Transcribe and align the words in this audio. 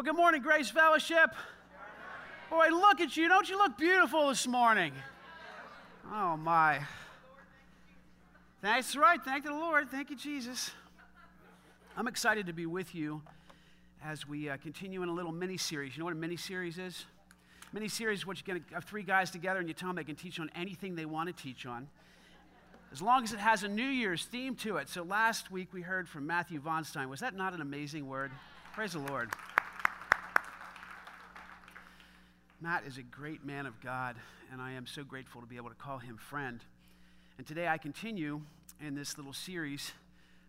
Well, 0.00 0.14
good 0.14 0.16
morning, 0.16 0.40
Grace 0.40 0.70
Fellowship. 0.70 1.34
Boy, 2.48 2.68
look 2.70 3.02
at 3.02 3.18
you. 3.18 3.28
Don't 3.28 3.50
you 3.50 3.58
look 3.58 3.76
beautiful 3.76 4.30
this 4.30 4.46
morning? 4.46 4.94
Oh, 6.10 6.38
my. 6.38 6.80
That's 8.62 8.96
right. 8.96 9.22
Thank 9.22 9.44
the 9.44 9.52
Lord. 9.52 9.90
Thank 9.90 10.08
you, 10.08 10.16
Jesus. 10.16 10.70
I'm 11.98 12.08
excited 12.08 12.46
to 12.46 12.54
be 12.54 12.64
with 12.64 12.94
you 12.94 13.20
as 14.02 14.26
we 14.26 14.48
uh, 14.48 14.56
continue 14.56 15.02
in 15.02 15.10
a 15.10 15.12
little 15.12 15.32
mini 15.32 15.58
series. 15.58 15.94
You 15.94 15.98
know 15.98 16.06
what 16.06 16.14
a 16.14 16.16
mini 16.16 16.38
series 16.38 16.78
is? 16.78 17.04
Mini 17.74 17.88
series 17.88 18.20
is 18.20 18.26
what 18.26 18.38
you 18.38 18.54
get 18.54 18.84
three 18.84 19.02
guys 19.02 19.30
together 19.30 19.60
and 19.60 19.68
you 19.68 19.74
tell 19.74 19.90
them 19.90 19.96
they 19.96 20.04
can 20.04 20.16
teach 20.16 20.40
on 20.40 20.50
anything 20.54 20.94
they 20.94 21.04
want 21.04 21.26
to 21.28 21.42
teach 21.42 21.66
on. 21.66 21.86
As 22.90 23.02
long 23.02 23.22
as 23.22 23.34
it 23.34 23.38
has 23.38 23.64
a 23.64 23.68
New 23.68 23.82
Year's 23.84 24.24
theme 24.24 24.54
to 24.56 24.78
it. 24.78 24.88
So 24.88 25.02
last 25.02 25.50
week 25.50 25.74
we 25.74 25.82
heard 25.82 26.08
from 26.08 26.26
Matthew 26.26 26.58
Vonstein. 26.58 27.10
Was 27.10 27.20
that 27.20 27.36
not 27.36 27.52
an 27.52 27.60
amazing 27.60 28.08
word? 28.08 28.30
Praise 28.72 28.92
the 28.92 29.00
Lord. 29.00 29.28
Matt 32.62 32.84
is 32.86 32.98
a 32.98 33.02
great 33.02 33.42
man 33.42 33.64
of 33.64 33.80
God, 33.80 34.16
and 34.52 34.60
I 34.60 34.72
am 34.72 34.86
so 34.86 35.02
grateful 35.02 35.40
to 35.40 35.46
be 35.46 35.56
able 35.56 35.70
to 35.70 35.74
call 35.74 35.96
him 35.96 36.18
friend. 36.18 36.60
And 37.38 37.46
today 37.46 37.66
I 37.66 37.78
continue 37.78 38.42
in 38.82 38.94
this 38.94 39.16
little 39.16 39.32
series 39.32 39.92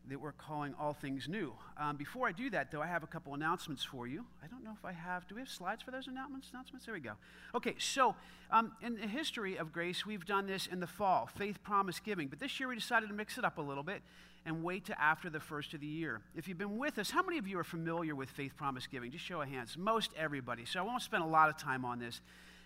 that 0.09 0.19
we're 0.19 0.33
calling 0.33 0.73
All 0.77 0.91
Things 0.91 1.29
New. 1.29 1.53
Um, 1.79 1.95
before 1.95 2.27
I 2.27 2.33
do 2.33 2.49
that, 2.49 2.69
though, 2.69 2.81
I 2.81 2.87
have 2.87 3.03
a 3.03 3.07
couple 3.07 3.33
announcements 3.33 3.85
for 3.85 4.07
you. 4.07 4.25
I 4.43 4.47
don't 4.47 4.61
know 4.61 4.73
if 4.77 4.83
I 4.83 4.91
have. 4.91 5.25
Do 5.29 5.35
we 5.35 5.41
have 5.41 5.49
slides 5.49 5.83
for 5.83 5.91
those 5.91 6.07
announcements? 6.07 6.49
Announcements? 6.51 6.85
There 6.85 6.93
we 6.93 6.99
go. 6.99 7.13
Okay, 7.55 7.75
so 7.77 8.13
um, 8.51 8.73
in 8.81 8.95
the 8.95 9.07
history 9.07 9.55
of 9.55 9.71
Grace, 9.71 10.05
we've 10.05 10.25
done 10.25 10.47
this 10.47 10.67
in 10.67 10.81
the 10.81 10.87
fall, 10.87 11.29
faith 11.37 11.63
promise 11.63 12.01
giving. 12.01 12.27
But 12.27 12.41
this 12.41 12.59
year 12.59 12.67
we 12.67 12.75
decided 12.75 13.07
to 13.07 13.15
mix 13.15 13.37
it 13.37 13.45
up 13.45 13.57
a 13.57 13.61
little 13.61 13.83
bit 13.83 14.01
and 14.45 14.63
wait 14.63 14.85
to 14.85 15.01
after 15.01 15.29
the 15.29 15.39
first 15.39 15.73
of 15.73 15.81
the 15.81 15.87
year. 15.87 16.21
If 16.35 16.47
you've 16.47 16.57
been 16.57 16.77
with 16.77 16.97
us, 16.97 17.11
how 17.11 17.21
many 17.21 17.37
of 17.37 17.47
you 17.47 17.59
are 17.59 17.63
familiar 17.63 18.15
with 18.15 18.29
faith 18.29 18.55
promise 18.57 18.87
giving? 18.87 19.11
Just 19.11 19.23
show 19.23 19.41
of 19.41 19.49
hands. 19.49 19.77
Most 19.77 20.11
everybody. 20.17 20.65
So 20.65 20.79
I 20.79 20.83
won't 20.83 21.01
spend 21.01 21.23
a 21.23 21.27
lot 21.27 21.49
of 21.49 21.57
time 21.57 21.85
on 21.85 21.99
this. 21.99 22.21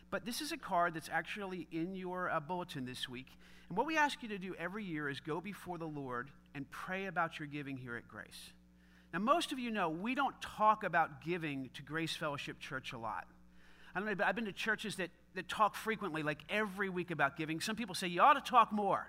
But 0.09 0.25
this 0.25 0.41
is 0.41 0.51
a 0.51 0.57
card 0.57 0.93
that's 0.93 1.09
actually 1.11 1.67
in 1.71 1.95
your 1.95 2.29
uh, 2.29 2.39
bulletin 2.39 2.85
this 2.85 3.09
week. 3.09 3.27
And 3.69 3.77
what 3.77 3.87
we 3.87 3.97
ask 3.97 4.21
you 4.23 4.29
to 4.29 4.37
do 4.37 4.55
every 4.57 4.83
year 4.83 5.09
is 5.09 5.19
go 5.19 5.41
before 5.41 5.77
the 5.77 5.87
Lord 5.87 6.29
and 6.53 6.69
pray 6.71 7.07
about 7.07 7.39
your 7.39 7.47
giving 7.47 7.77
here 7.77 7.97
at 7.97 8.07
Grace. 8.07 8.51
Now, 9.11 9.19
most 9.19 9.51
of 9.51 9.59
you 9.59 9.71
know 9.71 9.89
we 9.89 10.15
don't 10.15 10.39
talk 10.41 10.83
about 10.83 11.23
giving 11.23 11.69
to 11.73 11.81
Grace 11.81 12.15
Fellowship 12.15 12.59
Church 12.59 12.93
a 12.93 12.97
lot. 12.97 13.25
I 13.93 13.99
don't 13.99 14.09
know, 14.09 14.15
but 14.15 14.27
I've 14.27 14.35
been 14.35 14.45
to 14.45 14.51
churches 14.51 14.97
that, 14.97 15.09
that 15.35 15.47
talk 15.47 15.75
frequently, 15.75 16.21
like 16.21 16.39
every 16.49 16.89
week 16.89 17.11
about 17.11 17.37
giving. 17.37 17.61
Some 17.61 17.75
people 17.75 17.95
say 17.95 18.07
you 18.07 18.21
ought 18.21 18.33
to 18.33 18.41
talk 18.41 18.73
more. 18.73 19.07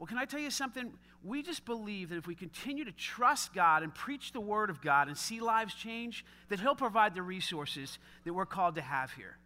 Well, 0.00 0.06
can 0.06 0.16
I 0.16 0.24
tell 0.24 0.40
you 0.40 0.50
something? 0.50 0.90
We 1.22 1.42
just 1.42 1.66
believe 1.66 2.08
that 2.08 2.16
if 2.16 2.26
we 2.26 2.34
continue 2.34 2.86
to 2.86 2.92
trust 2.92 3.52
God 3.52 3.82
and 3.82 3.94
preach 3.94 4.32
the 4.32 4.40
Word 4.40 4.70
of 4.70 4.80
God 4.80 5.08
and 5.08 5.16
see 5.16 5.40
lives 5.40 5.74
change, 5.74 6.24
that 6.48 6.58
He'll 6.58 6.74
provide 6.74 7.14
the 7.14 7.20
resources 7.20 7.98
that 8.24 8.32
we're 8.32 8.46
called 8.46 8.76
to 8.76 8.80
have 8.80 9.12
here. 9.12 9.36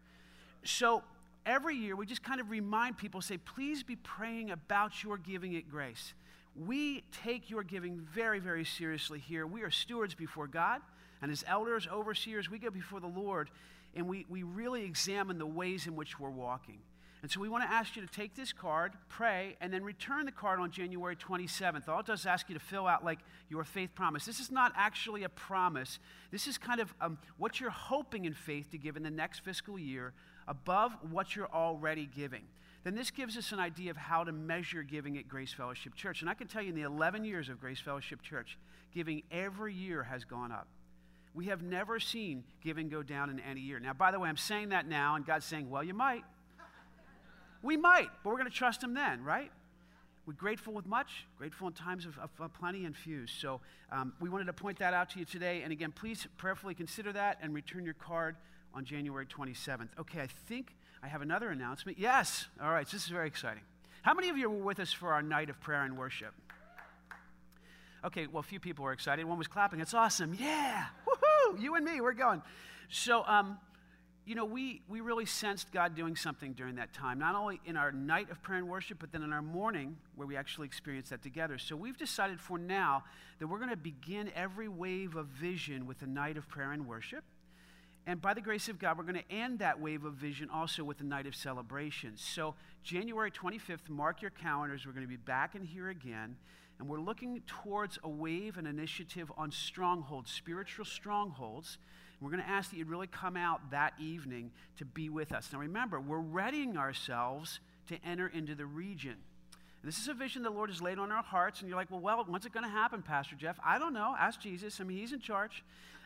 So 0.63 1.03
every 1.45 1.75
year, 1.75 1.97
we 1.97 2.07
just 2.07 2.23
kind 2.23 2.41
of 2.41 2.51
remind 2.51 2.97
people 2.97 3.21
say, 3.21 3.37
please 3.37 3.83
be 3.83 3.97
praying 3.97 4.53
about 4.53 5.03
your 5.03 5.19
giving 5.19 5.57
at 5.57 5.69
grace. 5.69 6.15
We 6.55 7.03
take 7.25 7.51
your 7.51 7.65
giving 7.65 8.07
very, 8.15 8.39
very 8.39 8.65
seriously 8.65 9.19
here. 9.19 9.49
We 9.49 9.63
are 9.63 9.73
stewards 9.73 10.15
before 10.15 10.47
God, 10.47 10.83
and 11.21 11.33
as 11.33 11.45
elders, 11.49 11.89
overseers, 11.93 12.49
we 12.49 12.61
go 12.61 12.71
before 12.71 13.01
the 13.01 13.09
Lord 13.09 13.51
and 13.97 14.09
we, 14.09 14.25
we 14.29 14.45
really 14.45 14.85
examine 14.85 15.39
the 15.39 15.47
ways 15.47 15.87
in 15.87 15.97
which 15.97 16.19
we're 16.19 16.31
walking. 16.31 16.79
And 17.25 17.31
so 17.31 17.41
we 17.41 17.49
want 17.49 17.65
to 17.65 17.71
ask 17.71 17.97
you 17.97 18.03
to 18.03 18.13
take 18.13 18.35
this 18.35 18.53
card, 18.53 18.93
pray, 19.09 19.57
and 19.63 19.73
then 19.73 19.83
return 19.83 20.27
the 20.27 20.31
card 20.31 20.61
on 20.61 20.71
January 20.71 21.17
27th. 21.17 21.89
All 21.89 22.01
it 22.01 22.05
does 22.05 22.21
is 22.21 22.27
ask 22.27 22.51
you 22.51 22.55
to 22.55 22.61
fill 22.61 22.87
out 22.87 23.03
like 23.03 23.21
your 23.49 23.65
faith 23.65 23.95
promise. 23.95 24.27
This 24.27 24.41
is 24.41 24.51
not 24.51 24.75
actually 24.77 25.25
a 25.25 25.31
promise. 25.31 25.99
This 26.31 26.47
is 26.47 26.59
kind 26.59 26.83
of 26.83 26.93
um, 27.01 27.17
what 27.39 27.61
you're 27.61 27.71
hoping 27.71 28.27
in 28.27 28.35
faith 28.35 28.71
to 28.73 28.77
give 28.77 28.99
in 28.99 29.03
the 29.03 29.11
next 29.11 29.39
fiscal 29.39 29.79
year 29.79 30.13
above 30.47 30.95
what 31.11 31.35
you're 31.35 31.51
already 31.51 32.05
giving. 32.15 32.43
Then 32.83 32.95
this 32.95 33.11
gives 33.11 33.39
us 33.39 33.53
an 33.53 33.59
idea 33.59 33.91
of 33.91 33.97
how 33.97 34.25
to 34.25 34.31
measure 34.31 34.83
giving 34.83 35.17
at 35.17 35.27
Grace 35.27 35.55
Fellowship 35.55 35.95
Church. 35.95 36.21
And 36.21 36.29
I 36.29 36.35
can 36.35 36.47
tell 36.47 36.61
you 36.61 36.69
in 36.69 36.75
the 36.75 36.83
11 36.83 37.25
years 37.25 37.49
of 37.49 37.59
Grace 37.59 37.81
Fellowship 37.81 38.21
Church, 38.21 38.59
giving 38.93 39.23
every 39.31 39.73
year 39.73 40.03
has 40.03 40.27
gone 40.27 40.53
up. 40.53 40.69
We 41.33 41.47
have 41.47 41.63
never 41.63 41.99
seen 41.99 42.45
giving 42.63 42.91
go 42.91 43.03
down 43.03 43.31
in 43.31 43.41
any 43.41 43.63
year. 43.63 43.81
Now, 43.81 43.95
by 43.95 44.11
the 44.11 44.21
way, 44.21 44.29
I'm 44.29 44.37
saying 44.37 44.69
that 44.69 44.87
now, 44.87 45.17
and 45.17 45.25
God's 45.25 45.47
saying, 45.47 45.71
well, 45.71 45.83
you 45.83 45.95
might. 45.95 46.23
We 47.65 47.79
might, 47.79 48.11
but 48.23 48.29
we're 48.29 48.37
going 48.37 48.51
to 48.51 48.57
trust 48.57 48.83
Him 48.83 48.93
then, 48.93 49.25
right? 49.25 49.51
We're 50.27 50.35
grateful 50.35 50.75
with 50.75 50.87
much, 50.87 51.27
grateful 51.39 51.67
in 51.67 51.73
times 51.73 52.05
of, 52.05 52.19
of, 52.19 52.31
of 52.39 52.53
plenty 52.53 52.85
and 52.85 52.95
few. 52.95 53.27
So 53.27 53.61
um, 53.91 54.13
we 54.21 54.29
wanted 54.29 54.47
to 54.47 54.53
point 54.53 54.79
that 54.81 54.93
out 54.93 55.11
to 55.11 55.19
you 55.19 55.25
today. 55.25 55.63
And 55.63 55.73
again, 55.73 55.91
please 55.91 56.27
prayerfully 56.37 56.75
consider 56.75 57.13
that 57.13 57.39
and 57.41 57.55
return 57.55 57.85
your 57.85 57.95
card 57.95 58.37
on 58.75 58.85
January 58.85 59.27
27th. 59.27 59.89
Okay, 59.99 60.21
I 60.21 60.27
think 60.27 60.75
I 61.03 61.09
have 61.09 61.23
another 61.23 61.51
announcement. 61.51 61.99
Yes. 61.99 62.47
All 62.63 62.71
right, 62.71 62.87
so 62.87 62.97
this 62.97 63.05
is 63.05 63.11
very 63.11 63.27
exciting. 63.27 63.63
How 64.03 64.13
many 64.13 64.29
of 64.29 64.37
you 64.37 64.51
were 64.51 64.63
with 64.63 64.79
us 64.79 64.93
for 64.93 65.13
our 65.15 65.23
night 65.23 65.49
of 65.49 65.59
prayer 65.61 65.85
and 65.85 65.97
worship? 65.97 66.35
Okay, 68.05 68.27
well, 68.27 68.41
a 68.41 68.43
few 68.43 68.61
people 68.61 68.85
were 68.85 68.93
excited. 68.93 69.25
One 69.25 69.39
was 69.39 69.49
clapping. 69.49 69.81
It's 69.81 69.95
awesome. 69.95 70.37
Yeah. 70.39 70.85
Woohoo! 71.09 71.61
You 71.61 71.75
and 71.77 71.85
me, 71.85 72.03
we're 72.03 72.13
going. 72.13 72.43
So, 72.91 73.25
um, 73.27 73.59
you 74.27 74.35
know, 74.35 74.47
we, 74.47 74.81
we 74.89 75.01
really 75.01 75.27
sensed 75.27 75.71
God 75.71 75.95
doing 75.95 76.17
something 76.17 76.55
during 76.55 76.77
that 76.77 76.95
time, 76.95 77.19
not 77.19 77.35
only 77.35 77.61
in 77.67 77.77
our 77.77 77.93
night 77.93 78.31
of 78.31 78.43
prayer 78.43 78.59
and 78.59 78.69
worship, 78.69 78.99
but 78.99 79.13
then 79.13 79.23
in 79.23 79.33
our 79.33 79.43
morning 79.43 79.97
where 80.17 80.27
we 80.27 80.37
actually 80.37 80.67
experienced 80.67 81.11
that 81.11 81.23
together. 81.23 81.59
So 81.59 81.77
we've 81.77 81.99
decided 81.99 82.41
for 82.41 82.59
now 82.59 83.05
that 83.39 83.47
we're 83.47 83.59
going 83.59 83.71
to 83.71 83.77
begin 83.77 84.31
every 84.35 84.69
wave 84.69 85.15
of 85.15 85.27
vision 85.27 85.87
with 85.87 86.01
a 86.03 86.07
night 86.07 86.39
of 86.39 86.49
prayer 86.49 86.73
and 86.73 86.87
worship. 86.87 87.23
And 88.07 88.21
by 88.21 88.35
the 88.35 88.41
grace 88.41 88.69
of 88.69 88.79
God, 88.79 88.99
we're 88.99 89.05
going 89.05 89.23
to 89.29 89.33
end 89.33 89.59
that 89.59 89.81
wave 89.81 90.05
of 90.05 90.15
vision 90.15 90.49
also 90.51 90.85
with 90.85 91.01
a 91.01 91.05
night 91.05 91.27
of 91.27 91.35
celebration. 91.35 92.13
So, 92.17 92.55
January 92.83 93.31
25th, 93.31 93.89
mark 93.89 94.21
your 94.21 94.31
calendars. 94.31 94.87
We're 94.87 94.93
going 94.93 95.07
to 95.07 95.11
be 95.11 95.17
back 95.17 95.55
in 95.55 95.65
here 95.65 95.89
again. 95.89 96.37
And 96.79 96.89
we're 96.89 97.01
looking 97.01 97.43
towards 97.47 97.99
a 98.03 98.09
wave, 98.09 98.59
an 98.59 98.67
initiative 98.67 99.33
on 99.39 99.51
strongholds, 99.51 100.31
spiritual 100.31 100.85
strongholds. 100.85 101.79
We're 102.21 102.31
going 102.31 102.43
to 102.43 102.49
ask 102.49 102.71
that 102.71 102.77
you'd 102.77 102.89
really 102.89 103.07
come 103.07 103.37
out 103.37 103.71
that 103.71 103.95
evening 103.99 104.51
to 104.79 104.85
be 104.85 105.09
with 105.09 105.33
us. 105.33 105.51
Now, 105.53 105.59
remember, 105.59 106.01
we're 106.01 106.19
readying 106.19 106.77
ourselves 106.77 107.61
to 107.89 107.97
enter 108.05 108.29
into 108.29 108.55
the 108.55 108.67
region. 108.67 109.17
This 109.83 109.99
is 109.99 110.09
a 110.09 110.15
vision 110.15 110.43
the 110.43 110.51
Lord 110.51 110.71
has 110.71 110.81
laid 110.81 110.99
on 110.99 111.13
our 111.13 111.23
hearts, 111.23 111.61
and 111.61 111.69
you're 111.69 111.77
like, 111.77 111.91
well, 111.91 112.01
well, 112.01 112.25
when's 112.27 112.47
it 112.47 112.53
going 112.53 112.65
to 112.65 112.71
happen, 112.71 113.03
Pastor 113.03 113.37
Jeff? 113.37 113.59
I 113.65 113.79
don't 113.79 113.93
know. 113.93 114.15
Ask 114.19 114.41
Jesus. 114.41 114.81
I 114.81 114.85
mean, 114.85 114.97
He's 114.97 115.13
in 115.13 115.21
charge. 115.21 115.63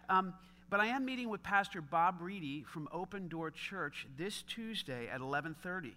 Um, 0.08 0.34
but 0.70 0.80
I 0.80 0.86
am 0.86 1.04
meeting 1.04 1.30
with 1.30 1.42
Pastor 1.42 1.80
Bob 1.80 2.16
Reedy 2.20 2.62
from 2.62 2.88
Open 2.92 3.28
Door 3.28 3.52
Church 3.52 4.06
this 4.18 4.42
Tuesday 4.42 5.08
at 5.08 5.20
11:30, 5.20 5.92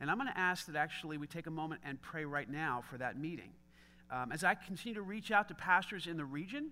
and 0.00 0.10
I'm 0.10 0.16
going 0.16 0.32
to 0.32 0.38
ask 0.38 0.66
that 0.66 0.76
actually 0.76 1.18
we 1.18 1.26
take 1.26 1.46
a 1.46 1.50
moment 1.50 1.82
and 1.84 2.00
pray 2.00 2.24
right 2.24 2.48
now 2.48 2.82
for 2.88 2.96
that 2.98 3.18
meeting. 3.18 3.50
Um, 4.10 4.32
as 4.32 4.44
I 4.44 4.54
continue 4.54 4.94
to 4.94 5.02
reach 5.02 5.30
out 5.30 5.48
to 5.48 5.54
pastors 5.54 6.06
in 6.06 6.16
the 6.16 6.24
region, 6.24 6.70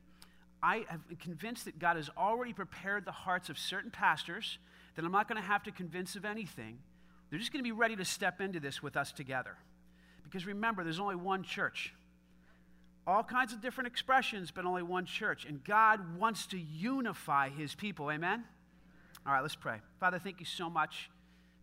I 0.62 0.84
am 0.90 1.02
convinced 1.20 1.64
that 1.64 1.78
God 1.78 1.96
has 1.96 2.08
already 2.16 2.52
prepared 2.52 3.04
the 3.04 3.12
hearts 3.12 3.48
of 3.48 3.58
certain 3.58 3.90
pastors 3.90 4.58
that 4.94 5.04
I'm 5.04 5.12
not 5.12 5.28
going 5.28 5.40
to 5.40 5.46
have 5.46 5.64
to 5.64 5.72
convince 5.72 6.14
of 6.14 6.24
anything. 6.24 6.78
They're 7.30 7.38
just 7.38 7.52
going 7.52 7.64
to 7.64 7.68
be 7.68 7.72
ready 7.72 7.96
to 7.96 8.04
step 8.04 8.40
into 8.40 8.60
this 8.60 8.82
with 8.82 8.96
us 8.96 9.10
together. 9.10 9.56
Because 10.22 10.46
remember, 10.46 10.84
there's 10.84 11.00
only 11.00 11.16
one 11.16 11.42
church. 11.42 11.94
All 13.06 13.24
kinds 13.24 13.52
of 13.52 13.60
different 13.60 13.88
expressions, 13.88 14.50
but 14.50 14.64
only 14.64 14.82
one 14.82 15.06
church. 15.06 15.44
And 15.44 15.64
God 15.64 16.16
wants 16.16 16.46
to 16.48 16.58
unify 16.58 17.48
his 17.48 17.74
people. 17.74 18.10
Amen? 18.10 18.44
All 19.26 19.32
right, 19.32 19.40
let's 19.40 19.56
pray. 19.56 19.78
Father, 19.98 20.18
thank 20.18 20.40
you 20.40 20.46
so 20.46 20.70
much 20.70 21.10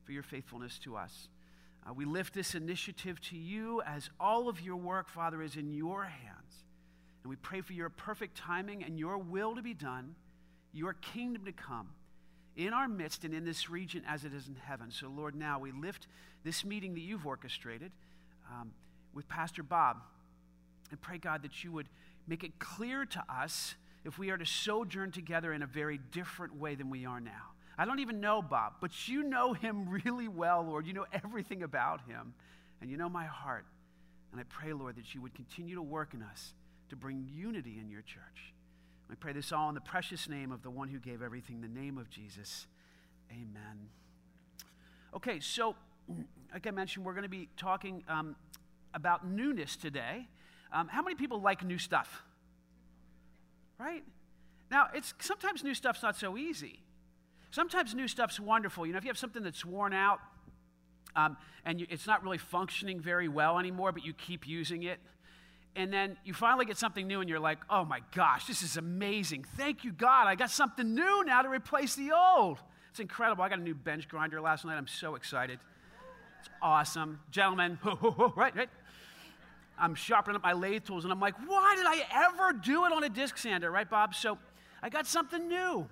for 0.03 0.11
your 0.11 0.23
faithfulness 0.23 0.79
to 0.79 0.97
us. 0.97 1.29
Uh, 1.87 1.93
we 1.93 2.03
lift 2.03 2.33
this 2.33 2.55
initiative 2.55 3.21
to 3.21 3.37
you 3.37 3.81
as 3.85 4.09
all 4.19 4.49
of 4.49 4.59
your 4.59 4.75
work, 4.75 5.07
Father, 5.07 5.41
is 5.41 5.55
in 5.55 5.71
your 5.71 6.03
hands. 6.03 6.63
And 7.23 7.29
we 7.29 7.35
pray 7.35 7.61
for 7.61 7.73
your 7.73 7.89
perfect 7.89 8.37
timing 8.37 8.83
and 8.83 8.97
your 8.97 9.17
will 9.17 9.55
to 9.55 9.61
be 9.61 9.73
done, 9.73 10.15
your 10.73 10.93
kingdom 10.93 11.45
to 11.45 11.51
come 11.51 11.89
in 12.55 12.73
our 12.73 12.87
midst 12.87 13.23
and 13.23 13.33
in 13.33 13.45
this 13.45 13.69
region 13.69 14.03
as 14.07 14.25
it 14.25 14.33
is 14.33 14.47
in 14.47 14.55
heaven. 14.55 14.91
So, 14.91 15.07
Lord, 15.07 15.35
now 15.35 15.59
we 15.59 15.71
lift 15.71 16.07
this 16.43 16.65
meeting 16.65 16.93
that 16.93 17.01
you've 17.01 17.25
orchestrated 17.25 17.91
um, 18.49 18.71
with 19.13 19.27
Pastor 19.27 19.63
Bob 19.63 19.97
and 20.91 20.99
pray, 21.01 21.17
God, 21.17 21.43
that 21.43 21.63
you 21.63 21.71
would 21.71 21.87
make 22.27 22.43
it 22.43 22.59
clear 22.59 23.05
to 23.05 23.23
us 23.29 23.75
if 24.05 24.17
we 24.17 24.29
are 24.29 24.37
to 24.37 24.45
sojourn 24.45 25.11
together 25.11 25.53
in 25.53 25.61
a 25.61 25.67
very 25.67 25.99
different 26.11 26.55
way 26.55 26.75
than 26.75 26.89
we 26.89 27.05
are 27.05 27.19
now. 27.19 27.51
I 27.77 27.85
don't 27.85 27.99
even 27.99 28.19
know 28.19 28.41
Bob, 28.41 28.73
but 28.81 29.07
you 29.07 29.23
know 29.23 29.53
him 29.53 29.89
really 30.05 30.27
well, 30.27 30.65
Lord. 30.65 30.85
You 30.85 30.93
know 30.93 31.05
everything 31.11 31.63
about 31.63 32.01
him, 32.07 32.33
and 32.81 32.89
you 32.89 32.97
know 32.97 33.09
my 33.09 33.25
heart. 33.25 33.65
And 34.31 34.39
I 34.39 34.43
pray, 34.43 34.73
Lord, 34.73 34.97
that 34.97 35.15
you 35.15 35.21
would 35.21 35.33
continue 35.33 35.75
to 35.75 35.81
work 35.81 36.13
in 36.13 36.21
us 36.21 36.53
to 36.89 36.95
bring 36.95 37.27
unity 37.33 37.77
in 37.79 37.89
your 37.89 38.01
church. 38.01 38.53
I 39.11 39.15
pray 39.15 39.33
this 39.33 39.51
all 39.51 39.69
in 39.69 39.75
the 39.75 39.81
precious 39.81 40.29
name 40.29 40.51
of 40.51 40.61
the 40.61 40.69
one 40.69 40.89
who 40.89 40.99
gave 40.99 41.21
everything, 41.21 41.61
the 41.61 41.67
name 41.67 41.97
of 41.97 42.09
Jesus. 42.09 42.67
Amen. 43.31 43.89
Okay, 45.15 45.39
so 45.39 45.75
like 46.53 46.67
I 46.67 46.71
mentioned, 46.71 47.05
we're 47.05 47.13
going 47.13 47.23
to 47.23 47.29
be 47.29 47.49
talking 47.57 48.03
um, 48.07 48.35
about 48.93 49.27
newness 49.27 49.75
today. 49.75 50.27
Um, 50.71 50.87
how 50.87 51.01
many 51.01 51.15
people 51.15 51.41
like 51.41 51.63
new 51.63 51.77
stuff? 51.77 52.23
Right? 53.79 54.03
Now, 54.69 54.87
it's 54.93 55.13
sometimes 55.19 55.63
new 55.63 55.73
stuff's 55.73 56.03
not 56.03 56.15
so 56.15 56.37
easy. 56.37 56.81
Sometimes 57.51 57.95
new 57.95 58.07
stuff's 58.07 58.39
wonderful. 58.39 58.85
You 58.85 58.93
know, 58.93 58.97
if 58.97 59.03
you 59.03 59.09
have 59.09 59.17
something 59.17 59.41
that's 59.41 59.65
worn 59.65 59.93
out 59.93 60.19
um, 61.15 61.37
and 61.65 61.79
you, 61.79 61.87
it's 61.89 62.05
not 62.05 62.23
really 62.23 62.37
functioning 62.37 62.99
very 62.99 63.27
well 63.27 63.57
anymore, 63.57 63.91
but 63.91 64.05
you 64.05 64.13
keep 64.13 64.47
using 64.47 64.83
it, 64.83 64.99
and 65.75 65.93
then 65.93 66.17
you 66.23 66.33
finally 66.33 66.65
get 66.65 66.77
something 66.77 67.07
new 67.07 67.21
and 67.21 67.29
you're 67.29 67.39
like, 67.39 67.59
oh 67.69 67.85
my 67.85 68.01
gosh, 68.13 68.47
this 68.47 68.61
is 68.61 68.77
amazing. 68.77 69.45
Thank 69.55 69.83
you, 69.83 69.91
God. 69.91 70.27
I 70.27 70.35
got 70.35 70.49
something 70.49 70.93
new 70.93 71.23
now 71.25 71.41
to 71.41 71.49
replace 71.49 71.95
the 71.95 72.11
old. 72.11 72.59
It's 72.89 72.99
incredible. 72.99 73.43
I 73.43 73.49
got 73.49 73.59
a 73.59 73.63
new 73.63 73.75
bench 73.75 74.07
grinder 74.07 74.41
last 74.41 74.65
night. 74.65 74.75
I'm 74.75 74.87
so 74.87 75.15
excited. 75.15 75.59
It's 76.39 76.49
awesome. 76.61 77.19
Gentlemen, 77.31 77.79
right, 78.35 78.55
right. 78.55 78.69
I'm 79.77 79.95
sharpening 79.95 80.35
up 80.35 80.43
my 80.43 80.53
lathe 80.53 80.83
tools 80.85 81.05
and 81.05 81.13
I'm 81.13 81.19
like, 81.19 81.35
why 81.47 81.75
did 81.77 81.85
I 81.85 82.27
ever 82.27 82.53
do 82.53 82.85
it 82.85 82.91
on 82.91 83.03
a 83.03 83.09
disc 83.09 83.37
sander, 83.37 83.71
right, 83.71 83.89
Bob? 83.89 84.13
So 84.13 84.37
I 84.83 84.89
got 84.89 85.07
something 85.07 85.47
new 85.47 85.87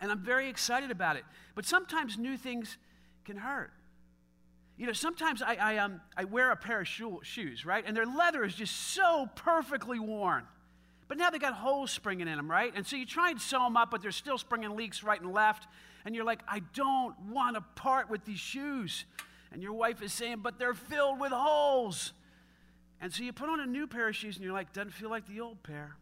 and 0.00 0.10
I'm 0.10 0.22
very 0.22 0.48
excited 0.48 0.90
about 0.90 1.16
it. 1.16 1.24
But 1.54 1.66
sometimes 1.66 2.16
new 2.16 2.36
things 2.36 2.78
can 3.24 3.36
hurt. 3.36 3.72
You 4.76 4.86
know, 4.86 4.92
sometimes 4.92 5.40
I, 5.40 5.54
I, 5.54 5.76
um, 5.78 6.00
I 6.16 6.24
wear 6.24 6.50
a 6.50 6.56
pair 6.56 6.80
of 6.80 6.88
shoe, 6.88 7.20
shoes, 7.22 7.64
right? 7.64 7.84
And 7.86 7.96
their 7.96 8.06
leather 8.06 8.44
is 8.44 8.54
just 8.54 8.74
so 8.74 9.28
perfectly 9.36 10.00
worn. 10.00 10.44
But 11.06 11.18
now 11.18 11.30
they 11.30 11.38
got 11.38 11.54
holes 11.54 11.90
springing 11.90 12.28
in 12.28 12.36
them, 12.36 12.50
right? 12.50 12.72
And 12.74 12.86
so 12.86 12.96
you 12.96 13.06
try 13.06 13.30
and 13.30 13.40
sew 13.40 13.60
them 13.60 13.76
up, 13.76 13.90
but 13.90 14.02
they're 14.02 14.10
still 14.10 14.38
springing 14.38 14.74
leaks 14.74 15.04
right 15.04 15.20
and 15.20 15.32
left. 15.32 15.68
And 16.04 16.14
you're 16.14 16.24
like, 16.24 16.40
I 16.48 16.60
don't 16.74 17.14
want 17.30 17.56
to 17.56 17.60
part 17.76 18.10
with 18.10 18.24
these 18.24 18.38
shoes. 18.38 19.04
And 19.52 19.62
your 19.62 19.74
wife 19.74 20.02
is 20.02 20.12
saying, 20.12 20.38
but 20.42 20.58
they're 20.58 20.74
filled 20.74 21.20
with 21.20 21.30
holes. 21.30 22.12
And 23.00 23.12
so 23.12 23.22
you 23.22 23.32
put 23.32 23.48
on 23.48 23.60
a 23.60 23.66
new 23.66 23.86
pair 23.86 24.08
of 24.08 24.16
shoes 24.16 24.36
and 24.36 24.44
you're 24.44 24.54
like, 24.54 24.72
doesn't 24.72 24.92
feel 24.92 25.10
like 25.10 25.28
the 25.28 25.40
old 25.40 25.62
pair. 25.62 25.96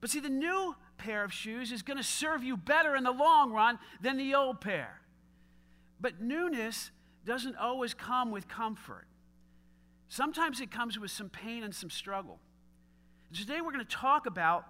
But 0.00 0.10
see, 0.10 0.20
the 0.20 0.28
new 0.28 0.74
pair 0.96 1.24
of 1.24 1.32
shoes 1.32 1.70
is 1.70 1.82
going 1.82 1.96
to 1.96 2.02
serve 2.02 2.42
you 2.42 2.56
better 2.56 2.96
in 2.96 3.04
the 3.04 3.12
long 3.12 3.52
run 3.52 3.78
than 4.00 4.16
the 4.16 4.34
old 4.34 4.60
pair. 4.60 5.00
But 6.00 6.20
newness 6.20 6.90
doesn't 7.28 7.56
always 7.56 7.94
come 7.94 8.30
with 8.30 8.48
comfort. 8.48 9.06
Sometimes 10.08 10.60
it 10.60 10.70
comes 10.70 10.98
with 10.98 11.10
some 11.10 11.28
pain 11.28 11.62
and 11.62 11.74
some 11.74 11.90
struggle. 11.90 12.40
Today 13.32 13.60
we're 13.60 13.72
going 13.72 13.84
to 13.84 13.96
talk 13.96 14.26
about 14.26 14.64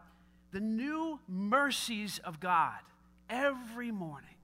the 0.50 0.60
new 0.60 1.20
mercies 1.28 2.18
of 2.24 2.40
God 2.40 2.80
every 3.30 3.92
morning. 3.92 4.34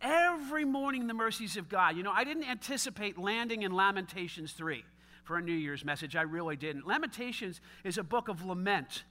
Every 0.00 0.64
morning, 0.64 1.08
the 1.08 1.14
mercies 1.14 1.56
of 1.56 1.68
God. 1.68 1.96
You 1.96 2.02
know, 2.02 2.12
I 2.12 2.24
didn't 2.24 2.48
anticipate 2.48 3.18
landing 3.18 3.62
in 3.62 3.72
Lamentations 3.72 4.52
3 4.52 4.84
for 5.24 5.36
a 5.36 5.42
New 5.42 5.52
Year's 5.52 5.84
message. 5.84 6.16
I 6.16 6.22
really 6.22 6.56
didn't. 6.56 6.86
Lamentations 6.86 7.60
is 7.84 7.98
a 7.98 8.02
book 8.04 8.28
of 8.28 8.44
lament. 8.44 9.02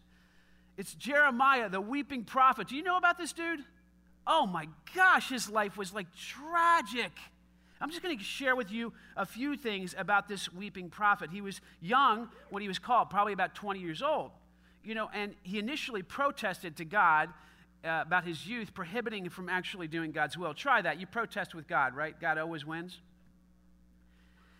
It's 0.77 0.95
Jeremiah, 0.95 1.69
the 1.69 1.81
weeping 1.81 2.23
prophet. 2.23 2.69
Do 2.69 2.75
you 2.75 2.83
know 2.83 2.97
about 2.97 3.17
this 3.17 3.33
dude? 3.33 3.59
Oh 4.25 4.47
my 4.47 4.67
gosh, 4.95 5.29
his 5.29 5.49
life 5.49 5.77
was 5.77 5.93
like 5.93 6.07
tragic. 6.15 7.11
I'm 7.79 7.89
just 7.89 8.01
going 8.01 8.17
to 8.17 8.23
share 8.23 8.55
with 8.55 8.71
you 8.71 8.93
a 9.15 9.25
few 9.25 9.55
things 9.55 9.95
about 9.97 10.27
this 10.27 10.51
weeping 10.51 10.89
prophet. 10.89 11.29
He 11.31 11.41
was 11.41 11.61
young 11.81 12.29
when 12.49 12.61
he 12.61 12.67
was 12.67 12.79
called, 12.79 13.09
probably 13.09 13.33
about 13.33 13.53
20 13.55 13.79
years 13.79 14.01
old. 14.01 14.31
You 14.83 14.95
know, 14.95 15.09
and 15.13 15.35
he 15.43 15.59
initially 15.59 16.01
protested 16.01 16.77
to 16.77 16.85
God 16.85 17.29
uh, 17.83 18.03
about 18.05 18.25
his 18.25 18.47
youth, 18.47 18.73
prohibiting 18.73 19.25
him 19.25 19.31
from 19.31 19.49
actually 19.49 19.87
doing 19.87 20.11
God's 20.11 20.37
will. 20.37 20.53
Try 20.53 20.81
that. 20.81 20.99
You 20.99 21.05
protest 21.05 21.53
with 21.53 21.67
God, 21.67 21.95
right? 21.95 22.19
God 22.19 22.37
always 22.37 22.65
wins. 22.65 22.99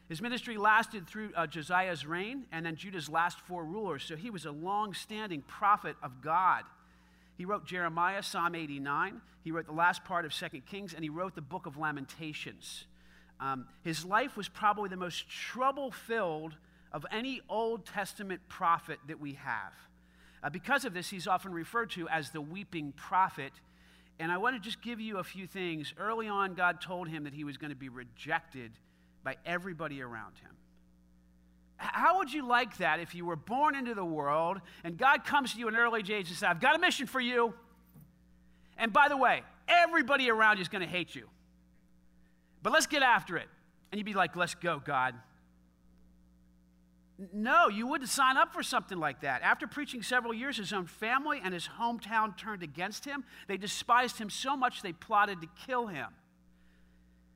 His 0.10 0.22
ministry 0.22 0.58
lasted 0.58 1.08
through 1.08 1.32
uh, 1.36 1.48
Josiah's 1.48 2.06
reign 2.06 2.46
and 2.52 2.66
then 2.66 2.76
Judah's 2.76 3.10
last 3.10 3.40
four 3.42 3.66
rulers. 3.66 4.04
So 4.04 4.16
he 4.16 4.30
was 4.30 4.46
a 4.46 4.52
long 4.52 4.94
standing 4.94 5.42
prophet 5.42 5.98
of 6.02 6.22
God. 6.22 6.64
He 7.38 7.46
wrote 7.46 7.66
Jeremiah, 7.66 8.24
Psalm 8.24 8.56
89. 8.56 9.22
He 9.44 9.52
wrote 9.52 9.66
the 9.66 9.74
last 9.74 10.04
part 10.04 10.26
of 10.26 10.34
Second 10.34 10.66
Kings, 10.66 10.94
and 10.94 11.04
he 11.04 11.10
wrote 11.10 11.36
the 11.36 11.42
book 11.42 11.66
of 11.66 11.78
Lamentations. 11.78 12.86
Um, 13.40 13.68
his 13.84 14.04
life 14.04 14.36
was 14.36 14.50
probably 14.50 14.90
the 14.90 14.98
most 14.98 15.30
trouble 15.30 15.92
filled 15.92 16.56
of 16.92 17.06
any 17.12 17.42
Old 17.50 17.86
Testament 17.86 18.42
prophet 18.48 19.00
that 19.08 19.20
we 19.20 19.34
have. 19.34 19.74
Uh, 20.44 20.50
because 20.50 20.86
of 20.86 20.94
this, 20.94 21.10
he's 21.10 21.28
often 21.28 21.52
referred 21.52 21.92
to 21.92 22.08
as 22.10 22.32
the 22.32 22.42
weeping 22.42 22.94
prophet. 22.94 23.52
And 24.20 24.32
I 24.32 24.38
want 24.38 24.56
to 24.56 24.60
just 24.60 24.82
give 24.82 25.00
you 25.00 25.18
a 25.18 25.24
few 25.24 25.46
things. 25.46 25.94
Early 26.00 26.28
on, 26.28 26.54
God 26.54 26.82
told 26.82 27.08
him 27.08 27.26
that 27.26 27.34
he 27.34 27.44
was 27.44 27.58
going 27.58 27.70
to 27.70 27.76
be 27.76 27.90
rejected 27.90 28.72
by 29.24 29.36
everybody 29.46 30.02
around 30.02 30.38
him. 30.40 30.52
How 31.78 32.18
would 32.18 32.34
you 32.34 32.48
like 32.48 32.78
that 32.78 33.00
if 33.00 33.14
you 33.14 33.26
were 33.26 33.36
born 33.36 33.76
into 33.76 33.94
the 33.94 34.06
world 34.06 34.60
and 34.84 34.98
God 34.98 35.26
comes 35.26 35.54
to 35.54 35.60
you 35.60 35.68
in 35.68 35.76
early 35.76 36.00
age 36.00 36.10
and 36.10 36.28
says, 36.28 36.44
I've 36.44 36.60
got 36.60 36.76
a 36.76 36.80
mission 36.80 37.06
for 37.06 37.20
you. 37.20 37.54
And 38.80 38.92
by 38.92 39.10
the 39.10 39.18
way, 39.18 39.44
everybody 39.68 40.30
around 40.30 40.58
you 40.58 40.64
is 40.64 40.70
going 40.70 40.82
to 40.82 40.90
hate 40.90 41.14
you. 41.14 41.30
But 42.68 42.74
let's 42.74 42.88
get 42.88 43.02
after 43.02 43.38
it. 43.38 43.48
And 43.90 43.98
you'd 43.98 44.04
be 44.04 44.14
like, 44.14 44.36
let's 44.36 44.54
go, 44.54 44.82
God. 44.84 45.16
No, 47.32 47.70
you 47.70 47.88
wouldn't 47.88 48.10
sign 48.10 48.36
up 48.36 48.52
for 48.52 48.62
something 48.62 48.98
like 48.98 49.22
that. 49.22 49.42
After 49.42 49.68
preaching 49.68 50.04
several 50.04 50.34
years, 50.34 50.58
his 50.58 50.74
own 50.74 50.86
family 50.86 51.40
and 51.42 51.54
his 51.54 51.70
hometown 51.80 52.36
turned 52.36 52.64
against 52.64 53.06
him. 53.06 53.24
They 53.48 53.56
despised 53.56 54.18
him 54.18 54.30
so 54.30 54.58
much 54.58 54.82
they 54.82 54.92
plotted 54.92 55.40
to 55.40 55.48
kill 55.66 55.88
him. 55.88 56.08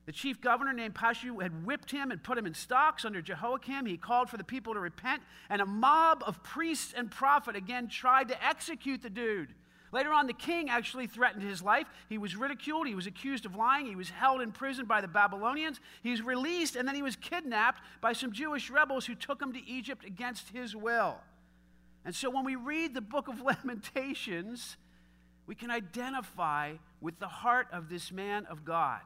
The 0.05 0.11
chief 0.11 0.41
governor 0.41 0.73
named 0.73 0.95
Pashhur 0.95 1.41
had 1.41 1.65
whipped 1.65 1.91
him 1.91 2.11
and 2.11 2.21
put 2.21 2.37
him 2.37 2.45
in 2.45 2.53
stocks 2.53 3.05
under 3.05 3.21
Jehoiakim. 3.21 3.85
He 3.85 3.95
called 3.95 4.29
for 4.29 4.35
the 4.35 4.43
people 4.43 4.73
to 4.73 4.81
repent, 4.81 5.21
and 5.49 5.61
a 5.61 5.65
mob 5.65 6.25
of 6.27 6.43
priests 6.43 6.93
and 6.93 7.09
prophet 7.09 7.55
again 7.55 7.87
tried 7.87 8.27
to 8.27 8.45
execute 8.45 9.01
the 9.01 9.09
dude. 9.09 9.53
Later 9.91 10.13
on, 10.13 10.25
the 10.25 10.33
king 10.33 10.69
actually 10.69 11.07
threatened 11.07 11.43
his 11.43 11.61
life. 11.61 11.85
He 12.07 12.17
was 12.17 12.35
ridiculed. 12.35 12.87
He 12.87 12.95
was 12.95 13.07
accused 13.07 13.45
of 13.45 13.55
lying. 13.55 13.85
He 13.85 13.95
was 13.95 14.09
held 14.09 14.41
in 14.41 14.53
prison 14.53 14.85
by 14.85 15.01
the 15.01 15.07
Babylonians. 15.07 15.81
He 16.01 16.11
was 16.11 16.21
released, 16.21 16.77
and 16.77 16.87
then 16.87 16.95
he 16.95 17.01
was 17.01 17.17
kidnapped 17.17 17.81
by 17.99 18.13
some 18.13 18.31
Jewish 18.31 18.69
rebels 18.69 19.05
who 19.05 19.15
took 19.15 19.41
him 19.41 19.51
to 19.51 19.69
Egypt 19.69 20.05
against 20.05 20.49
his 20.49 20.75
will. 20.75 21.17
And 22.05 22.15
so 22.15 22.29
when 22.29 22.45
we 22.45 22.55
read 22.55 22.93
the 22.93 23.01
book 23.01 23.27
of 23.27 23.41
Lamentations, 23.45 24.77
we 25.45 25.55
can 25.55 25.69
identify 25.69 26.75
with 27.01 27.19
the 27.19 27.27
heart 27.27 27.67
of 27.73 27.89
this 27.89 28.11
man 28.11 28.45
of 28.45 28.63
God 28.63 29.01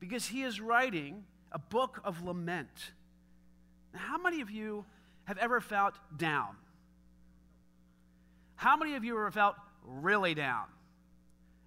because 0.00 0.26
he 0.26 0.42
is 0.42 0.60
writing 0.60 1.22
a 1.52 1.58
book 1.60 2.00
of 2.02 2.22
lament. 2.22 2.90
Now, 3.94 4.00
how 4.00 4.18
many 4.18 4.40
of 4.40 4.50
you 4.50 4.84
have 5.24 5.38
ever 5.38 5.60
felt 5.60 5.94
down? 6.16 6.56
How 8.62 8.76
many 8.76 8.94
of 8.94 9.02
you 9.02 9.16
ever 9.16 9.32
felt 9.32 9.56
really 9.84 10.34
down? 10.34 10.66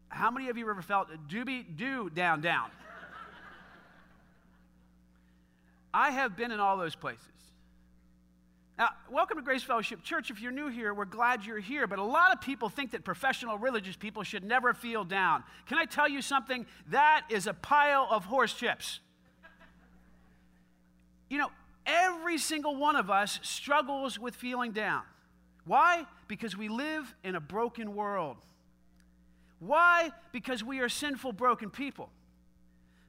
How 0.08 0.32
many 0.32 0.48
of 0.48 0.58
you 0.58 0.70
ever 0.70 0.82
felt 0.82 1.10
doobie 1.28 1.66
do 1.76 2.10
down 2.10 2.40
down? 2.40 2.70
I 5.94 6.12
have 6.12 6.38
been 6.38 6.54
in 6.54 6.62
all 6.62 6.78
those 6.78 6.96
places. 6.96 7.28
Now, 8.78 8.92
welcome 9.12 9.36
to 9.36 9.44
Grace 9.44 9.62
Fellowship 9.62 10.04
Church. 10.04 10.32
If 10.32 10.40
you're 10.40 10.54
new 10.54 10.70
here, 10.70 10.94
we're 10.94 11.04
glad 11.04 11.46
you're 11.46 11.60
here. 11.60 11.86
But 11.86 12.00
a 12.00 12.04
lot 12.04 12.32
of 12.32 12.40
people 12.40 12.70
think 12.70 12.92
that 12.92 13.04
professional 13.04 13.58
religious 13.58 13.98
people 13.98 14.24
should 14.24 14.46
never 14.46 14.74
feel 14.74 15.04
down. 15.04 15.44
Can 15.66 15.78
I 15.78 15.84
tell 15.84 16.08
you 16.08 16.22
something? 16.22 16.66
That 16.92 17.26
is 17.30 17.46
a 17.46 17.54
pile 17.54 18.08
of 18.10 18.24
horse 18.24 18.54
chips. 18.54 19.02
You 21.30 21.40
know, 21.40 21.52
every 21.86 22.38
single 22.38 22.78
one 22.78 22.96
of 22.96 23.10
us 23.10 23.38
struggles 23.42 24.18
with 24.18 24.34
feeling 24.34 24.72
down. 24.72 25.02
Why? 25.66 26.06
Because 26.28 26.58
we 26.58 26.68
live 26.68 27.14
in 27.24 27.36
a 27.36 27.40
broken 27.40 27.96
world. 27.96 28.38
Why? 29.60 30.12
Because 30.32 30.64
we 30.64 30.80
are 30.80 30.90
sinful, 30.90 31.34
broken 31.34 31.70
people. 31.70 32.10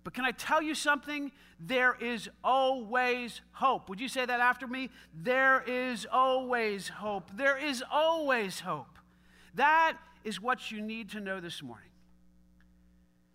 But 0.04 0.14
can 0.14 0.24
I 0.24 0.30
tell 0.30 0.62
you 0.62 0.74
something? 0.74 1.32
There 1.58 1.96
is 2.00 2.28
always 2.44 3.40
hope. 3.52 3.88
Would 3.88 4.00
you 4.00 4.08
say 4.08 4.24
that 4.24 4.38
after 4.38 4.66
me? 4.66 4.90
There 5.12 5.64
is 5.66 6.06
always 6.10 6.86
hope. 6.88 7.30
There 7.34 7.58
is 7.58 7.82
always 7.90 8.60
hope. 8.60 8.98
That 9.54 9.96
is 10.22 10.40
what 10.40 10.70
you 10.70 10.80
need 10.80 11.10
to 11.10 11.20
know 11.20 11.40
this 11.40 11.62
morning. 11.62 11.88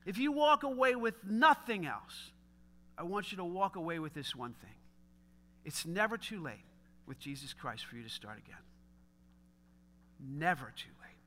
If 0.05 0.17
you 0.17 0.31
walk 0.31 0.63
away 0.63 0.95
with 0.95 1.15
nothing 1.25 1.85
else, 1.85 2.31
I 2.97 3.03
want 3.03 3.31
you 3.31 3.37
to 3.37 3.43
walk 3.43 3.75
away 3.75 3.99
with 3.99 4.13
this 4.13 4.35
one 4.35 4.53
thing. 4.53 4.69
It's 5.65 5.85
never 5.85 6.17
too 6.17 6.41
late 6.41 6.65
with 7.05 7.19
Jesus 7.19 7.53
Christ 7.53 7.85
for 7.85 7.95
you 7.95 8.03
to 8.03 8.09
start 8.09 8.37
again. 8.37 8.55
Never 10.29 10.71
too 10.75 10.89
late. 11.01 11.17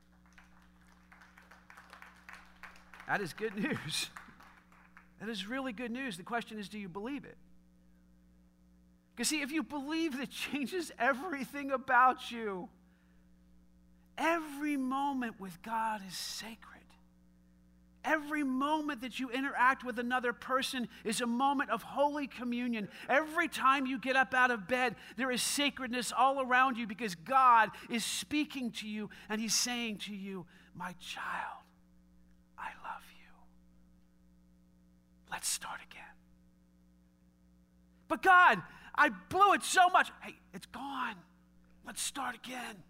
That 3.09 3.21
is 3.21 3.33
good 3.33 3.57
news. 3.57 4.11
That 5.21 5.31
is 5.31 5.47
really 5.47 5.73
good 5.73 5.93
news. 5.93 6.19
The 6.19 6.23
question 6.23 6.59
is 6.59 6.69
do 6.69 6.79
you 6.79 6.89
believe 6.89 7.25
it? 7.25 7.37
Because, 9.15 9.29
see, 9.29 9.41
if 9.41 9.53
you 9.53 9.63
believe, 9.63 10.19
it 10.21 10.31
changes 10.53 10.93
everything 10.99 11.71
about 11.71 12.31
you. 12.31 12.69
Every 14.19 14.77
moment 14.77 15.41
with 15.41 15.63
God 15.63 16.03
is 16.07 16.15
sacred. 16.15 16.74
Every 18.05 18.45
moment 18.45 19.01
that 19.01 19.19
you 19.19 19.31
interact 19.31 19.83
with 19.83 19.99
another 19.99 20.35
person 20.35 20.89
is 21.05 21.23
a 21.23 21.27
moment 21.27 21.71
of 21.71 21.83
holy 21.83 22.27
communion. 22.27 22.89
Every 23.09 23.49
time 23.49 23.87
you 23.87 23.99
get 23.99 24.15
up 24.15 24.35
out 24.35 24.51
of 24.51 24.69
bed, 24.69 24.97
there 25.17 25.31
is 25.31 25.43
sacredness 25.43 26.13
all 26.17 26.41
around 26.41 26.77
you 26.77 26.87
because 26.87 27.15
God 27.15 27.71
is 27.89 28.05
speaking 28.05 28.71
to 28.73 28.89
you 28.89 29.09
and 29.31 29.41
He's 29.41 29.55
saying 29.55 29.99
to 29.99 30.15
you, 30.15 30.45
My 30.75 30.95
child, 31.01 31.65
I 32.59 32.69
love 32.85 33.05
you. 33.17 33.33
Let's 35.31 35.49
start 35.49 35.81
again. 35.91 36.05
But 38.07 38.23
God, 38.23 38.61
I 38.95 39.09
blew 39.09 39.55
it 39.55 39.63
so 39.63 39.89
much. 39.89 40.13
Hey, 40.21 40.35
it's 40.53 40.67
gone. 40.67 41.17
Let's 41.87 42.03
start 42.03 42.35
again. 42.35 42.83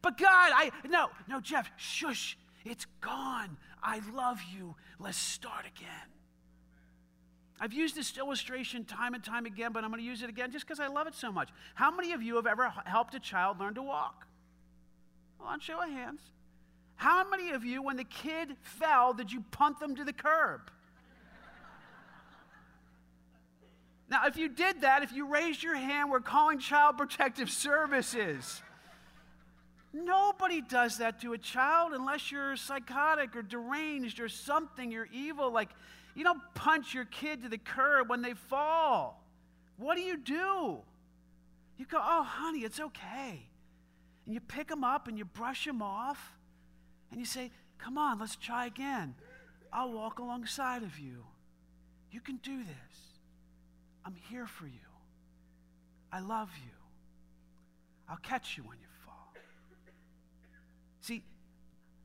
But 0.00 0.18
God, 0.18 0.52
I, 0.54 0.70
no, 0.88 1.08
no, 1.28 1.40
Jeff, 1.40 1.70
shush. 1.76 2.38
It's 2.64 2.86
gone. 3.00 3.58
I 3.84 4.00
love 4.14 4.40
you. 4.56 4.74
Let's 4.98 5.18
start 5.18 5.66
again. 5.66 6.08
I've 7.60 7.74
used 7.74 7.94
this 7.94 8.16
illustration 8.16 8.84
time 8.84 9.14
and 9.14 9.22
time 9.22 9.46
again, 9.46 9.72
but 9.72 9.84
I'm 9.84 9.90
going 9.90 10.02
to 10.02 10.06
use 10.06 10.22
it 10.22 10.30
again 10.30 10.50
just 10.50 10.66
because 10.66 10.80
I 10.80 10.88
love 10.88 11.06
it 11.06 11.14
so 11.14 11.30
much. 11.30 11.50
How 11.74 11.94
many 11.94 12.12
of 12.12 12.22
you 12.22 12.36
have 12.36 12.46
ever 12.46 12.72
helped 12.84 13.14
a 13.14 13.20
child 13.20 13.60
learn 13.60 13.74
to 13.74 13.82
walk? 13.82 14.26
Well, 15.38 15.48
on 15.48 15.60
show 15.60 15.80
of 15.82 15.90
hands. 15.90 16.20
How 16.96 17.28
many 17.28 17.50
of 17.50 17.64
you, 17.64 17.82
when 17.82 17.96
the 17.96 18.04
kid 18.04 18.56
fell, 18.62 19.12
did 19.12 19.30
you 19.30 19.44
punt 19.50 19.78
them 19.80 19.94
to 19.96 20.04
the 20.04 20.12
curb? 20.12 20.70
now, 24.08 24.26
if 24.26 24.36
you 24.36 24.48
did 24.48 24.80
that, 24.80 25.02
if 25.02 25.12
you 25.12 25.26
raised 25.26 25.62
your 25.62 25.76
hand, 25.76 26.10
we're 26.10 26.20
calling 26.20 26.58
Child 26.58 26.96
Protective 26.98 27.50
Services. 27.50 28.62
Nobody 29.94 30.60
does 30.60 30.98
that 30.98 31.20
to 31.20 31.34
a 31.34 31.38
child 31.38 31.92
unless 31.92 32.32
you're 32.32 32.56
psychotic 32.56 33.36
or 33.36 33.42
deranged 33.42 34.18
or 34.18 34.28
something. 34.28 34.90
You're 34.90 35.08
evil. 35.12 35.52
Like, 35.52 35.70
you 36.16 36.24
don't 36.24 36.42
punch 36.54 36.94
your 36.94 37.04
kid 37.04 37.44
to 37.44 37.48
the 37.48 37.58
curb 37.58 38.10
when 38.10 38.20
they 38.20 38.34
fall. 38.34 39.24
What 39.76 39.96
do 39.96 40.02
you 40.02 40.16
do? 40.16 40.78
You 41.78 41.86
go, 41.88 42.00
oh, 42.02 42.24
honey, 42.24 42.60
it's 42.60 42.80
okay. 42.80 43.46
And 44.26 44.34
you 44.34 44.40
pick 44.40 44.66
them 44.66 44.82
up 44.82 45.06
and 45.06 45.16
you 45.16 45.24
brush 45.24 45.64
them 45.64 45.80
off 45.80 46.32
and 47.12 47.20
you 47.20 47.26
say, 47.26 47.52
come 47.78 47.96
on, 47.96 48.18
let's 48.18 48.34
try 48.34 48.66
again. 48.66 49.14
I'll 49.72 49.92
walk 49.92 50.18
alongside 50.18 50.82
of 50.82 50.98
you. 50.98 51.24
You 52.10 52.20
can 52.20 52.36
do 52.36 52.58
this. 52.58 52.98
I'm 54.04 54.16
here 54.28 54.46
for 54.46 54.66
you. 54.66 54.72
I 56.12 56.18
love 56.18 56.50
you. 56.64 56.70
I'll 58.08 58.16
catch 58.16 58.56
you 58.56 58.64
when 58.64 58.78
you 58.78 58.86
See, 61.04 61.22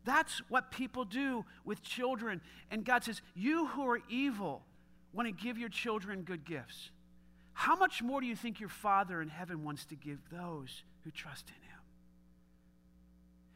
that's 0.04 0.42
what 0.50 0.72
people 0.72 1.06
do 1.06 1.46
with 1.64 1.82
children. 1.82 2.42
And 2.70 2.84
God 2.84 3.06
says, 3.06 3.22
You 3.34 3.68
who 3.68 3.88
are 3.90 4.02
evil 4.10 4.62
want 5.14 5.26
to 5.28 5.32
give 5.32 5.58
your 5.58 5.70
children 5.70 6.24
good 6.24 6.44
gifts. 6.44 6.92
How 7.54 7.78
much 7.78 8.02
more 8.02 8.20
do 8.20 8.28
you 8.28 8.36
think 8.36 8.60
your 8.60 8.68
Father 8.68 9.22
in 9.22 9.30
heaven 9.30 9.64
wants 9.64 9.86
to 9.86 9.96
give 9.96 10.20
those 10.30 10.84
who 11.06 11.12
trust 11.12 11.48
in 11.48 11.70
Him? 11.70 11.80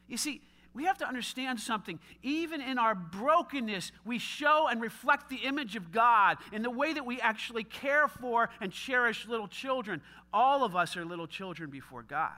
You 0.08 0.16
see, 0.16 0.40
we 0.72 0.84
have 0.84 0.96
to 0.98 1.06
understand 1.06 1.60
something. 1.60 1.98
Even 2.22 2.62
in 2.62 2.78
our 2.78 2.94
brokenness, 2.94 3.92
we 4.06 4.18
show 4.18 4.66
and 4.70 4.80
reflect 4.80 5.28
the 5.28 5.44
image 5.44 5.76
of 5.76 5.92
God 5.92 6.38
in 6.54 6.62
the 6.62 6.70
way 6.70 6.94
that 6.94 7.04
we 7.04 7.20
actually 7.20 7.64
care 7.64 8.08
for 8.08 8.48
and 8.62 8.72
cherish 8.72 9.28
little 9.28 9.48
children. 9.48 10.00
All 10.32 10.64
of 10.64 10.74
us 10.74 10.96
are 10.96 11.04
little 11.04 11.26
children 11.26 11.68
before 11.68 12.02
God. 12.02 12.32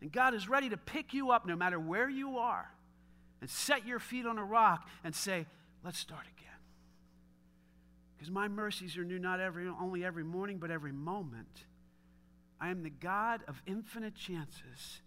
And 0.00 0.12
God 0.12 0.34
is 0.34 0.48
ready 0.48 0.68
to 0.68 0.76
pick 0.76 1.14
you 1.14 1.30
up 1.30 1.46
no 1.46 1.56
matter 1.56 1.78
where 1.78 2.08
you 2.08 2.38
are 2.38 2.70
and 3.40 3.48
set 3.48 3.86
your 3.86 3.98
feet 3.98 4.26
on 4.26 4.38
a 4.38 4.44
rock 4.44 4.88
and 5.02 5.14
say, 5.14 5.46
let's 5.84 5.98
start 5.98 6.22
again. 6.22 6.50
Because 8.16 8.30
my 8.30 8.48
mercies 8.48 8.96
are 8.96 9.04
new 9.04 9.18
not 9.18 9.40
every, 9.40 9.66
only 9.68 10.04
every 10.04 10.24
morning, 10.24 10.58
but 10.58 10.70
every 10.70 10.92
moment. 10.92 11.64
I 12.60 12.70
am 12.70 12.82
the 12.82 12.90
God 12.90 13.42
of 13.48 13.60
infinite 13.66 14.14
chances 14.14 15.00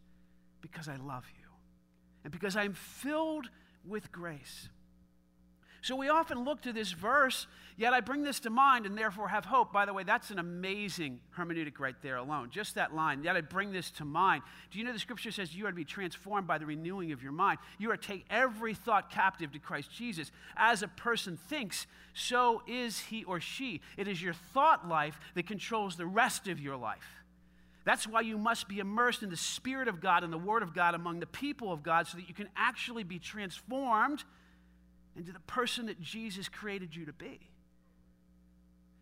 because 0.62 0.88
I 0.88 0.98
love 0.98 1.26
you 1.40 1.48
and 2.24 2.32
because 2.32 2.56
I 2.56 2.64
am 2.64 2.74
filled 2.74 3.50
with 3.86 4.12
grace. 4.12 4.70
So 5.82 5.96
we 5.96 6.10
often 6.10 6.44
look 6.44 6.62
to 6.64 6.74
this 6.74 6.92
verse, 6.92 7.48
yet 7.78 7.94
I 7.94 8.02
bring 8.02 8.24
this 8.24 8.40
to 8.42 8.50
mind 8.50 8.86
and 8.86 8.98
therefore 8.98 9.28
have 9.28 9.46
hope. 9.46 9.72
By 9.72 9.86
the 9.86 9.94
way, 9.94 10.04
that's 10.04 10.32
an 10.32 10.40
amazing 10.40 11.20
hermeneutic 11.38 11.80
right 11.80 11.96
there 12.02 12.18
alone. 12.18 12.50
Just 12.52 12.76
that 12.76 12.96
line, 12.96 13.24
yet 13.24 13.36
I 13.36 13.42
bring 13.42 13.72
this 13.72 13.92
to 13.92 14.06
mind. 14.06 14.44
Do 14.72 14.80
you 14.80 14.86
know 14.86 14.94
the 14.94 15.00
scripture 15.00 15.32
says 15.32 15.56
you 15.56 15.66
are 15.66 15.72
to 15.72 15.76
be 15.76 15.86
transformed 15.86 16.48
by 16.48 16.58
the 16.58 16.66
renewing 16.66 17.12
of 17.12 17.22
your 17.22 17.32
mind? 17.32 17.60
You 17.78 17.92
are 17.92 17.98
to 17.98 18.08
take 18.08 18.26
every 18.30 18.74
thought 18.74 19.12
captive 19.12 19.52
to 19.54 19.60
Christ 19.60 19.92
Jesus. 19.92 20.32
As 20.56 20.82
a 20.82 20.88
person 20.88 21.38
thinks, 21.38 21.88
so 22.14 22.64
is 22.68 23.00
he 23.00 23.24
or 23.24 23.40
she. 23.40 23.82
It 23.96 24.08
is 24.08 24.22
your 24.22 24.34
thought 24.34 24.88
life 24.88 25.20
that 25.36 25.48
controls 25.48 25.96
the 25.96 26.08
rest 26.08 26.48
of 26.48 26.60
your 26.60 26.76
life. 26.76 27.24
That's 27.88 28.06
why 28.06 28.20
you 28.20 28.38
must 28.38 28.68
be 28.68 28.80
immersed 28.80 29.24
in 29.24 29.30
the 29.30 29.38
Spirit 29.38 29.88
of 29.88 30.02
God 30.02 30.26
and 30.26 30.34
the 30.34 30.38
Word 30.38 30.62
of 30.62 30.74
God 30.74 30.94
among 30.94 31.22
the 31.22 31.26
people 31.26 31.72
of 31.72 31.84
God 31.84 32.06
so 32.06 32.18
that 32.18 32.28
you 32.28 32.34
can 32.34 32.50
actually 32.58 33.04
be 33.04 33.18
transformed 33.18 34.26
into 35.18 35.32
the 35.32 35.40
person 35.42 35.88
that 35.88 36.00
Jesus 36.00 36.48
created 36.48 36.96
you 36.96 37.06
to 37.06 37.14
be. 37.14 37.40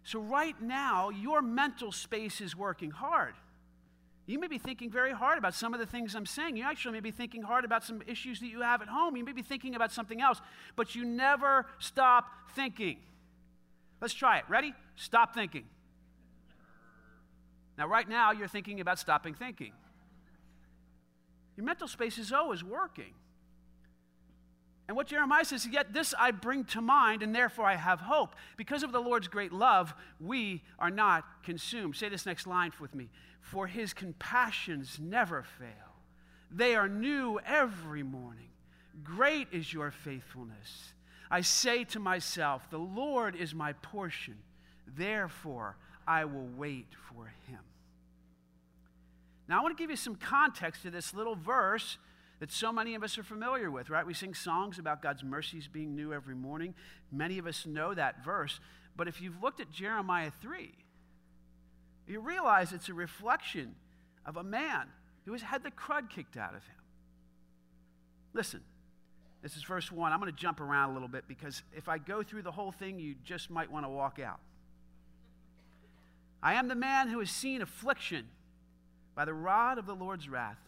So, 0.03 0.19
right 0.19 0.59
now, 0.61 1.09
your 1.09 1.41
mental 1.41 1.91
space 1.91 2.39
is 2.39 2.55
working 2.55 2.91
hard. 2.91 3.33
You 4.27 4.39
may 4.39 4.47
be 4.47 4.57
thinking 4.57 4.89
very 4.89 5.11
hard 5.11 5.37
about 5.37 5.53
some 5.53 5.73
of 5.73 5.79
the 5.79 5.85
things 5.85 6.15
I'm 6.15 6.25
saying. 6.25 6.57
You 6.57 6.63
actually 6.63 6.93
may 6.93 6.99
be 6.99 7.11
thinking 7.11 7.43
hard 7.43 7.65
about 7.65 7.83
some 7.83 8.01
issues 8.07 8.39
that 8.39 8.47
you 8.47 8.61
have 8.61 8.81
at 8.81 8.87
home. 8.87 9.15
You 9.15 9.23
may 9.23 9.33
be 9.33 9.43
thinking 9.43 9.75
about 9.75 9.91
something 9.91 10.21
else, 10.21 10.41
but 10.75 10.95
you 10.95 11.05
never 11.05 11.67
stop 11.79 12.27
thinking. 12.55 12.97
Let's 14.01 14.13
try 14.13 14.39
it. 14.39 14.45
Ready? 14.47 14.73
Stop 14.95 15.35
thinking. 15.35 15.65
Now, 17.77 17.87
right 17.87 18.07
now, 18.07 18.31
you're 18.31 18.47
thinking 18.47 18.79
about 18.79 18.99
stopping 18.99 19.33
thinking. 19.33 19.73
Your 21.57 21.65
mental 21.65 21.87
space 21.87 22.17
is 22.17 22.31
always 22.31 22.63
working. 22.63 23.13
And 24.87 24.95
what 24.95 25.07
Jeremiah 25.07 25.45
says, 25.45 25.67
yet 25.67 25.93
this 25.93 26.13
I 26.17 26.31
bring 26.31 26.63
to 26.65 26.81
mind, 26.81 27.23
and 27.23 27.33
therefore 27.33 27.65
I 27.65 27.75
have 27.75 28.01
hope. 28.01 28.35
Because 28.55 28.83
of 28.83 28.91
the 28.91 28.99
Lord's 28.99 29.27
great 29.27 29.51
love, 29.51 29.95
we 30.19 30.63
are 30.77 30.91
not 30.91 31.43
consumed. 31.43 31.95
Say 31.95 32.09
this 32.09 32.25
next 32.25 32.45
line 32.45 32.71
with 32.79 32.93
me. 32.93 33.09
For 33.41 33.67
his 33.67 33.93
compassions 33.93 34.99
never 34.99 35.43
fail, 35.43 35.69
they 36.51 36.75
are 36.75 36.87
new 36.87 37.39
every 37.45 38.03
morning. 38.03 38.49
Great 39.03 39.47
is 39.51 39.73
your 39.73 39.91
faithfulness. 39.91 40.93
I 41.29 41.41
say 41.41 41.83
to 41.85 41.99
myself, 41.99 42.69
The 42.69 42.77
Lord 42.77 43.35
is 43.35 43.53
my 43.53 43.73
portion, 43.73 44.37
therefore 44.87 45.77
I 46.07 46.25
will 46.25 46.47
wait 46.55 46.87
for 47.09 47.33
him. 47.47 47.59
Now, 49.47 49.59
I 49.59 49.61
want 49.61 49.77
to 49.77 49.81
give 49.81 49.91
you 49.91 49.95
some 49.95 50.15
context 50.15 50.83
to 50.83 50.91
this 50.91 51.13
little 51.13 51.35
verse 51.35 51.97
that 52.39 52.51
so 52.51 52.71
many 52.71 52.95
of 52.95 53.03
us 53.03 53.17
are 53.17 53.23
familiar 53.23 53.71
with, 53.71 53.89
right? 53.89 54.05
We 54.05 54.13
sing 54.13 54.33
songs 54.33 54.77
about 54.77 55.01
God's 55.01 55.23
mercies 55.23 55.67
being 55.67 55.95
new 55.95 56.13
every 56.13 56.35
morning. 56.35 56.73
Many 57.11 57.37
of 57.37 57.47
us 57.47 57.65
know 57.65 57.93
that 57.93 58.23
verse. 58.23 58.59
But 58.95 59.07
if 59.07 59.21
you've 59.21 59.41
looked 59.41 59.59
at 59.59 59.71
Jeremiah 59.71 60.31
3, 60.41 60.73
you 62.07 62.19
realize 62.19 62.71
it's 62.71 62.89
a 62.89 62.93
reflection 62.93 63.75
of 64.25 64.37
a 64.37 64.43
man 64.43 64.87
who 65.25 65.31
has 65.31 65.41
had 65.41 65.63
the 65.63 65.71
crud 65.71 66.09
kicked 66.09 66.37
out 66.37 66.55
of 66.55 66.63
him. 66.63 66.75
Listen, 68.33 68.61
this 69.41 69.55
is 69.55 69.63
verse 69.63 69.91
1. 69.91 70.11
I'm 70.11 70.19
going 70.19 70.31
to 70.31 70.37
jump 70.37 70.59
around 70.59 70.91
a 70.91 70.93
little 70.93 71.07
bit 71.07 71.25
because 71.27 71.63
if 71.75 71.87
I 71.87 71.97
go 71.97 72.21
through 72.21 72.41
the 72.41 72.51
whole 72.51 72.71
thing, 72.71 72.99
you 72.99 73.15
just 73.23 73.49
might 73.49 73.71
want 73.71 73.85
to 73.85 73.89
walk 73.89 74.19
out. 74.19 74.39
I 76.43 76.55
am 76.55 76.67
the 76.67 76.75
man 76.75 77.07
who 77.07 77.19
has 77.19 77.31
seen 77.31 77.61
affliction 77.61 78.27
by 79.15 79.25
the 79.25 79.33
rod 79.33 79.77
of 79.77 79.85
the 79.85 79.95
Lord's 79.95 80.29
wrath. 80.29 80.59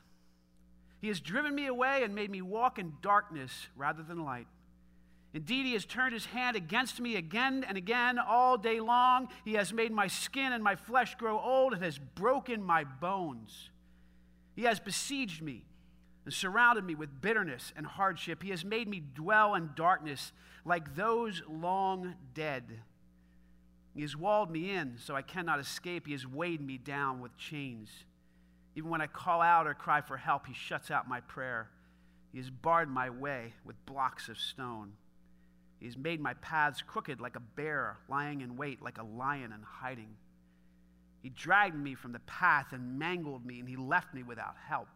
He 1.00 1.08
has 1.10 1.20
driven 1.20 1.54
me 1.54 1.68
away 1.68 2.04
and 2.04 2.16
made 2.16 2.32
me 2.32 2.42
walk 2.42 2.80
in 2.80 2.94
darkness 3.02 3.68
rather 3.76 4.04
than 4.04 4.24
light. 4.24 4.48
Indeed, 5.34 5.66
he 5.66 5.74
has 5.74 5.86
turned 5.86 6.14
his 6.14 6.26
hand 6.26 6.56
against 6.56 7.00
me 7.00 7.16
again 7.16 7.64
and 7.68 7.78
again 7.78 8.18
all 8.18 8.58
day 8.58 8.80
long. 8.80 9.28
He 9.46 9.54
has 9.54 9.72
made 9.72 9.92
my 9.92 10.08
skin 10.08 10.54
and 10.54 10.64
my 10.64 10.76
flesh 10.76 11.16
grow 11.16 11.40
old 11.40 11.74
and 11.74 11.84
has 11.84 12.00
broken 12.00 12.64
my 12.64 12.84
bones. 12.84 13.70
He 14.56 14.64
has 14.64 14.80
besieged 14.80 15.42
me 15.44 15.64
and 16.26 16.34
surrounded 16.34 16.84
me 16.84 16.96
with 16.96 17.22
bitterness 17.22 17.72
and 17.76 17.86
hardship. 17.86 18.42
He 18.42 18.50
has 18.50 18.66
made 18.66 18.88
me 18.88 19.04
dwell 19.14 19.54
in 19.54 19.70
darkness 19.76 20.32
like 20.66 20.96
those 20.96 21.44
long 21.48 22.16
dead. 22.34 22.64
He 23.94 24.02
has 24.02 24.16
walled 24.16 24.50
me 24.50 24.72
in 24.72 24.96
so 24.98 25.16
I 25.16 25.22
cannot 25.22 25.60
escape. 25.60 26.08
He 26.08 26.14
has 26.14 26.26
weighed 26.26 26.62
me 26.62 26.78
down 26.78 27.20
with 27.20 27.38
chains. 27.38 27.90
Even 28.78 28.92
when 28.92 29.02
I 29.02 29.08
call 29.08 29.42
out 29.42 29.66
or 29.66 29.74
cry 29.74 30.02
for 30.02 30.18
help, 30.18 30.46
he 30.46 30.54
shuts 30.54 30.92
out 30.92 31.10
my 31.10 31.20
prayer. 31.22 31.72
He 32.32 32.38
has 32.38 32.52
barred 32.52 32.90
my 32.90 33.10
way 33.10 33.54
with 33.66 33.84
blocks 33.88 34.30
of 34.30 34.38
stone. 34.38 34.94
He 35.80 35.88
has 35.88 35.98
made 35.98 36.22
my 36.22 36.36
paths 36.36 36.84
crooked 36.86 37.20
like 37.20 37.36
a 37.36 37.40
bear 37.40 37.98
lying 38.08 38.42
in 38.42 38.56
wait, 38.56 38.80
like 38.84 39.00
a 39.00 39.04
lion 39.04 39.52
in 39.52 39.64
hiding. 39.64 40.16
He 41.24 41.30
dragged 41.30 41.76
me 41.76 41.96
from 41.96 42.12
the 42.12 42.20
path 42.20 42.68
and 42.72 43.00
mangled 43.00 43.44
me, 43.44 43.60
and 43.60 43.68
he 43.68 43.76
left 43.76 44.14
me 44.14 44.22
without 44.22 44.54
help. 44.68 44.88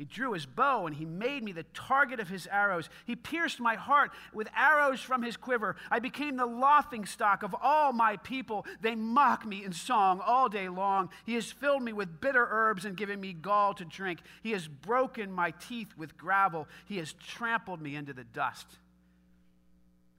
He 0.00 0.06
drew 0.06 0.32
his 0.32 0.46
bow 0.46 0.86
and 0.86 0.96
he 0.96 1.04
made 1.04 1.44
me 1.44 1.52
the 1.52 1.66
target 1.74 2.20
of 2.20 2.30
his 2.30 2.46
arrows. 2.46 2.88
He 3.04 3.14
pierced 3.14 3.60
my 3.60 3.74
heart 3.74 4.12
with 4.32 4.48
arrows 4.56 5.02
from 5.02 5.22
his 5.22 5.36
quiver. 5.36 5.76
I 5.90 5.98
became 5.98 6.38
the 6.38 6.46
laughing 6.46 7.04
stock 7.04 7.42
of 7.42 7.54
all 7.60 7.92
my 7.92 8.16
people. 8.16 8.64
They 8.80 8.94
mock 8.94 9.44
me 9.44 9.62
in 9.62 9.74
song 9.74 10.22
all 10.24 10.48
day 10.48 10.70
long. 10.70 11.10
He 11.26 11.34
has 11.34 11.52
filled 11.52 11.82
me 11.82 11.92
with 11.92 12.18
bitter 12.18 12.48
herbs 12.50 12.86
and 12.86 12.96
given 12.96 13.20
me 13.20 13.34
gall 13.34 13.74
to 13.74 13.84
drink. 13.84 14.20
He 14.42 14.52
has 14.52 14.66
broken 14.66 15.30
my 15.30 15.50
teeth 15.50 15.92
with 15.98 16.16
gravel. 16.16 16.66
He 16.86 16.96
has 16.96 17.12
trampled 17.12 17.82
me 17.82 17.94
into 17.94 18.14
the 18.14 18.24
dust. 18.24 18.78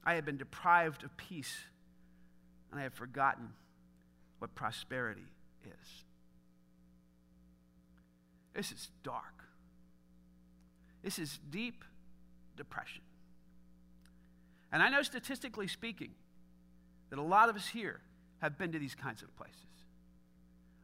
I 0.04 0.14
have 0.14 0.24
been 0.24 0.36
deprived 0.36 1.02
of 1.02 1.16
peace, 1.16 1.56
and 2.70 2.78
I 2.78 2.84
have 2.84 2.94
forgotten 2.94 3.48
what 4.38 4.54
prosperity 4.54 5.26
is. 5.64 6.04
This 8.54 8.70
is 8.70 8.88
dark. 9.02 9.41
This 11.02 11.18
is 11.18 11.38
deep 11.50 11.84
depression. 12.56 13.02
And 14.72 14.82
I 14.82 14.88
know 14.88 15.02
statistically 15.02 15.68
speaking 15.68 16.10
that 17.10 17.18
a 17.18 17.22
lot 17.22 17.48
of 17.48 17.56
us 17.56 17.68
here 17.68 18.00
have 18.40 18.56
been 18.56 18.72
to 18.72 18.78
these 18.78 18.94
kinds 18.94 19.22
of 19.22 19.34
places. 19.36 19.56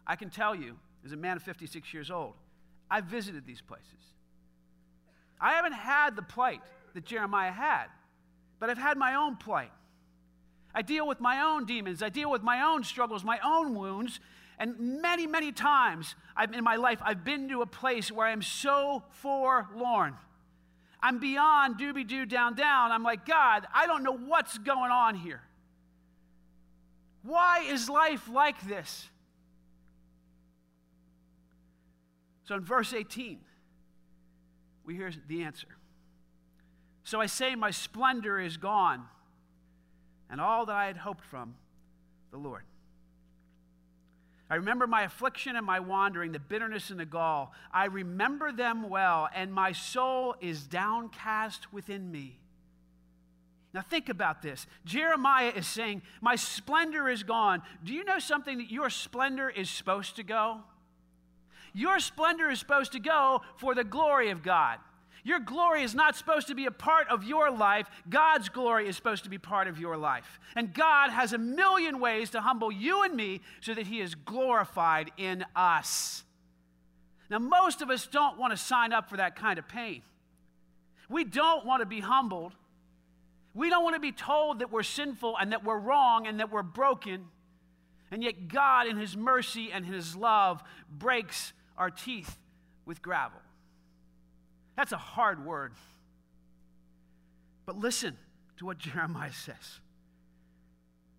I 0.06 0.16
can 0.16 0.30
tell 0.30 0.54
you, 0.54 0.76
as 1.04 1.12
a 1.12 1.16
man 1.16 1.37
of 1.37 1.42
56 1.42 1.92
years 1.94 2.10
old, 2.10 2.34
I've 2.90 3.04
visited 3.04 3.46
these 3.46 3.60
places. 3.60 3.87
I 5.40 5.52
haven't 5.54 5.72
had 5.72 6.16
the 6.16 6.22
plight 6.22 6.60
that 6.94 7.04
Jeremiah 7.04 7.52
had, 7.52 7.87
but 8.58 8.70
I've 8.70 8.78
had 8.78 8.96
my 8.96 9.14
own 9.14 9.37
plight. 9.37 9.70
I 10.75 10.82
deal 10.82 11.06
with 11.06 11.20
my 11.20 11.40
own 11.40 11.64
demons, 11.64 12.02
I 12.02 12.08
deal 12.08 12.30
with 12.30 12.42
my 12.42 12.62
own 12.62 12.84
struggles, 12.84 13.25
my 13.25 13.38
own 13.44 13.75
wounds, 13.75 14.20
and 14.59 15.00
many, 15.00 15.27
many 15.27 15.53
times 15.53 16.17
I've, 16.37 16.53
in 16.53 16.65
my 16.65 16.77
life, 16.77 16.99
I've 17.03 17.25
been 17.25 17.49
to 17.50 17.62
a 17.62 17.67
place 17.67 18.11
where 18.11 18.27
I'm 18.27 18.43
so 18.43 19.05
forlorn. 19.11 20.17
I'm 21.00 21.21
beyond 21.21 21.79
doobie 21.79 22.07
doo 22.07 22.27
down 22.27 22.55
down. 22.55 22.91
I'm 22.91 23.05
like, 23.05 23.25
God, 23.25 23.67
I 23.73 23.87
don't 23.87 24.03
know 24.03 24.17
what's 24.17 24.59
going 24.59 24.91
on 24.91 25.15
here. 25.15 25.43
Why 27.23 27.61
is 27.69 27.88
life 27.88 28.29
like 28.29 28.61
this? 28.67 29.09
So 32.45 32.55
in 32.55 32.62
verse 32.62 32.93
18, 32.93 33.38
we 34.85 34.97
hear 34.97 35.12
the 35.29 35.43
answer. 35.43 35.69
So 37.05 37.21
I 37.21 37.27
say, 37.27 37.55
My 37.55 37.71
splendor 37.71 38.41
is 38.41 38.57
gone, 38.57 39.05
and 40.31 40.41
all 40.41 40.67
that 40.67 40.75
I 40.75 40.87
had 40.87 40.97
hoped 40.97 41.25
from 41.25 41.55
the 42.31 42.38
Lord. 42.38 42.65
I 44.50 44.55
remember 44.55 44.87
my 44.87 45.02
affliction 45.02 45.57
and 45.57 45.67
my 45.67 45.81
wandering, 45.81 46.33
the 46.33 46.38
bitterness 46.38 46.90
and 46.90 46.99
the 46.99 47.05
gall. 47.05 47.52
I 47.73 47.85
remember 47.87 48.50
them 48.50 48.88
well, 48.88 49.28
and 49.35 49.52
my 49.52 49.73
soul 49.73 50.37
is 50.40 50.62
downcast 50.62 51.73
within 51.73 52.11
me. 52.11 52.38
Now, 53.75 53.83
think 53.83 54.09
about 54.09 54.40
this. 54.40 54.67
Jeremiah 54.87 55.52
is 55.55 55.67
saying, 55.67 56.00
My 56.23 56.37
splendor 56.37 57.09
is 57.09 57.23
gone. 57.23 57.62
Do 57.85 57.93
you 57.93 58.02
know 58.05 58.19
something 58.19 58.57
that 58.59 58.71
your 58.73 58.88
splendor 58.88 59.50
is 59.50 59.69
supposed 59.69 60.17
to 60.17 60.23
go? 60.23 60.62
Your 61.75 62.00
splendor 62.00 62.49
is 62.49 62.59
supposed 62.59 62.93
to 62.93 63.00
go 63.00 63.43
for 63.57 63.75
the 63.75 63.85
glory 63.85 64.31
of 64.31 64.43
God. 64.43 64.78
Your 65.28 65.40
glory 65.40 65.82
is 65.82 65.94
not 65.94 66.16
supposed 66.16 66.47
to 66.47 66.54
be 66.54 66.64
a 66.64 66.70
part 66.70 67.06
of 67.11 67.23
your 67.23 67.50
life. 67.50 67.87
God's 68.08 68.49
glory 68.49 68.88
is 68.88 68.97
supposed 68.97 69.25
to 69.25 69.30
be 69.30 69.37
part 69.37 69.68
of 69.68 69.78
your 69.78 69.99
life. 69.99 70.40
And 70.56 70.73
God 70.73 71.11
has 71.11 71.35
a 71.35 71.38
million 71.38 72.00
ways 72.00 72.30
to 72.30 72.40
humble 72.40 72.73
you 72.73 73.02
and 73.02 73.14
me 73.14 73.42
so 73.61 73.75
that 73.75 73.87
He 73.87 74.00
is 74.00 74.14
glorified 74.14 75.11
in 75.18 75.44
us. 75.54 76.25
Now, 77.28 77.40
most 77.40 77.82
of 77.82 77.90
us 77.90 78.06
don't 78.06 78.38
want 78.38 78.54
to 78.54 78.56
sign 78.56 78.94
up 78.94 79.11
for 79.11 79.18
that 79.18 79.37
kind 79.37 79.58
of 79.58 79.68
pain. 79.68 80.00
We 81.11 81.25
don't 81.25 81.66
want 81.66 81.82
to 81.82 81.87
be 81.87 82.00
humbled. 82.00 82.54
We 83.52 83.68
don't 83.68 83.85
want 83.85 83.97
to 83.97 84.00
be 84.00 84.12
told 84.12 84.61
that 84.61 84.73
we're 84.73 84.82
sinful 84.82 85.37
and 85.38 85.52
that 85.52 85.62
we're 85.62 85.78
wrong 85.78 86.26
and 86.26 86.40
that 86.40 86.50
we're 86.50 86.62
broken. 86.62 87.26
And 88.11 88.25
yet, 88.25 88.49
God, 88.49 88.87
in 88.87 88.97
His 88.97 89.14
mercy 89.14 89.73
and 89.73 89.85
His 89.85 90.16
love, 90.16 90.62
breaks 90.90 91.52
our 91.76 91.90
teeth 91.90 92.38
with 92.87 93.02
gravel. 93.02 93.40
That's 94.78 94.92
a 94.92 94.97
hard 94.97 95.44
word. 95.44 95.73
But 97.66 97.76
listen 97.76 98.16
to 98.59 98.64
what 98.64 98.79
Jeremiah 98.79 99.33
says. 99.33 99.81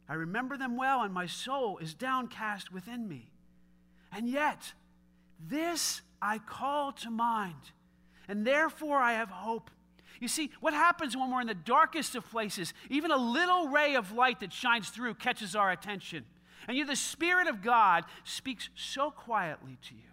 I 0.07 0.13
remember 0.13 0.55
them 0.55 0.77
well, 0.77 1.01
and 1.01 1.13
my 1.13 1.25
soul 1.25 1.77
is 1.79 1.93
downcast 1.93 2.71
within 2.71 3.05
me. 3.09 3.29
And 4.13 4.29
yet, 4.29 4.71
this 5.45 6.01
I 6.21 6.37
call 6.37 6.93
to 6.93 7.09
mind, 7.09 7.73
and 8.29 8.47
therefore 8.47 8.99
I 8.99 9.15
have 9.15 9.29
hope. 9.29 9.69
You 10.21 10.29
see, 10.29 10.51
what 10.61 10.73
happens 10.73 11.17
when 11.17 11.29
we're 11.29 11.41
in 11.41 11.47
the 11.47 11.53
darkest 11.53 12.15
of 12.15 12.29
places, 12.31 12.73
even 12.89 13.11
a 13.11 13.17
little 13.17 13.67
ray 13.67 13.95
of 13.95 14.13
light 14.13 14.39
that 14.39 14.53
shines 14.53 14.87
through 14.87 15.15
catches 15.15 15.53
our 15.53 15.69
attention. 15.69 16.23
And 16.69 16.77
you, 16.77 16.85
the 16.85 16.95
Spirit 16.95 17.49
of 17.49 17.61
God 17.61 18.05
speaks 18.23 18.69
so 18.73 19.11
quietly 19.11 19.77
to 19.89 19.95
you. 19.95 20.08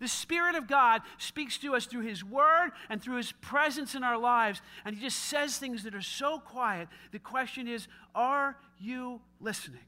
The 0.00 0.08
Spirit 0.08 0.54
of 0.54 0.68
God 0.68 1.02
speaks 1.18 1.58
to 1.58 1.74
us 1.74 1.86
through 1.86 2.02
His 2.02 2.24
Word 2.24 2.70
and 2.88 3.02
through 3.02 3.16
His 3.16 3.32
presence 3.32 3.94
in 3.94 4.04
our 4.04 4.18
lives, 4.18 4.62
and 4.84 4.94
He 4.94 5.02
just 5.02 5.18
says 5.18 5.58
things 5.58 5.82
that 5.82 5.94
are 5.94 6.02
so 6.02 6.38
quiet. 6.38 6.88
The 7.12 7.18
question 7.18 7.66
is, 7.66 7.88
are 8.14 8.56
you 8.78 9.20
listening? 9.40 9.80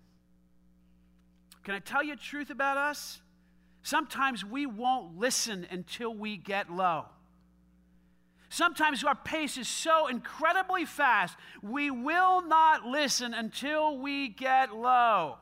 Can 1.63 1.75
I 1.75 1.79
tell 1.79 2.03
you 2.03 2.17
truth 2.17 2.51
about 2.51 2.77
us? 2.77 3.21
Sometimes 3.83 4.45
we 4.45 4.67
won't 4.67 5.19
listen 5.19 5.67
until 5.71 6.13
we 6.13 6.37
get 6.37 6.71
low. 6.71 7.07
Sometimes 8.49 9.05
our 9.05 9.15
pace 9.15 9.57
is 9.57 9.69
so 9.69 10.09
incredibly 10.09 10.85
fast, 10.85 11.37
we 11.63 11.91
will 11.91 12.43
not 12.43 12.85
listen 12.85 13.33
until 13.33 13.97
we 13.97 14.29
get 14.29 14.75
low. 14.75 15.39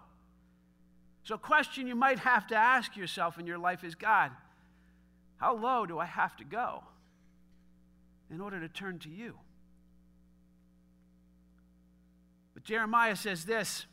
So, 1.24 1.34
a 1.36 1.38
question 1.38 1.86
you 1.86 1.94
might 1.94 2.18
have 2.18 2.46
to 2.48 2.54
ask 2.54 2.96
yourself 2.96 3.38
in 3.38 3.46
your 3.46 3.58
life 3.58 3.82
is 3.82 3.94
God, 3.94 4.30
how 5.38 5.56
low 5.56 5.86
do 5.86 5.98
I 5.98 6.04
have 6.04 6.36
to 6.36 6.44
go 6.44 6.82
in 8.30 8.40
order 8.40 8.60
to 8.60 8.68
turn 8.68 8.98
to 9.00 9.08
you? 9.08 9.34
But 12.54 12.64
Jeremiah 12.64 13.16
says 13.16 13.44
this 13.44 13.86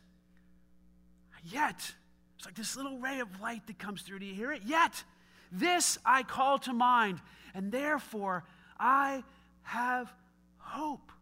Yet, 1.44 1.94
it's 2.36 2.44
like 2.44 2.56
this 2.56 2.76
little 2.76 2.98
ray 2.98 3.20
of 3.20 3.40
light 3.40 3.66
that 3.68 3.78
comes 3.78 4.02
through. 4.02 4.18
Do 4.18 4.26
you 4.26 4.34
hear 4.34 4.52
it? 4.52 4.62
Yet, 4.64 5.04
this 5.52 5.98
I 6.04 6.24
call 6.24 6.58
to 6.60 6.72
mind, 6.72 7.20
and 7.54 7.70
therefore 7.70 8.44
I 8.78 9.22
have 9.62 10.12
hope. 10.58 11.12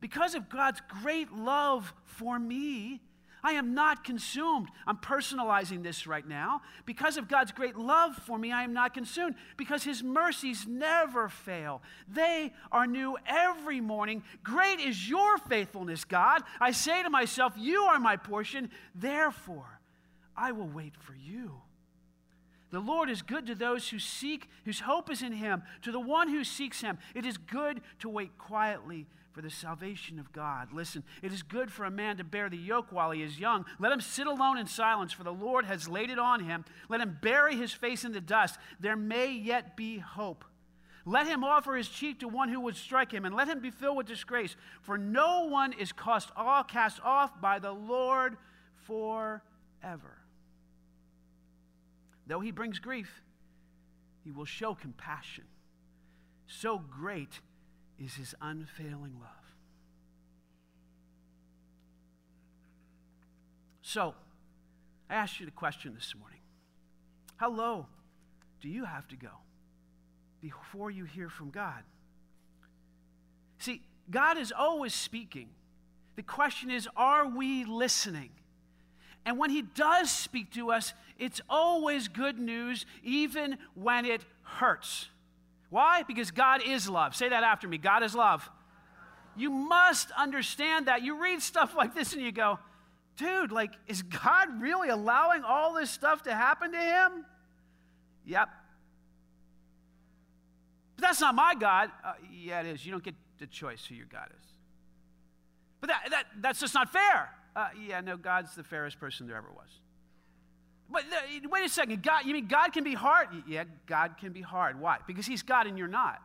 Because 0.00 0.34
of 0.34 0.48
God's 0.48 0.80
great 1.02 1.32
love 1.32 1.92
for 2.04 2.38
me, 2.38 3.02
I 3.44 3.52
am 3.52 3.74
not 3.74 4.04
consumed. 4.04 4.68
I'm 4.86 4.98
personalizing 4.98 5.82
this 5.82 6.06
right 6.06 6.26
now. 6.26 6.62
Because 6.86 7.16
of 7.16 7.28
God's 7.28 7.50
great 7.50 7.76
love 7.76 8.14
for 8.14 8.38
me, 8.38 8.52
I 8.52 8.62
am 8.62 8.72
not 8.72 8.94
consumed. 8.94 9.34
Because 9.56 9.82
his 9.82 10.02
mercies 10.02 10.66
never 10.66 11.28
fail, 11.28 11.82
they 12.08 12.52
are 12.70 12.86
new 12.86 13.16
every 13.26 13.80
morning. 13.80 14.22
Great 14.44 14.78
is 14.78 15.08
your 15.08 15.38
faithfulness, 15.38 16.04
God. 16.04 16.42
I 16.60 16.70
say 16.70 17.02
to 17.02 17.10
myself, 17.10 17.54
You 17.56 17.82
are 17.82 17.98
my 17.98 18.16
portion. 18.16 18.70
Therefore, 18.94 19.80
I 20.36 20.52
will 20.52 20.68
wait 20.68 20.94
for 20.96 21.14
you. 21.14 21.62
The 22.70 22.80
Lord 22.80 23.10
is 23.10 23.20
good 23.20 23.46
to 23.48 23.54
those 23.54 23.88
who 23.90 23.98
seek, 23.98 24.48
whose 24.64 24.80
hope 24.80 25.10
is 25.10 25.20
in 25.20 25.32
him, 25.32 25.62
to 25.82 25.92
the 25.92 26.00
one 26.00 26.28
who 26.28 26.42
seeks 26.42 26.80
him. 26.80 26.96
It 27.14 27.26
is 27.26 27.36
good 27.36 27.82
to 27.98 28.08
wait 28.08 28.38
quietly 28.38 29.06
for 29.32 29.40
the 29.40 29.50
salvation 29.50 30.18
of 30.18 30.32
God. 30.32 30.72
Listen, 30.72 31.02
it 31.22 31.32
is 31.32 31.42
good 31.42 31.72
for 31.72 31.84
a 31.84 31.90
man 31.90 32.18
to 32.18 32.24
bear 32.24 32.48
the 32.48 32.56
yoke 32.56 32.86
while 32.90 33.10
he 33.10 33.22
is 33.22 33.38
young. 33.38 33.64
Let 33.78 33.92
him 33.92 34.00
sit 34.00 34.26
alone 34.26 34.58
in 34.58 34.66
silence, 34.66 35.12
for 35.12 35.24
the 35.24 35.32
Lord 35.32 35.64
has 35.64 35.88
laid 35.88 36.10
it 36.10 36.18
on 36.18 36.44
him. 36.44 36.64
Let 36.88 37.00
him 37.00 37.18
bury 37.20 37.56
his 37.56 37.72
face 37.72 38.04
in 38.04 38.12
the 38.12 38.20
dust. 38.20 38.58
There 38.78 38.96
may 38.96 39.32
yet 39.32 39.76
be 39.76 39.98
hope. 39.98 40.44
Let 41.04 41.26
him 41.26 41.42
offer 41.42 41.74
his 41.74 41.88
cheek 41.88 42.20
to 42.20 42.28
one 42.28 42.48
who 42.48 42.60
would 42.60 42.76
strike 42.76 43.10
him, 43.10 43.24
and 43.24 43.34
let 43.34 43.48
him 43.48 43.60
be 43.60 43.70
filled 43.70 43.96
with 43.96 44.06
disgrace. 44.06 44.54
For 44.82 44.98
no 44.98 45.46
one 45.46 45.72
is 45.72 45.92
cast 45.92 46.30
off, 46.36 46.68
cast 46.68 47.00
off 47.02 47.40
by 47.40 47.58
the 47.58 47.72
Lord 47.72 48.36
forever. 48.86 50.18
Though 52.26 52.40
he 52.40 52.52
brings 52.52 52.78
grief, 52.78 53.22
he 54.22 54.30
will 54.30 54.44
show 54.44 54.74
compassion. 54.74 55.44
So 56.46 56.78
great 56.78 57.40
is 58.02 58.14
his 58.14 58.34
unfailing 58.40 59.14
love. 59.20 59.30
So, 63.82 64.14
I 65.08 65.14
asked 65.14 65.38
you 65.38 65.46
the 65.46 65.52
question 65.52 65.94
this 65.94 66.14
morning 66.18 66.40
How 67.36 67.50
low 67.50 67.86
do 68.60 68.68
you 68.68 68.84
have 68.84 69.06
to 69.08 69.16
go 69.16 69.28
before 70.40 70.90
you 70.90 71.04
hear 71.04 71.28
from 71.28 71.50
God? 71.50 71.82
See, 73.58 73.82
God 74.10 74.38
is 74.38 74.52
always 74.52 74.94
speaking. 74.94 75.48
The 76.16 76.22
question 76.22 76.70
is, 76.70 76.88
are 76.96 77.26
we 77.28 77.64
listening? 77.64 78.30
And 79.24 79.38
when 79.38 79.50
He 79.50 79.62
does 79.62 80.10
speak 80.10 80.52
to 80.54 80.72
us, 80.72 80.92
it's 81.18 81.40
always 81.48 82.08
good 82.08 82.38
news, 82.38 82.84
even 83.04 83.58
when 83.74 84.04
it 84.04 84.24
hurts. 84.42 85.08
Why? 85.72 86.02
Because 86.02 86.30
God 86.30 86.60
is 86.62 86.86
love. 86.86 87.16
Say 87.16 87.30
that 87.30 87.42
after 87.42 87.66
me 87.66 87.78
God 87.78 88.02
is 88.02 88.14
love. 88.14 88.48
You 89.34 89.48
must 89.48 90.10
understand 90.10 90.86
that. 90.86 91.00
You 91.00 91.18
read 91.18 91.40
stuff 91.40 91.74
like 91.76 91.94
this 91.94 92.12
and 92.12 92.20
you 92.20 92.30
go, 92.30 92.58
dude, 93.16 93.50
like, 93.50 93.70
is 93.86 94.02
God 94.02 94.60
really 94.60 94.90
allowing 94.90 95.44
all 95.44 95.72
this 95.72 95.90
stuff 95.90 96.24
to 96.24 96.34
happen 96.34 96.72
to 96.72 96.78
him? 96.78 97.24
Yep. 98.26 98.50
But 100.96 101.02
that's 101.02 101.22
not 101.22 101.34
my 101.34 101.54
God. 101.54 101.90
Uh, 102.04 102.12
yeah, 102.30 102.60
it 102.60 102.66
is. 102.66 102.84
You 102.84 102.92
don't 102.92 103.02
get 103.02 103.14
the 103.38 103.46
choice 103.46 103.86
who 103.86 103.94
your 103.94 104.06
God 104.12 104.28
is. 104.28 104.46
But 105.80 105.88
that, 105.88 106.02
that, 106.10 106.24
that's 106.42 106.60
just 106.60 106.74
not 106.74 106.92
fair. 106.92 107.30
Uh, 107.56 107.68
yeah, 107.88 108.02
no, 108.02 108.18
God's 108.18 108.54
the 108.54 108.62
fairest 108.62 109.00
person 109.00 109.26
there 109.26 109.38
ever 109.38 109.50
was. 109.50 109.70
But 110.92 111.04
wait 111.50 111.64
a 111.64 111.68
second. 111.68 112.02
God, 112.02 112.26
you 112.26 112.34
mean 112.34 112.46
God 112.46 112.72
can 112.72 112.84
be 112.84 112.94
hard? 112.94 113.28
Yeah, 113.48 113.64
God 113.86 114.16
can 114.18 114.32
be 114.32 114.42
hard. 114.42 114.78
Why? 114.78 114.98
Because 115.06 115.26
He's 115.26 115.42
God 115.42 115.66
and 115.66 115.78
you're 115.78 115.88
not. 115.88 116.20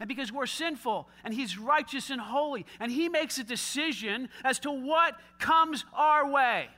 And 0.00 0.08
because 0.08 0.32
we're 0.32 0.46
sinful 0.46 1.08
and 1.22 1.34
He's 1.34 1.58
righteous 1.58 2.10
and 2.10 2.20
holy, 2.20 2.64
and 2.80 2.90
He 2.90 3.08
makes 3.08 3.38
a 3.38 3.44
decision 3.44 4.30
as 4.42 4.58
to 4.60 4.70
what 4.70 5.16
comes 5.38 5.84
our 5.92 6.28
way. 6.28 6.68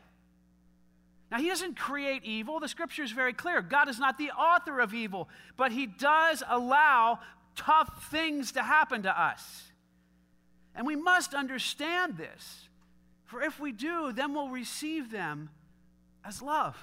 Now, 1.30 1.38
He 1.38 1.48
doesn't 1.48 1.76
create 1.76 2.24
evil. 2.24 2.58
The 2.60 2.68
scripture 2.68 3.02
is 3.02 3.12
very 3.12 3.32
clear. 3.32 3.62
God 3.62 3.88
is 3.88 3.98
not 3.98 4.18
the 4.18 4.30
author 4.32 4.80
of 4.80 4.92
evil, 4.92 5.28
but 5.56 5.70
He 5.70 5.86
does 5.86 6.42
allow 6.48 7.20
tough 7.56 8.08
things 8.10 8.52
to 8.52 8.62
happen 8.62 9.02
to 9.04 9.20
us. 9.22 9.62
And 10.74 10.86
we 10.86 10.96
must 10.96 11.34
understand 11.34 12.16
this. 12.16 12.68
For 13.24 13.42
if 13.42 13.60
we 13.60 13.72
do, 13.72 14.12
then 14.12 14.34
we'll 14.34 14.48
receive 14.48 15.10
them 15.10 15.50
as 16.24 16.42
love. 16.42 16.76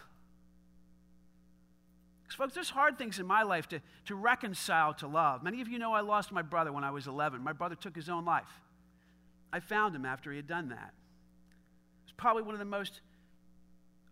Because, 2.23 2.35
folks, 2.35 2.53
there's 2.53 2.69
hard 2.69 2.97
things 2.97 3.19
in 3.19 3.25
my 3.25 3.43
life 3.43 3.67
to, 3.69 3.81
to 4.05 4.15
reconcile 4.15 4.93
to 4.95 5.07
love. 5.07 5.43
Many 5.43 5.61
of 5.61 5.67
you 5.67 5.79
know 5.79 5.93
I 5.93 6.01
lost 6.01 6.31
my 6.31 6.41
brother 6.41 6.71
when 6.71 6.83
I 6.83 6.91
was 6.91 7.07
11. 7.07 7.41
My 7.41 7.53
brother 7.53 7.75
took 7.75 7.95
his 7.95 8.09
own 8.09 8.23
life. 8.23 8.61
I 9.51 9.59
found 9.59 9.95
him 9.95 10.05
after 10.05 10.31
he 10.31 10.37
had 10.37 10.47
done 10.47 10.69
that. 10.69 10.93
It's 12.03 12.13
probably 12.15 12.43
one 12.43 12.53
of 12.55 12.59
the 12.59 12.65
most 12.65 13.01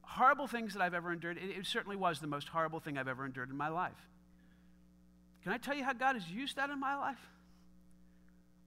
horrible 0.02 0.48
things 0.48 0.74
that 0.74 0.82
I've 0.82 0.94
ever 0.94 1.13
endured. 1.13 1.38
It, 1.38 1.60
it 1.60 1.65
certainly 1.65 1.96
was 1.96 2.20
the 2.20 2.28
most 2.28 2.50
horrible 2.50 2.80
thing 2.80 2.98
I've 2.98 3.08
ever 3.08 3.26
endured 3.26 3.50
in 3.50 3.58
my 3.58 3.70
life. 3.70 4.08
Can 5.44 5.54
I 5.54 5.58
tell 5.58 5.76
you 5.76 5.84
how 5.84 5.94
God 5.94 6.15
has 6.15 6.30
used 6.30 6.58
that 6.58 6.70
in 6.70 6.80
my 6.80 6.98
life? 6.98 7.30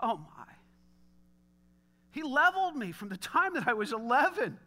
Oh, 0.00 0.16
my. 0.16 0.44
He 2.10 2.22
leveled 2.22 2.76
me 2.76 2.92
from 2.92 3.08
the 3.08 3.16
time 3.16 3.54
that 3.54 3.68
I 3.68 3.72
was 3.72 3.92
11 3.92 4.58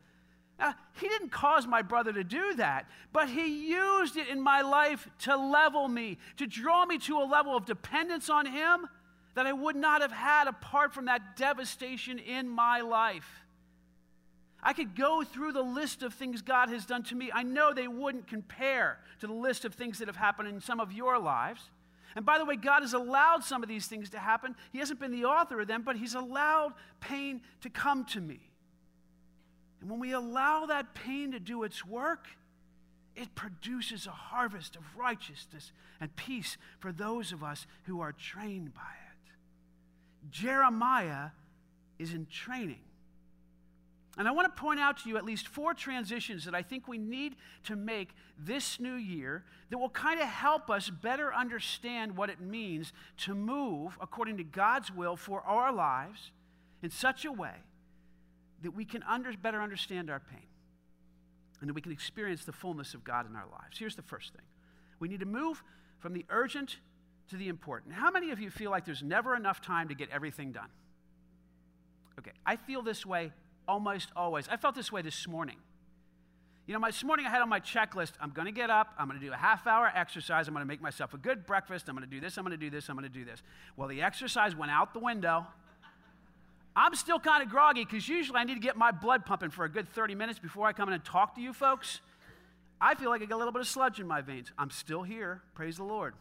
now, 0.58 0.74
he 0.94 1.10
didn't 1.10 1.30
cause 1.30 1.68
my 1.68 1.82
brother 1.82 2.14
to 2.14 2.24
do 2.24 2.56
that, 2.56 2.88
but 3.12 3.28
he 3.28 3.68
used 3.70 4.16
it 4.16 4.30
in 4.30 4.40
my 4.40 4.62
life 4.62 5.08
to 5.20 5.36
level 5.36 5.88
me, 5.90 6.18
to 6.38 6.48
draw 6.48 6.86
me 6.86 6.98
to 7.00 7.18
a 7.18 7.26
level 7.26 7.58
of 7.58 7.66
dependence 7.66 8.30
on 8.30 8.46
him 8.46 8.88
that 9.34 9.46
I 9.46 9.52
would 9.52 9.76
not 9.76 10.02
have 10.02 10.14
had 10.14 10.48
apart 10.48 10.94
from 10.94 11.06
that 11.06 11.36
devastation 11.36 12.20
in 12.20 12.48
my 12.48 12.80
life. 12.80 13.28
I 14.64 14.72
could 14.72 14.96
go 14.96 15.24
through 15.24 15.52
the 15.52 15.62
list 15.62 16.02
of 16.04 16.14
things 16.14 16.42
God 16.42 16.70
has 16.70 16.86
done 16.86 17.04
to 17.04 17.16
me. 17.16 17.32
I 17.34 17.44
know 17.44 17.74
they 17.74 17.90
wouldn't 17.90 18.28
compare 18.28 19.00
to 19.20 19.28
the 19.28 19.34
list 19.34 19.66
of 19.66 19.76
things 19.76 20.00
that 20.00 20.08
have 20.08 20.16
happened 20.16 20.48
in 20.48 20.62
some 20.62 20.80
of 20.80 20.94
your 20.94 21.20
lives. 21.20 21.70
And 22.16 22.26
by 22.26 22.38
the 22.38 22.46
way, 22.46 22.56
God 22.56 22.82
has 22.82 22.94
allowed 22.94 23.44
some 23.44 23.62
of 23.62 23.68
these 23.68 23.88
things 23.88 24.10
to 24.12 24.20
happen. 24.20 24.56
He 24.72 24.80
hasn't 24.80 25.02
been 25.02 25.12
the 25.12 25.26
author 25.26 25.60
of 25.60 25.68
them, 25.68 25.84
but 25.84 25.98
He's 25.98 26.16
allowed 26.16 26.74
pain 27.02 27.42
to 27.62 27.70
come 27.70 28.06
to 28.06 28.22
me. 28.22 28.40
And 29.86 29.92
when 29.92 30.00
we 30.00 30.14
allow 30.14 30.66
that 30.66 30.96
pain 30.96 31.34
to 31.34 31.40
do 31.40 31.62
its 31.62 31.86
work, 31.86 32.26
it 33.16 33.36
produces 33.36 34.08
a 34.08 34.10
harvest 34.10 34.76
of 34.76 34.82
righteousness 34.98 35.72
and 36.02 36.16
peace 36.16 36.58
for 36.80 36.92
those 36.92 37.32
of 37.32 37.44
us 37.44 37.68
who 37.84 38.02
are 38.02 38.12
trained 38.12 38.74
by 38.74 38.82
it. 38.82 39.32
Jeremiah 40.32 41.30
is 42.00 42.14
in 42.14 42.26
training. 42.26 42.80
And 44.18 44.28
I 44.28 44.32
want 44.32 44.48
to 44.56 44.60
point 44.60 44.80
out 44.80 44.98
to 45.04 45.10
you 45.10 45.18
at 45.18 45.24
least 45.24 45.48
four 45.48 45.76
transitions 45.76 46.46
that 46.46 46.56
I 46.56 46.64
think 46.64 46.88
we 46.88 46.98
need 46.98 47.36
to 47.66 47.76
make 47.76 48.10
this 48.40 48.80
new 48.80 48.96
year 48.96 49.44
that 49.70 49.78
will 49.78 49.90
kind 49.90 50.20
of 50.20 50.28
help 50.28 50.72
us 50.72 50.90
better 50.90 51.32
understand 51.32 52.18
what 52.18 52.32
it 52.32 52.42
means 52.42 52.92
to 53.18 53.36
move 53.36 54.00
according 54.02 54.38
to 54.38 54.44
God's 54.44 54.92
will 54.92 55.16
for 55.16 55.42
our 55.42 55.72
lives 55.72 56.32
in 56.82 56.90
such 56.90 57.24
a 57.24 57.32
way 57.32 57.58
that 58.66 58.72
we 58.72 58.84
can 58.84 59.04
under, 59.04 59.32
better 59.38 59.62
understand 59.62 60.10
our 60.10 60.20
pain 60.20 60.48
and 61.62 61.70
that 61.70 61.76
we 61.76 61.82
can 61.82 61.92
experience 61.92 62.46
the 62.46 62.52
fullness 62.52 62.96
of 62.96 63.04
God 63.04 63.30
in 63.30 63.36
our 63.36 63.46
lives. 63.52 63.78
Here's 63.78 63.96
the 63.96 64.02
first 64.02 64.34
thing 64.34 64.42
we 65.00 65.08
need 65.08 65.20
to 65.20 65.28
move 65.28 65.64
from 66.00 66.14
the 66.14 66.26
urgent 66.30 66.78
to 67.30 67.38
the 67.38 67.48
important. 67.48 67.94
How 67.94 68.10
many 68.10 68.32
of 68.32 68.40
you 68.40 68.50
feel 68.50 68.72
like 68.72 68.84
there's 68.84 69.04
never 69.04 69.36
enough 69.36 69.62
time 69.62 69.90
to 69.90 69.96
get 69.96 70.10
everything 70.10 70.52
done? 70.52 70.70
Okay, 72.18 72.32
I 72.44 72.56
feel 72.56 72.82
this 72.82 73.06
way 73.06 73.32
almost 73.68 74.10
always. 74.16 74.48
I 74.50 74.58
felt 74.58 74.74
this 74.74 74.92
way 74.92 75.04
this 75.04 75.28
morning. 75.28 75.58
You 76.66 76.74
know, 76.74 76.84
this 76.88 77.04
morning 77.04 77.28
I 77.28 77.30
had 77.30 77.44
on 77.44 77.50
my 77.50 77.60
checklist 77.60 78.14
I'm 78.20 78.32
going 78.32 78.48
to 78.48 78.52
get 78.52 78.72
up, 78.72 78.96
I'm 78.98 79.08
going 79.08 79.20
to 79.20 79.26
do 79.26 79.32
a 79.32 79.38
half 79.38 79.68
hour 79.68 79.92
exercise, 79.94 80.48
I'm 80.48 80.56
going 80.56 80.66
to 80.66 80.68
make 80.68 80.82
myself 80.82 81.14
a 81.14 81.20
good 81.20 81.46
breakfast, 81.46 81.88
I'm 81.88 81.96
going 81.96 82.10
to 82.10 82.16
do 82.16 82.20
this, 82.20 82.36
I'm 82.38 82.44
going 82.44 82.58
to 82.60 82.66
do 82.66 82.72
this, 82.72 82.90
I'm 82.90 82.96
going 82.96 83.08
to 83.08 83.14
do 83.14 83.26
this. 83.26 83.44
Well, 83.78 83.88
the 83.88 84.02
exercise 84.02 84.56
went 84.56 84.72
out 84.72 84.94
the 84.94 85.00
window. 85.00 85.46
I'm 86.76 86.94
still 86.96 87.20
kind 87.20 87.42
of 87.42 87.50
groggy 87.50 87.86
because 87.86 88.08
usually 88.08 88.38
I 88.38 88.44
need 88.44 88.56
to 88.56 88.60
get 88.60 88.76
my 88.76 88.92
blood 88.92 89.26
pumping 89.26 89.50
for 89.50 89.64
a 89.64 89.70
good 89.70 89.88
30 89.90 90.16
minutes 90.16 90.40
before 90.40 90.68
I 90.68 90.74
come 90.74 90.90
in 90.90 90.94
and 90.94 91.04
talk 91.06 91.36
to 91.36 91.42
you 91.42 91.54
folks. 91.54 92.02
I 92.82 92.96
feel 92.96 93.10
like 93.10 93.22
I 93.22 93.26
got 93.26 93.36
a 93.36 93.38
little 93.38 93.54
bit 93.54 93.62
of 93.62 93.68
sludge 93.68 94.00
in 94.00 94.08
my 94.08 94.22
veins. 94.22 94.52
I'm 94.58 94.70
still 94.70 95.04
here. 95.04 95.42
Praise 95.54 95.78
the 95.78 95.84
Lord. 95.84 96.14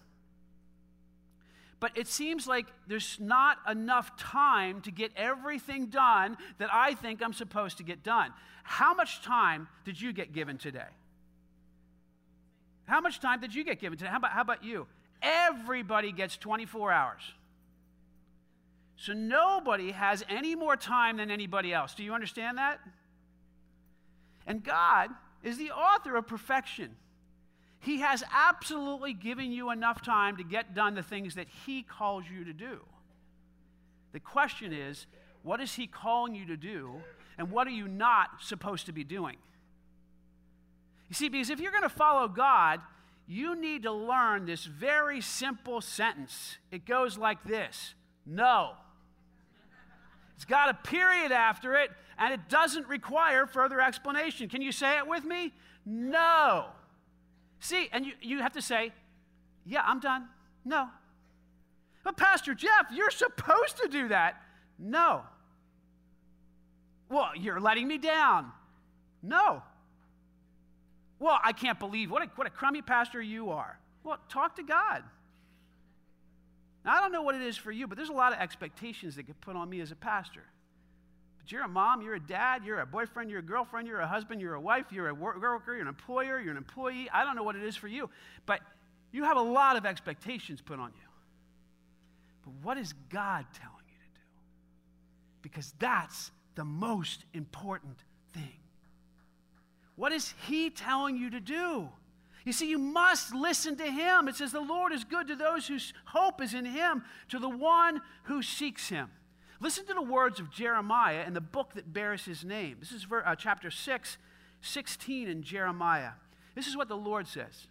But 1.80 1.98
it 1.98 2.06
seems 2.06 2.46
like 2.46 2.66
there's 2.86 3.18
not 3.20 3.58
enough 3.68 4.16
time 4.16 4.80
to 4.82 4.92
get 4.92 5.10
everything 5.16 5.86
done 5.86 6.36
that 6.58 6.70
I 6.72 6.94
think 6.94 7.22
I'm 7.22 7.32
supposed 7.32 7.78
to 7.78 7.82
get 7.82 8.04
done. 8.04 8.32
How 8.62 8.94
much 8.94 9.22
time 9.22 9.68
did 9.84 10.00
you 10.00 10.12
get 10.12 10.32
given 10.32 10.56
today? 10.56 10.86
How 12.86 13.00
much 13.00 13.20
time 13.20 13.40
did 13.40 13.54
you 13.54 13.64
get 13.64 13.80
given 13.80 13.98
today? 13.98 14.10
How 14.10 14.18
about, 14.18 14.30
how 14.30 14.42
about 14.42 14.64
you? 14.64 14.86
Everybody 15.20 16.12
gets 16.12 16.36
24 16.36 16.92
hours. 16.92 17.22
So 18.96 19.12
nobody 19.12 19.90
has 19.90 20.24
any 20.28 20.54
more 20.54 20.76
time 20.76 21.16
than 21.16 21.30
anybody 21.30 21.72
else. 21.72 21.94
Do 21.94 22.04
you 22.04 22.14
understand 22.14 22.58
that? 22.58 22.80
And 24.46 24.62
God 24.62 25.10
is 25.42 25.58
the 25.58 25.70
author 25.70 26.16
of 26.16 26.26
perfection. 26.26 26.96
He 27.80 28.00
has 28.00 28.24
absolutely 28.32 29.12
given 29.12 29.52
you 29.52 29.70
enough 29.70 30.02
time 30.02 30.36
to 30.38 30.44
get 30.44 30.74
done 30.74 30.94
the 30.94 31.02
things 31.02 31.34
that 31.34 31.48
He 31.66 31.82
calls 31.82 32.24
you 32.32 32.44
to 32.44 32.52
do. 32.52 32.80
The 34.12 34.20
question 34.20 34.72
is, 34.72 35.06
what 35.42 35.60
is 35.60 35.74
He 35.74 35.86
calling 35.86 36.34
you 36.34 36.46
to 36.46 36.56
do, 36.56 37.02
and 37.36 37.50
what 37.50 37.66
are 37.66 37.72
you 37.72 37.88
not 37.88 38.40
supposed 38.40 38.86
to 38.86 38.92
be 38.92 39.04
doing? 39.04 39.36
You 41.08 41.14
see, 41.14 41.28
because 41.28 41.50
if 41.50 41.60
you're 41.60 41.72
going 41.72 41.82
to 41.82 41.88
follow 41.88 42.26
God, 42.28 42.80
you 43.26 43.54
need 43.54 43.82
to 43.82 43.92
learn 43.92 44.46
this 44.46 44.64
very 44.64 45.20
simple 45.20 45.80
sentence. 45.80 46.58
It 46.70 46.86
goes 46.86 47.18
like 47.18 47.42
this 47.44 47.94
No. 48.24 48.72
It's 50.36 50.44
got 50.44 50.68
a 50.68 50.74
period 50.74 51.32
after 51.32 51.74
it, 51.74 51.90
and 52.18 52.32
it 52.32 52.48
doesn't 52.48 52.88
require 52.88 53.46
further 53.46 53.80
explanation. 53.80 54.48
Can 54.48 54.62
you 54.62 54.72
say 54.72 54.98
it 54.98 55.06
with 55.06 55.24
me? 55.24 55.52
No. 55.86 56.66
See, 57.60 57.88
and 57.92 58.04
you, 58.04 58.12
you 58.20 58.38
have 58.40 58.52
to 58.52 58.62
say, 58.62 58.92
Yeah, 59.64 59.82
I'm 59.84 60.00
done. 60.00 60.26
No. 60.64 60.88
But, 62.02 62.16
Pastor 62.16 62.54
Jeff, 62.54 62.86
you're 62.92 63.10
supposed 63.10 63.78
to 63.82 63.88
do 63.88 64.08
that. 64.08 64.42
No. 64.78 65.22
Well, 67.08 67.30
you're 67.34 67.60
letting 67.60 67.88
me 67.88 67.96
down. 67.98 68.52
No. 69.22 69.62
Well, 71.18 71.38
I 71.42 71.52
can't 71.52 71.78
believe 71.78 72.10
what 72.10 72.22
a, 72.22 72.26
what 72.36 72.46
a 72.46 72.50
crummy 72.50 72.82
pastor 72.82 73.22
you 73.22 73.50
are. 73.50 73.78
Well, 74.02 74.18
talk 74.28 74.56
to 74.56 74.62
God. 74.62 75.02
Now, 76.84 76.96
I 76.96 77.00
don't 77.00 77.12
know 77.12 77.22
what 77.22 77.34
it 77.34 77.42
is 77.42 77.56
for 77.56 77.72
you, 77.72 77.86
but 77.86 77.96
there's 77.96 78.10
a 78.10 78.14
lot 78.14 78.32
of 78.32 78.38
expectations 78.38 79.16
that 79.16 79.22
get 79.24 79.40
put 79.40 79.56
on 79.56 79.70
me 79.70 79.80
as 79.80 79.90
a 79.90 79.96
pastor. 79.96 80.42
But 81.38 81.50
you're 81.50 81.64
a 81.64 81.68
mom, 81.68 82.02
you're 82.02 82.14
a 82.14 82.20
dad, 82.20 82.62
you're 82.64 82.80
a 82.80 82.86
boyfriend, 82.86 83.30
you're 83.30 83.40
a 83.40 83.42
girlfriend, 83.42 83.88
you're 83.88 84.00
a 84.00 84.06
husband, 84.06 84.40
you're 84.40 84.54
a 84.54 84.60
wife, 84.60 84.86
you're 84.90 85.08
a 85.08 85.14
worker, 85.14 85.72
you're 85.72 85.80
an 85.80 85.88
employer, 85.88 86.38
you're 86.40 86.50
an 86.50 86.56
employee. 86.56 87.08
I 87.12 87.24
don't 87.24 87.36
know 87.36 87.42
what 87.42 87.56
it 87.56 87.62
is 87.62 87.76
for 87.76 87.88
you, 87.88 88.10
but 88.44 88.60
you 89.12 89.24
have 89.24 89.36
a 89.36 89.42
lot 89.42 89.76
of 89.76 89.86
expectations 89.86 90.60
put 90.60 90.78
on 90.78 90.90
you. 90.90 91.08
But 92.44 92.52
what 92.62 92.76
is 92.76 92.92
God 93.10 93.46
telling 93.54 93.84
you 93.88 93.96
to 93.96 94.20
do? 94.20 94.26
Because 95.40 95.72
that's 95.78 96.30
the 96.54 96.64
most 96.64 97.24
important 97.32 97.96
thing. 98.34 98.58
What 99.96 100.12
is 100.12 100.34
He 100.46 100.68
telling 100.70 101.16
you 101.16 101.30
to 101.30 101.40
do? 101.40 101.88
You 102.44 102.52
see, 102.52 102.68
you 102.68 102.78
must 102.78 103.34
listen 103.34 103.76
to 103.76 103.84
him. 103.84 104.28
It 104.28 104.36
says, 104.36 104.52
The 104.52 104.60
Lord 104.60 104.92
is 104.92 105.04
good 105.04 105.28
to 105.28 105.36
those 105.36 105.66
whose 105.66 105.94
hope 106.06 106.42
is 106.42 106.52
in 106.52 106.66
him, 106.66 107.04
to 107.30 107.38
the 107.38 107.48
one 107.48 108.02
who 108.24 108.42
seeks 108.42 108.88
him. 108.90 109.10
Listen 109.60 109.86
to 109.86 109.94
the 109.94 110.02
words 110.02 110.40
of 110.40 110.50
Jeremiah 110.50 111.24
in 111.26 111.32
the 111.32 111.40
book 111.40 111.72
that 111.74 111.92
bears 111.92 112.24
his 112.24 112.44
name. 112.44 112.76
This 112.80 112.92
is 112.92 113.06
uh, 113.10 113.34
chapter 113.34 113.70
6, 113.70 114.18
16 114.60 115.28
in 115.28 115.42
Jeremiah. 115.42 116.10
This 116.54 116.66
is 116.66 116.76
what 116.76 116.88
the 116.88 116.96
Lord 116.96 117.26
says 117.26 117.66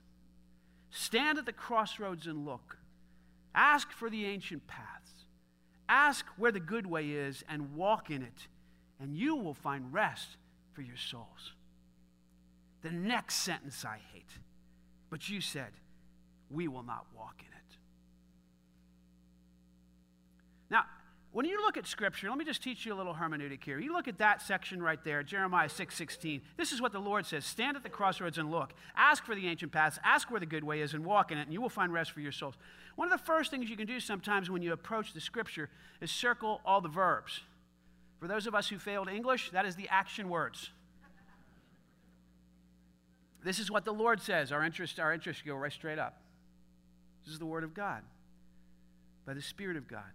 Stand 0.90 1.38
at 1.38 1.46
the 1.46 1.54
crossroads 1.54 2.26
and 2.26 2.46
look. 2.46 2.78
Ask 3.54 3.92
for 3.92 4.10
the 4.10 4.26
ancient 4.26 4.66
paths. 4.66 5.12
Ask 5.88 6.26
where 6.38 6.52
the 6.52 6.60
good 6.60 6.88
way 6.88 7.12
is 7.12 7.44
and 7.48 7.76
walk 7.76 8.10
in 8.10 8.24
it, 8.24 8.48
and 9.00 9.16
you 9.16 9.36
will 9.36 9.54
find 9.54 9.94
rest 9.94 10.38
for 10.72 10.82
your 10.82 10.98
souls. 10.98 11.54
The 12.82 12.92
next 12.92 13.36
sentence 13.36 13.86
I 13.86 14.00
but 15.14 15.30
you 15.30 15.42
said, 15.42 15.70
We 16.50 16.68
will 16.68 16.82
not 16.82 17.06
walk 17.16 17.36
in 17.42 17.46
it. 17.46 17.78
Now, 20.72 20.86
when 21.32 21.46
you 21.46 21.62
look 21.62 21.78
at 21.78 21.86
scripture, 21.86 22.30
let 22.30 22.40
me 22.40 22.46
just 22.46 22.64
teach 22.64 22.84
you 22.84 22.96
a 22.96 22.98
little 22.98 23.14
hermeneutic 23.14 23.64
here. 23.64 23.80
You 23.80 23.94
look 23.94 24.08
at 24.08 24.18
that 24.18 24.42
section 24.42 24.82
right 24.82 24.98
there, 25.04 25.22
Jeremiah 25.22 25.70
6 25.70 25.96
16. 25.96 26.42
This 26.58 26.72
is 26.72 26.82
what 26.82 26.94
the 26.94 27.00
Lord 27.00 27.28
says 27.28 27.46
Stand 27.46 27.78
at 27.78 27.84
the 27.84 27.90
crossroads 27.90 28.40
and 28.40 28.50
look. 28.50 28.74
Ask 28.98 29.24
for 29.24 29.36
the 29.36 29.48
ancient 29.48 29.72
paths, 29.72 30.00
ask 30.04 30.32
where 30.32 30.40
the 30.40 30.48
good 30.48 30.64
way 30.64 30.82
is, 30.82 30.96
and 30.96 31.06
walk 31.06 31.32
in 31.32 31.38
it, 31.38 31.44
and 31.44 31.54
you 31.54 31.62
will 31.62 31.70
find 31.70 31.94
rest 31.94 32.10
for 32.10 32.20
your 32.20 32.32
souls. 32.32 32.56
One 32.96 33.12
of 33.12 33.12
the 33.12 33.24
first 33.24 33.52
things 33.52 33.70
you 33.70 33.78
can 33.78 33.86
do 33.86 34.00
sometimes 34.00 34.50
when 34.50 34.64
you 34.64 34.74
approach 34.74 35.14
the 35.14 35.22
scripture 35.22 35.70
is 36.02 36.10
circle 36.10 36.60
all 36.66 36.82
the 36.82 36.90
verbs. 36.90 37.42
For 38.20 38.28
those 38.28 38.48
of 38.48 38.56
us 38.56 38.68
who 38.68 38.80
failed 38.80 39.10
English, 39.10 39.52
that 39.52 39.68
is 39.68 39.76
the 39.76 39.90
action 39.90 40.28
words. 40.28 40.72
This 43.44 43.60
is 43.60 43.70
what 43.70 43.86
the 43.86 43.94
Lord 43.94 44.22
says. 44.22 44.52
Our 44.52 44.64
interest, 44.64 45.00
our 45.00 45.14
interest 45.14 45.46
go 45.46 45.56
right 45.56 45.72
straight 45.72 46.00
up. 46.00 46.18
This 47.26 47.34
is 47.34 47.40
the 47.40 47.46
word 47.46 47.64
of 47.64 47.74
God 47.74 48.02
by 49.26 49.34
the 49.34 49.42
Spirit 49.42 49.78
of 49.78 49.88
God 49.88 50.12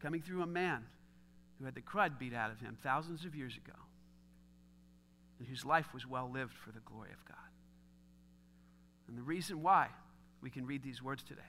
coming 0.00 0.22
through 0.22 0.42
a 0.42 0.46
man 0.46 0.84
who 1.58 1.64
had 1.64 1.74
the 1.74 1.80
crud 1.80 2.18
beat 2.18 2.34
out 2.34 2.50
of 2.50 2.60
him 2.60 2.76
thousands 2.82 3.24
of 3.24 3.34
years 3.34 3.56
ago 3.56 3.78
and 5.38 5.48
whose 5.48 5.64
life 5.64 5.92
was 5.92 6.06
well 6.06 6.30
lived 6.32 6.54
for 6.54 6.70
the 6.70 6.80
glory 6.80 7.10
of 7.12 7.24
God. 7.26 7.36
And 9.08 9.16
the 9.16 9.22
reason 9.22 9.62
why 9.62 9.88
we 10.42 10.50
can 10.50 10.66
read 10.66 10.82
these 10.82 11.02
words 11.02 11.22
today 11.22 11.40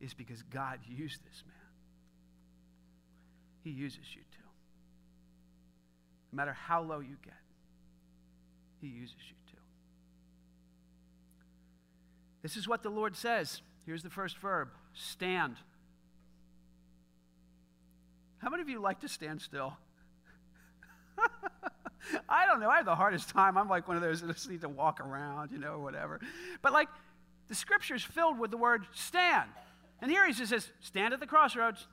is 0.00 0.14
because 0.14 0.42
God 0.42 0.80
used 0.88 1.24
this 1.24 1.42
man. 1.46 1.56
He 3.62 3.70
uses 3.70 4.14
you 4.14 4.22
too. 4.32 4.48
No 6.32 6.36
matter 6.36 6.52
how 6.52 6.82
low 6.82 7.00
you 7.00 7.16
get, 7.24 7.34
He 8.80 8.88
uses 8.88 9.16
you 9.28 9.36
too. 9.50 9.58
This 12.42 12.56
is 12.56 12.66
what 12.66 12.82
the 12.82 12.90
Lord 12.90 13.16
says. 13.16 13.62
Here's 13.86 14.02
the 14.02 14.10
first 14.10 14.38
verb 14.38 14.68
stand. 14.94 15.56
How 18.38 18.50
many 18.50 18.62
of 18.62 18.68
you 18.68 18.80
like 18.80 19.00
to 19.00 19.08
stand 19.08 19.40
still? 19.40 19.76
I 22.28 22.46
don't 22.46 22.60
know. 22.60 22.68
I 22.68 22.76
have 22.76 22.84
the 22.84 22.96
hardest 22.96 23.28
time. 23.28 23.56
I'm 23.56 23.68
like 23.68 23.86
one 23.86 23.96
of 23.96 24.02
those 24.02 24.20
that 24.20 24.32
just 24.32 24.50
need 24.50 24.62
to 24.62 24.68
walk 24.68 25.00
around, 25.00 25.52
you 25.52 25.58
know, 25.58 25.78
whatever. 25.78 26.20
But 26.60 26.72
like 26.72 26.88
the 27.48 27.54
scripture 27.54 27.94
is 27.94 28.02
filled 28.02 28.38
with 28.38 28.50
the 28.50 28.56
word 28.56 28.86
stand. 28.92 29.50
And 30.00 30.10
here 30.10 30.26
he 30.26 30.32
says, 30.32 30.70
stand 30.80 31.14
at 31.14 31.20
the 31.20 31.26
crossroads. 31.26 31.86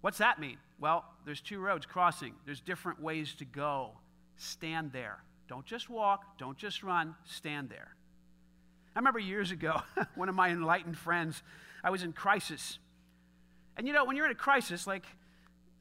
What's 0.00 0.18
that 0.18 0.40
mean? 0.40 0.58
Well, 0.80 1.04
there's 1.24 1.40
two 1.40 1.60
roads 1.60 1.86
crossing, 1.86 2.34
there's 2.44 2.60
different 2.60 3.00
ways 3.00 3.34
to 3.36 3.44
go. 3.44 3.92
Stand 4.36 4.92
there. 4.92 5.18
Don't 5.48 5.64
just 5.64 5.88
walk, 5.88 6.38
don't 6.38 6.58
just 6.58 6.82
run, 6.82 7.14
stand 7.24 7.70
there. 7.70 7.94
I 8.98 9.00
remember 9.00 9.20
years 9.20 9.52
ago, 9.52 9.80
one 10.16 10.28
of 10.28 10.34
my 10.34 10.48
enlightened 10.48 10.98
friends, 10.98 11.44
I 11.84 11.90
was 11.90 12.02
in 12.02 12.12
crisis. 12.12 12.80
And 13.76 13.86
you 13.86 13.92
know, 13.92 14.04
when 14.04 14.16
you're 14.16 14.26
in 14.26 14.32
a 14.32 14.34
crisis, 14.34 14.88
like 14.88 15.04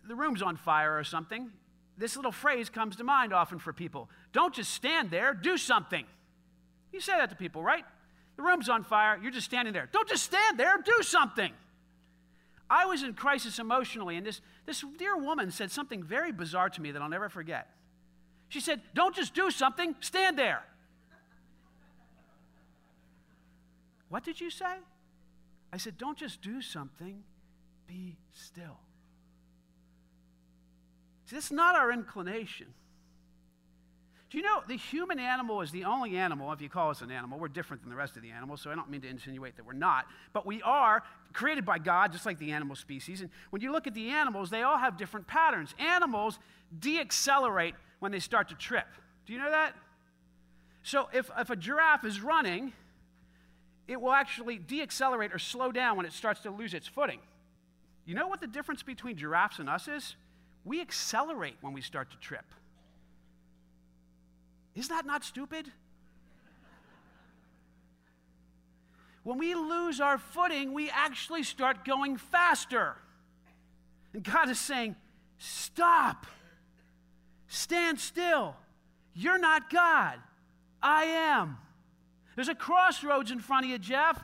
the 0.07 0.13
room's 0.13 0.43
on 0.43 0.55
fire 0.55 0.95
or 0.95 1.03
something, 1.03 1.49
this 1.97 2.15
little 2.15 2.31
phrase 2.31 2.69
comes 2.69 2.95
to 2.97 3.03
mind 3.03 3.33
often 3.33 3.57
for 3.57 3.73
people. 3.73 4.07
Don't 4.33 4.53
just 4.53 4.71
stand 4.71 5.09
there, 5.09 5.33
do 5.33 5.57
something. 5.57 6.05
You 6.93 7.01
say 7.01 7.13
that 7.17 7.31
to 7.31 7.35
people, 7.35 7.63
right? 7.63 7.85
The 8.35 8.43
room's 8.43 8.69
on 8.69 8.83
fire, 8.83 9.17
you're 9.19 9.31
just 9.31 9.47
standing 9.47 9.73
there. 9.73 9.89
Don't 9.91 10.07
just 10.07 10.23
stand 10.23 10.59
there, 10.59 10.75
do 10.85 11.01
something. 11.01 11.51
I 12.69 12.85
was 12.85 13.01
in 13.01 13.15
crisis 13.15 13.57
emotionally, 13.57 14.17
and 14.17 14.27
this, 14.27 14.41
this 14.67 14.85
dear 14.99 15.17
woman 15.17 15.49
said 15.49 15.71
something 15.71 16.03
very 16.03 16.31
bizarre 16.31 16.69
to 16.69 16.81
me 16.83 16.91
that 16.91 17.01
I'll 17.01 17.09
never 17.09 17.29
forget. 17.29 17.67
She 18.49 18.59
said, 18.59 18.79
Don't 18.93 19.15
just 19.15 19.33
do 19.33 19.49
something, 19.49 19.95
stand 20.01 20.37
there. 20.37 20.61
What 24.09 24.23
did 24.23 24.39
you 24.39 24.49
say? 24.49 24.77
I 25.71 25.77
said, 25.77 25.97
Don't 25.97 26.17
just 26.17 26.41
do 26.41 26.61
something, 26.61 27.23
be 27.87 28.17
still. 28.33 28.79
See, 31.25 31.35
that's 31.35 31.51
not 31.51 31.75
our 31.75 31.91
inclination. 31.91 32.67
Do 34.29 34.37
you 34.37 34.43
know 34.43 34.61
the 34.67 34.75
human 34.75 35.19
animal 35.19 35.61
is 35.61 35.71
the 35.71 35.85
only 35.85 36.17
animal, 36.17 36.51
if 36.51 36.61
you 36.61 36.67
call 36.67 36.89
us 36.89 37.01
an 37.01 37.11
animal, 37.11 37.39
we're 37.39 37.47
different 37.47 37.81
than 37.81 37.89
the 37.89 37.95
rest 37.95 38.17
of 38.17 38.23
the 38.23 38.31
animals, 38.31 38.61
so 38.61 38.69
I 38.69 38.75
don't 38.75 38.89
mean 38.89 39.01
to 39.01 39.07
insinuate 39.07 39.55
that 39.55 39.65
we're 39.65 39.71
not, 39.71 40.05
but 40.33 40.45
we 40.45 40.61
are 40.63 41.03
created 41.31 41.65
by 41.65 41.77
God 41.77 42.11
just 42.11 42.25
like 42.25 42.37
the 42.37 42.51
animal 42.51 42.75
species. 42.75 43.21
And 43.21 43.29
when 43.51 43.61
you 43.61 43.71
look 43.71 43.87
at 43.87 43.93
the 43.93 44.09
animals, 44.09 44.49
they 44.49 44.63
all 44.63 44.77
have 44.77 44.97
different 44.97 45.27
patterns. 45.27 45.73
Animals 45.79 46.39
deaccelerate 46.77 47.73
when 47.99 48.11
they 48.11 48.19
start 48.19 48.49
to 48.49 48.55
trip. 48.55 48.87
Do 49.25 49.33
you 49.33 49.39
know 49.39 49.49
that? 49.49 49.73
So 50.83 51.07
if, 51.13 51.29
if 51.37 51.49
a 51.49 51.55
giraffe 51.55 52.03
is 52.03 52.19
running, 52.19 52.73
it 53.87 54.01
will 54.01 54.11
actually 54.11 54.59
deaccelerate 54.59 55.33
or 55.33 55.39
slow 55.39 55.71
down 55.71 55.97
when 55.97 56.05
it 56.05 56.13
starts 56.13 56.41
to 56.41 56.51
lose 56.51 56.73
its 56.73 56.87
footing. 56.87 57.19
You 58.05 58.15
know 58.15 58.27
what 58.27 58.41
the 58.41 58.47
difference 58.47 58.83
between 58.83 59.17
giraffes 59.17 59.59
and 59.59 59.69
us 59.69 59.87
is? 59.87 60.15
We 60.63 60.81
accelerate 60.81 61.55
when 61.61 61.73
we 61.73 61.81
start 61.81 62.11
to 62.11 62.17
trip. 62.17 62.45
Is 64.75 64.89
that 64.89 65.05
not 65.05 65.23
stupid? 65.23 65.71
When 69.23 69.37
we 69.37 69.55
lose 69.55 69.99
our 69.99 70.17
footing, 70.17 70.73
we 70.73 70.89
actually 70.89 71.43
start 71.43 71.83
going 71.83 72.17
faster. 72.17 72.95
And 74.13 74.23
God 74.23 74.49
is 74.49 74.59
saying, 74.59 74.95
Stop. 75.37 76.25
Stand 77.47 77.99
still. 77.99 78.55
You're 79.13 79.37
not 79.37 79.69
God. 79.69 80.19
I 80.81 81.03
am. 81.03 81.57
There's 82.37 82.49
a 82.49 82.55
crossroads 82.55 83.31
in 83.31 83.39
front 83.39 83.65
of 83.65 83.71
you, 83.71 83.79
Jeff. 83.79 84.23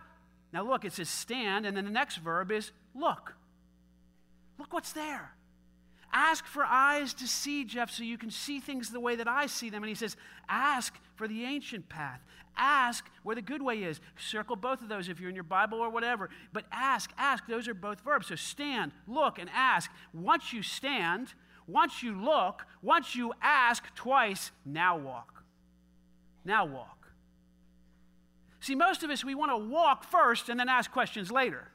Now, 0.53 0.63
look, 0.63 0.85
it 0.85 0.93
says 0.93 1.09
stand, 1.09 1.65
and 1.65 1.75
then 1.75 1.83
the 1.83 1.91
next 1.91 2.17
verb 2.17 2.51
is 2.51 2.71
look. 2.93 3.33
Look 4.59 4.71
what's 4.71 4.93
there. 4.93 5.31
Ask 6.13 6.45
for 6.45 6.63
eyes 6.63 7.15
to 7.15 7.27
see, 7.27 7.65
Jeff, 7.65 7.89
so 7.89 8.03
you 8.03 8.19
can 8.19 8.29
see 8.29 8.59
things 8.59 8.91
the 8.91 8.99
way 8.99 9.15
that 9.15 9.27
I 9.27 9.47
see 9.47 9.71
them. 9.71 9.81
And 9.81 9.89
he 9.89 9.95
says, 9.95 10.15
Ask 10.47 10.93
for 11.15 11.27
the 11.27 11.43
ancient 11.43 11.89
path. 11.89 12.21
Ask 12.55 13.09
where 13.23 13.35
the 13.35 13.41
good 13.41 13.63
way 13.63 13.81
is. 13.81 13.99
Circle 14.15 14.57
both 14.57 14.83
of 14.83 14.89
those 14.89 15.09
if 15.09 15.19
you're 15.19 15.29
in 15.29 15.35
your 15.35 15.43
Bible 15.43 15.79
or 15.79 15.89
whatever. 15.89 16.29
But 16.53 16.65
ask, 16.71 17.11
ask, 17.17 17.47
those 17.47 17.67
are 17.67 17.73
both 17.73 18.01
verbs. 18.01 18.27
So 18.27 18.35
stand, 18.35 18.91
look, 19.07 19.39
and 19.39 19.49
ask. 19.51 19.89
Once 20.13 20.53
you 20.53 20.61
stand, 20.61 21.33
once 21.65 22.03
you 22.03 22.13
look, 22.13 22.61
once 22.83 23.15
you 23.15 23.33
ask 23.41 23.83
twice, 23.95 24.51
now 24.67 24.97
walk. 24.97 25.43
Now 26.45 26.65
walk. 26.65 27.02
See, 28.63 28.75
most 28.75 29.03
of 29.03 29.09
us, 29.09 29.25
we 29.25 29.35
want 29.35 29.51
to 29.51 29.57
walk 29.57 30.05
first 30.05 30.47
and 30.47 30.57
then 30.57 30.69
ask 30.69 30.89
questions 30.89 31.29
later. 31.29 31.67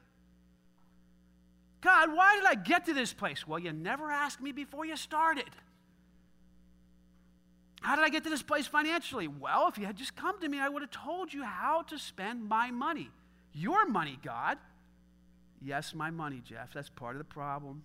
God, 1.81 2.15
why 2.15 2.35
did 2.35 2.45
I 2.45 2.55
get 2.55 2.87
to 2.87 2.95
this 2.95 3.13
place? 3.13 3.47
Well, 3.47 3.59
you 3.59 3.71
never 3.71 4.09
asked 4.09 4.41
me 4.41 4.51
before 4.51 4.87
you 4.87 4.97
started. 4.97 5.51
How 7.81 7.95
did 7.95 8.03
I 8.03 8.09
get 8.09 8.23
to 8.23 8.31
this 8.31 8.41
place 8.41 8.65
financially? 8.65 9.27
Well, 9.27 9.67
if 9.67 9.77
you 9.77 9.85
had 9.85 9.97
just 9.97 10.15
come 10.15 10.41
to 10.41 10.49
me, 10.49 10.59
I 10.59 10.67
would 10.67 10.81
have 10.81 10.89
told 10.89 11.31
you 11.31 11.43
how 11.43 11.83
to 11.83 11.99
spend 11.99 12.49
my 12.49 12.71
money. 12.71 13.11
Your 13.53 13.85
money, 13.87 14.17
God. 14.25 14.57
Yes, 15.61 15.93
my 15.93 16.09
money, 16.09 16.41
Jeff. 16.43 16.73
That's 16.73 16.89
part 16.89 17.15
of 17.15 17.19
the 17.19 17.23
problem. 17.23 17.83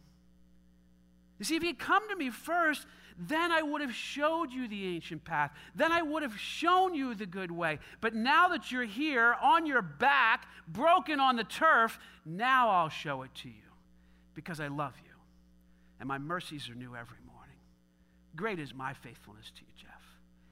You 1.39 1.45
see, 1.45 1.57
if 1.57 1.63
you'd 1.63 1.79
come 1.79 2.09
to 2.09 2.17
me 2.17 2.31
first, 2.31 2.87
then 3.19 3.53
I 3.53 3.63
would 3.63 3.81
have 3.81 3.95
showed 3.95 4.51
you 4.51 4.67
the 4.67 4.87
ancient 4.95 5.25
path. 5.25 5.53
Then 5.75 5.93
I 5.93 6.03
would 6.03 6.23
have 6.23 6.37
shown 6.37 6.95
you 6.95 7.15
the 7.15 7.27
good 7.27 7.51
way. 7.51 7.79
But 8.01 8.15
now 8.15 8.49
that 8.49 8.73
you're 8.73 8.85
here 8.85 9.37
on 9.41 9.67
your 9.67 9.83
back, 9.83 10.47
broken 10.67 11.21
on 11.21 11.37
the 11.37 11.45
turf, 11.45 11.99
now 12.25 12.71
I'll 12.71 12.89
show 12.89 13.23
it 13.23 13.35
to 13.37 13.49
you 13.49 13.55
because 14.35 14.59
I 14.59 14.67
love 14.67 14.95
you. 15.05 15.13
And 16.01 16.09
my 16.09 16.19
mercies 16.19 16.69
are 16.69 16.75
new 16.75 16.97
every 16.97 17.19
morning. 17.25 17.59
Great 18.35 18.59
is 18.59 18.75
my 18.75 18.93
faithfulness 18.93 19.53
to 19.57 19.63
you, 19.63 19.73
Jeff. 19.77 20.03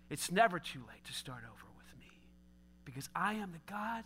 It's 0.08 0.30
never 0.30 0.60
too 0.60 0.80
late 0.88 1.04
to 1.04 1.12
start 1.12 1.42
over 1.44 1.66
with 1.76 1.98
me 1.98 2.12
because 2.84 3.08
I 3.14 3.34
am 3.34 3.50
the 3.52 3.72
God 3.72 4.04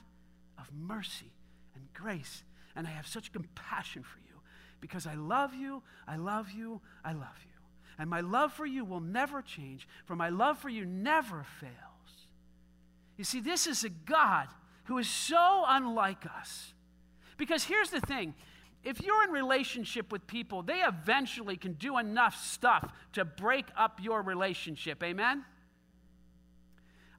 of 0.59 0.71
mercy 0.75 1.33
and 1.75 1.85
grace. 1.93 2.43
And 2.75 2.87
I 2.87 2.91
have 2.91 3.07
such 3.07 3.33
compassion 3.33 4.03
for 4.03 4.19
you 4.21 4.41
because 4.81 5.07
I 5.07 5.15
love 5.15 5.55
you, 5.55 5.83
I 6.09 6.17
love 6.17 6.51
you, 6.51 6.81
I 7.05 7.13
love 7.13 7.39
you. 7.45 7.56
And 7.99 8.11
my 8.11 8.21
love 8.21 8.53
for 8.53 8.67
you 8.67 8.85
will 8.85 9.01
never 9.01 9.43
change, 9.43 9.89
for 10.05 10.17
my 10.17 10.29
love 10.29 10.59
for 10.59 10.69
you 10.69 10.85
never 10.85 11.45
fails. 11.61 11.73
You 13.17 13.25
see, 13.25 13.41
this 13.41 13.67
is 13.67 13.85
a 13.85 13.89
God 13.89 14.49
who 14.85 14.99
is 14.99 15.09
so 15.09 15.65
unlike 15.67 16.27
us. 16.27 16.75
Because 17.37 17.65
here's 17.65 17.91
the 17.91 18.01
thing 18.01 18.35
if 18.85 19.03
you're 19.03 19.25
in 19.25 19.31
relationship 19.31 20.13
with 20.13 20.27
people, 20.27 20.63
they 20.63 20.81
eventually 20.81 21.57
can 21.57 21.73
do 21.73 21.99
enough 21.99 22.37
stuff 22.37 22.93
to 23.15 23.25
break 23.25 23.67
up 23.77 23.99
your 24.01 24.23
relationship. 24.23 25.03
Amen? 25.03 25.45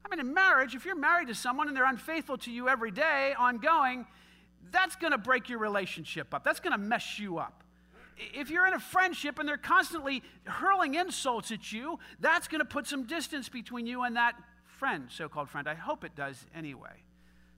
I 0.04 0.08
mean, 0.08 0.26
in 0.26 0.32
marriage, 0.32 0.74
if 0.74 0.86
you're 0.86 0.96
married 0.96 1.28
to 1.28 1.34
someone 1.34 1.68
and 1.68 1.76
they're 1.76 1.84
unfaithful 1.84 2.38
to 2.38 2.50
you 2.50 2.70
every 2.70 2.90
day, 2.90 3.34
ongoing, 3.38 4.06
that's 4.70 4.96
going 4.96 5.12
to 5.12 5.18
break 5.18 5.50
your 5.50 5.58
relationship 5.58 6.32
up. 6.32 6.44
That's 6.44 6.60
going 6.60 6.72
to 6.72 6.78
mess 6.78 7.18
you 7.18 7.36
up. 7.36 7.62
If 8.18 8.50
you're 8.50 8.66
in 8.66 8.74
a 8.74 8.80
friendship 8.80 9.38
and 9.38 9.48
they're 9.48 9.56
constantly 9.56 10.22
hurling 10.44 10.94
insults 10.94 11.50
at 11.52 11.72
you, 11.72 11.98
that's 12.20 12.48
going 12.48 12.60
to 12.60 12.64
put 12.64 12.86
some 12.86 13.06
distance 13.06 13.48
between 13.48 13.86
you 13.86 14.02
and 14.02 14.16
that 14.16 14.34
friend, 14.64 15.08
so 15.08 15.28
called 15.28 15.48
friend. 15.48 15.68
I 15.68 15.74
hope 15.74 16.04
it 16.04 16.14
does 16.16 16.44
anyway. 16.54 17.04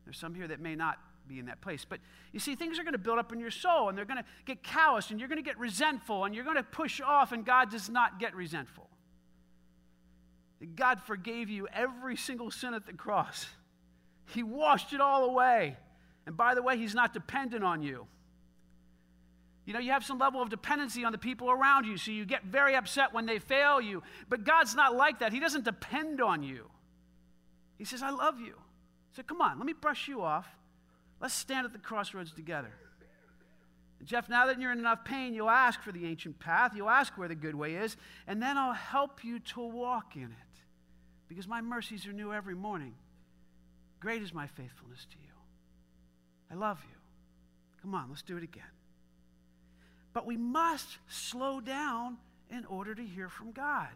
There's 0.04 0.18
some 0.18 0.34
here 0.34 0.48
that 0.48 0.60
may 0.60 0.74
not 0.74 0.98
be 1.28 1.38
in 1.38 1.46
that 1.46 1.60
place. 1.60 1.84
But 1.88 2.00
you 2.32 2.40
see, 2.40 2.56
things 2.56 2.78
are 2.78 2.82
going 2.82 2.92
to 2.92 2.98
build 2.98 3.18
up 3.18 3.32
in 3.32 3.38
your 3.38 3.50
soul 3.50 3.88
and 3.88 3.96
they're 3.96 4.04
going 4.04 4.18
to 4.18 4.24
get 4.44 4.62
callous 4.62 5.10
and 5.10 5.18
you're 5.18 5.28
going 5.28 5.42
to 5.42 5.48
get 5.48 5.58
resentful 5.58 6.24
and 6.24 6.34
you're 6.34 6.44
going 6.44 6.56
to 6.56 6.62
push 6.62 7.00
off, 7.00 7.32
and 7.32 7.44
God 7.44 7.70
does 7.70 7.88
not 7.88 8.18
get 8.18 8.34
resentful. 8.34 8.88
God 10.74 11.00
forgave 11.00 11.48
you 11.48 11.68
every 11.72 12.16
single 12.16 12.50
sin 12.50 12.74
at 12.74 12.86
the 12.86 12.92
cross, 12.92 13.46
He 14.26 14.42
washed 14.42 14.92
it 14.92 15.00
all 15.00 15.24
away. 15.24 15.76
And 16.26 16.36
by 16.36 16.54
the 16.54 16.62
way, 16.62 16.76
He's 16.76 16.94
not 16.94 17.14
dependent 17.14 17.64
on 17.64 17.82
you. 17.82 18.06
You 19.66 19.74
know, 19.74 19.78
you 19.78 19.92
have 19.92 20.04
some 20.04 20.18
level 20.18 20.42
of 20.42 20.48
dependency 20.48 21.04
on 21.04 21.12
the 21.12 21.18
people 21.18 21.50
around 21.50 21.84
you, 21.86 21.96
so 21.96 22.10
you 22.10 22.24
get 22.24 22.44
very 22.44 22.74
upset 22.74 23.12
when 23.12 23.26
they 23.26 23.38
fail 23.38 23.80
you. 23.80 24.02
But 24.28 24.44
God's 24.44 24.74
not 24.74 24.96
like 24.96 25.20
that. 25.20 25.32
He 25.32 25.40
doesn't 25.40 25.64
depend 25.64 26.20
on 26.20 26.42
you. 26.42 26.68
He 27.78 27.84
says, 27.84 28.02
I 28.02 28.10
love 28.10 28.40
you. 28.40 28.54
So 29.12 29.22
come 29.22 29.40
on, 29.40 29.58
let 29.58 29.66
me 29.66 29.72
brush 29.72 30.08
you 30.08 30.22
off. 30.22 30.48
Let's 31.20 31.34
stand 31.34 31.66
at 31.66 31.72
the 31.72 31.78
crossroads 31.78 32.32
together. 32.32 32.72
And 33.98 34.08
Jeff, 34.08 34.28
now 34.28 34.46
that 34.46 34.60
you're 34.60 34.72
in 34.72 34.78
enough 34.78 35.04
pain, 35.04 35.34
you'll 35.34 35.50
ask 35.50 35.82
for 35.82 35.92
the 35.92 36.06
ancient 36.06 36.38
path. 36.38 36.72
You'll 36.74 36.88
ask 36.88 37.16
where 37.18 37.28
the 37.28 37.34
good 37.34 37.54
way 37.54 37.74
is, 37.74 37.96
and 38.26 38.42
then 38.42 38.56
I'll 38.56 38.72
help 38.72 39.22
you 39.22 39.38
to 39.40 39.60
walk 39.60 40.16
in 40.16 40.22
it. 40.24 40.60
Because 41.28 41.46
my 41.46 41.60
mercies 41.60 42.06
are 42.06 42.12
new 42.12 42.32
every 42.32 42.54
morning. 42.54 42.94
Great 44.00 44.22
is 44.22 44.32
my 44.32 44.46
faithfulness 44.46 45.06
to 45.10 45.16
you. 45.18 45.32
I 46.50 46.54
love 46.54 46.80
you. 46.90 46.96
Come 47.82 47.94
on, 47.94 48.08
let's 48.08 48.22
do 48.22 48.36
it 48.36 48.42
again. 48.42 48.64
But 50.12 50.26
we 50.26 50.36
must 50.36 50.98
slow 51.08 51.60
down 51.60 52.18
in 52.50 52.64
order 52.66 52.94
to 52.94 53.02
hear 53.02 53.28
from 53.28 53.52
God. 53.52 53.88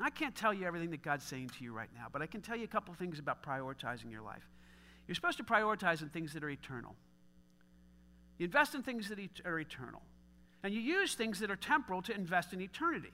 I 0.00 0.10
can't 0.10 0.34
tell 0.34 0.52
you 0.52 0.66
everything 0.66 0.90
that 0.90 1.02
God's 1.02 1.24
saying 1.24 1.50
to 1.58 1.64
you 1.64 1.72
right 1.72 1.88
now, 1.94 2.06
but 2.12 2.20
I 2.20 2.26
can 2.26 2.40
tell 2.40 2.56
you 2.56 2.64
a 2.64 2.68
couple 2.68 2.92
things 2.94 3.20
about 3.20 3.44
prioritizing 3.44 4.10
your 4.10 4.22
life. 4.22 4.42
You're 5.06 5.14
supposed 5.14 5.36
to 5.38 5.44
prioritize 5.44 6.02
in 6.02 6.08
things 6.08 6.32
that 6.32 6.42
are 6.42 6.50
eternal. 6.50 6.96
You 8.38 8.46
invest 8.46 8.74
in 8.74 8.82
things 8.82 9.08
that 9.08 9.18
are 9.44 9.58
eternal. 9.60 10.02
And 10.64 10.74
you 10.74 10.80
use 10.80 11.14
things 11.14 11.38
that 11.40 11.50
are 11.50 11.56
temporal 11.56 12.02
to 12.02 12.14
invest 12.14 12.52
in 12.52 12.60
eternity. 12.60 13.12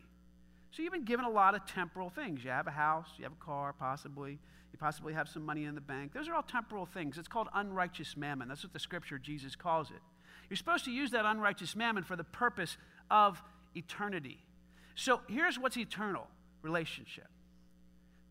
So 0.71 0.83
you've 0.83 0.93
been 0.93 1.05
given 1.05 1.25
a 1.25 1.31
lot 1.31 1.55
of 1.55 1.67
temporal 1.67 2.09
things. 2.09 2.45
You 2.45 2.51
have 2.51 2.69
a 2.69 2.71
house, 2.73 3.09
you 3.19 3.25
have 3.25 3.33
a 3.33 3.45
car, 3.45 3.75
possibly. 3.79 4.39
You 4.73 4.79
possibly 4.79 5.13
have 5.15 5.29
some 5.29 5.45
money 5.45 5.65
in 5.65 5.75
the 5.75 5.81
bank. 5.81 6.13
Those 6.13 6.29
are 6.29 6.35
all 6.35 6.45
temporal 6.45 6.87
things. 6.87 7.19
It's 7.19 7.29
called 7.29 7.49
unrighteous 7.53 8.17
mammon. 8.17 8.49
That's 8.49 8.63
what 8.63 8.73
the 8.73 8.79
scripture, 8.79 9.19
Jesus 9.19 9.57
calls 9.57 9.91
it. 9.91 10.01
You're 10.51 10.57
supposed 10.57 10.85
to 10.87 10.91
use 10.91 11.13
that 11.13 11.25
unrighteous 11.25 11.77
mammon 11.77 12.03
for 12.03 12.17
the 12.17 12.25
purpose 12.25 12.77
of 13.11 13.41
eternity. 13.75 14.39
So 14.97 15.21
here's 15.29 15.59
what's 15.59 15.77
eternal 15.77 16.27
relationship 16.63 17.29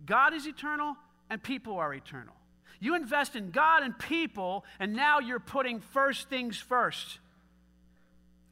God 0.05 0.33
is 0.33 0.45
eternal, 0.45 0.95
and 1.29 1.41
people 1.41 1.77
are 1.77 1.93
eternal. 1.93 2.35
You 2.81 2.95
invest 2.95 3.35
in 3.35 3.51
God 3.51 3.83
and 3.83 3.97
people, 3.97 4.63
and 4.79 4.93
now 4.93 5.19
you're 5.19 5.39
putting 5.39 5.79
first 5.79 6.29
things 6.29 6.57
first. 6.57 7.19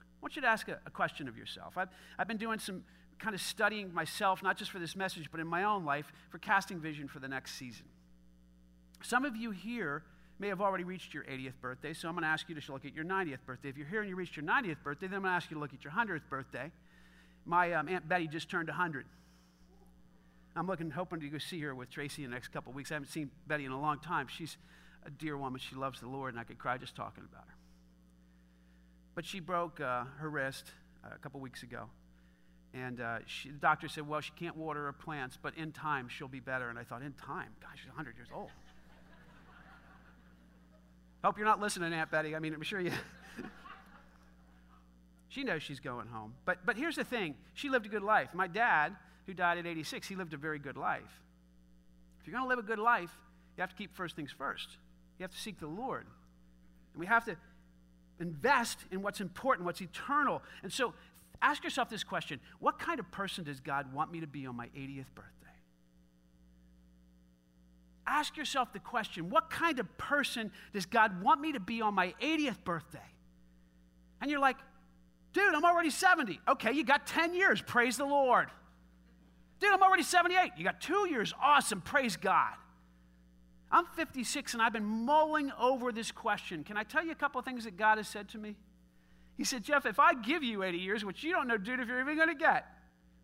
I 0.01 0.19
want 0.21 0.36
you 0.36 0.41
to 0.41 0.47
ask 0.47 0.67
a, 0.67 0.80
a 0.86 0.89
question 0.89 1.27
of 1.27 1.38
yourself. 1.38 1.77
I've, 1.77 1.89
I've 2.17 2.27
been 2.27 2.38
doing 2.38 2.60
some 2.60 2.84
kind 3.19 3.34
of 3.34 3.41
studying 3.41 3.93
myself, 3.93 4.43
not 4.43 4.58
just 4.58 4.71
for 4.71 4.80
this 4.80 4.95
message, 4.95 5.30
but 5.32 5.39
in 5.39 5.47
my 5.47 5.63
own 5.63 5.86
life, 5.86 6.12
for 6.30 6.39
casting 6.39 6.80
vision 6.80 7.08
for 7.08 7.19
the 7.19 7.27
next 7.27 7.53
season. 7.56 7.86
Some 9.01 9.25
of 9.25 9.36
you 9.36 9.51
here 9.51 10.03
may 10.39 10.47
have 10.50 10.62
already 10.62 10.84
reached 10.84 11.13
your 11.13 11.23
80th 11.23 11.60
birthday, 11.62 11.93
so 11.93 12.08
I'm 12.08 12.13
going 12.13 12.23
to 12.23 12.30
ask 12.30 12.47
you 12.47 12.60
to 12.60 12.71
look 12.71 12.86
at 12.86 12.93
your 12.93 13.06
90th 13.06 13.39
birthday. 13.45 13.69
If 13.69 13.78
you're 13.78 13.88
here 13.88 14.02
and 14.02 14.10
you 14.10 14.15
reached 14.15 14.36
your 14.36 14.45
90th 14.45 14.84
birthday, 14.84 15.08
then 15.08 15.17
I'm 15.17 15.21
going 15.23 15.32
to 15.32 15.36
ask 15.36 15.50
you 15.50 15.56
to 15.56 15.62
look 15.62 15.73
at 15.73 15.84
your 15.84 15.93
100th 15.93 16.30
birthday. 16.30 16.71
My 17.45 17.73
um, 17.73 17.88
Aunt 17.88 18.08
Betty 18.08 18.28
just 18.28 18.50
turned 18.50 18.67
100. 18.67 19.06
I'm 20.56 20.67
looking, 20.67 20.89
hoping 20.89 21.19
to 21.19 21.30
go 21.30 21.38
see 21.38 21.60
her 21.62 21.73
with 21.73 21.89
Tracy 21.89 22.23
in 22.23 22.30
the 22.30 22.36
next 22.36 22.50
couple 22.50 22.71
of 22.71 22.76
weeks. 22.76 22.91
I 22.91 22.95
haven't 22.95 23.10
seen 23.10 23.30
Betty 23.47 23.65
in 23.65 23.71
a 23.71 23.80
long 23.80 24.00
time. 24.00 24.28
She's 24.28 24.58
a 25.06 25.10
dear 25.10 25.38
woman. 25.38 25.60
She 25.60 25.76
loves 25.76 26.00
the 26.00 26.08
Lord, 26.08 26.34
and 26.34 26.39
I 26.39 26.43
could 26.43 26.58
cry 26.58 26.78
just 26.78 26.95
talking 26.95 27.23
about 27.32 27.45
her. 27.47 27.56
But 29.15 29.26
she 29.26 29.39
broke 29.39 29.80
uh, 29.80 30.06
her 30.19 30.30
wrist 30.30 30.65
uh, 31.04 31.10
a 31.15 31.19
couple 31.19 31.39
weeks 31.39 31.63
ago. 31.63 31.86
And 32.73 33.00
uh, 33.00 33.19
she, 33.26 33.50
the 33.50 33.58
doctor 33.58 33.88
said, 33.88 34.08
well, 34.08 34.19
she 34.19 34.32
can't 34.36 34.58
water 34.58 34.86
her 34.86 34.93
plants, 34.93 35.38
but 35.41 35.56
in 35.56 35.71
time 35.71 36.10
she'll 36.10 36.28
be 36.28 36.39
better. 36.39 36.69
And 36.69 36.78
I 36.78 36.84
thought, 36.84 37.02
in 37.02 37.13
time? 37.13 37.50
Gosh, 37.62 37.80
she's 37.82 37.88
100 37.88 38.17
years 38.17 38.28
old. 38.34 38.50
Hope 41.23 41.38
you're 41.38 41.47
not 41.47 41.60
listening, 41.60 41.93
Aunt 41.93 42.12
Betty. 42.12 42.36
I 42.36 42.39
mean, 42.39 42.53
I'm 42.53 42.62
sure 42.62 42.80
you. 42.80 42.91
she 45.30 45.43
knows 45.43 45.63
she's 45.63 45.80
going 45.80 46.08
home. 46.08 46.34
But, 46.45 46.65
but 46.65 46.77
here's 46.77 46.95
the 46.95 47.03
thing 47.03 47.36
she 47.53 47.69
lived 47.69 47.86
a 47.86 47.89
good 47.89 48.03
life. 48.03 48.30
My 48.34 48.47
dad, 48.47 48.95
who 49.25 49.34
died 49.34 49.58
at 49.58 49.65
86, 49.65 50.08
he 50.08 50.15
lived 50.15 50.34
a 50.34 50.38
very 50.38 50.60
good 50.60 50.77
life. 50.77 51.21
If 52.21 52.27
you're 52.27 52.38
going 52.38 52.45
to 52.45 52.49
live 52.49 52.60
a 52.60 52.67
good 52.67 52.80
life, 52.80 53.12
you 53.58 53.62
have 53.62 53.69
to 53.69 53.75
keep 53.75 53.95
first 53.95 54.15
things 54.15 54.32
first. 54.32 54.69
You 55.17 55.23
have 55.23 55.32
to 55.32 55.39
seek 55.39 55.60
the 55.60 55.67
Lord. 55.67 56.06
And 56.93 56.99
we 56.99 57.08
have 57.08 57.25
to 57.25 57.36
invest 58.19 58.80
in 58.91 59.01
what's 59.01 59.21
important, 59.21 59.65
what's 59.65 59.82
eternal. 59.82 60.43
And 60.63 60.71
so 60.71 60.93
ask 61.41 61.63
yourself 61.63 61.89
this 61.89 62.03
question 62.03 62.39
What 62.60 62.80
kind 62.80 62.99
of 62.99 63.10
person 63.12 63.43
does 63.43 63.60
God 63.60 63.93
want 63.93 64.12
me 64.12 64.19
to 64.19 64.27
be 64.27 64.45
on 64.45 64.56
my 64.56 64.67
80th 64.67 65.06
birthday? 65.15 65.37
Ask 68.08 68.38
yourself 68.38 68.72
the 68.72 68.80
question 68.80 69.30
What 69.30 69.50
kind 69.50 69.80
of 69.80 69.98
person 69.98 70.52
does 70.74 70.86
God 70.86 71.22
want 71.22 71.41
me 71.41 71.52
to 71.52 71.60
be 71.60 71.82
on 71.82 71.93
my 71.93 72.13
80th 72.22 72.63
birthday? 72.63 73.00
And 74.22 74.32
you're 74.32 74.39
like, 74.39 74.58
Dude, 75.34 75.54
I'm 75.54 75.65
already 75.65 75.91
70. 75.91 76.39
Okay, 76.48 76.72
you 76.72 76.84
got 76.84 77.06
10 77.06 77.36
years. 77.36 77.62
Praise 77.62 77.98
the 77.98 78.06
Lord. 78.06 78.50
Dude, 79.60 79.72
I'm 79.72 79.84
already 79.84 80.04
78. 80.04 80.54
You 80.58 80.63
got 80.63 80.82
two 80.82 81.08
years. 81.10 81.34
Awesome. 81.39 81.82
Praise 81.82 82.15
God. 82.15 82.54
I'm 83.72 83.86
56 83.86 84.54
and 84.54 84.62
I've 84.62 84.74
been 84.74 84.86
mulling 84.86 85.52
over 85.60 85.91
this 85.91 86.12
question. 86.12 86.63
Can 86.63 86.78
I 86.78 86.84
tell 86.84 87.04
you 87.04 87.12
a 87.12 87.15
couple 87.15 87.38
of 87.38 87.46
things 87.46 87.65
that 87.65 87.78
God 87.78 87.98
has 87.98 88.08
said 88.08 88.30
to 88.30 88.38
me? 88.38 88.56
He 89.36 89.43
said, 89.43 89.63
Jeff, 89.63 89.86
if 89.86 90.00
I 90.00 90.13
give 90.13 90.41
you 90.41 90.63
80 90.63 90.78
years, 90.78 91.06
which 91.06 91.24
you 91.24 91.34
don't 91.34 91.48
know, 91.48 91.58
dude, 91.58 91.82
if 91.82 91.88
you're 91.88 92.00
even 92.00 92.15
going 92.15 92.30
to 92.30 92.36
get, 92.36 92.65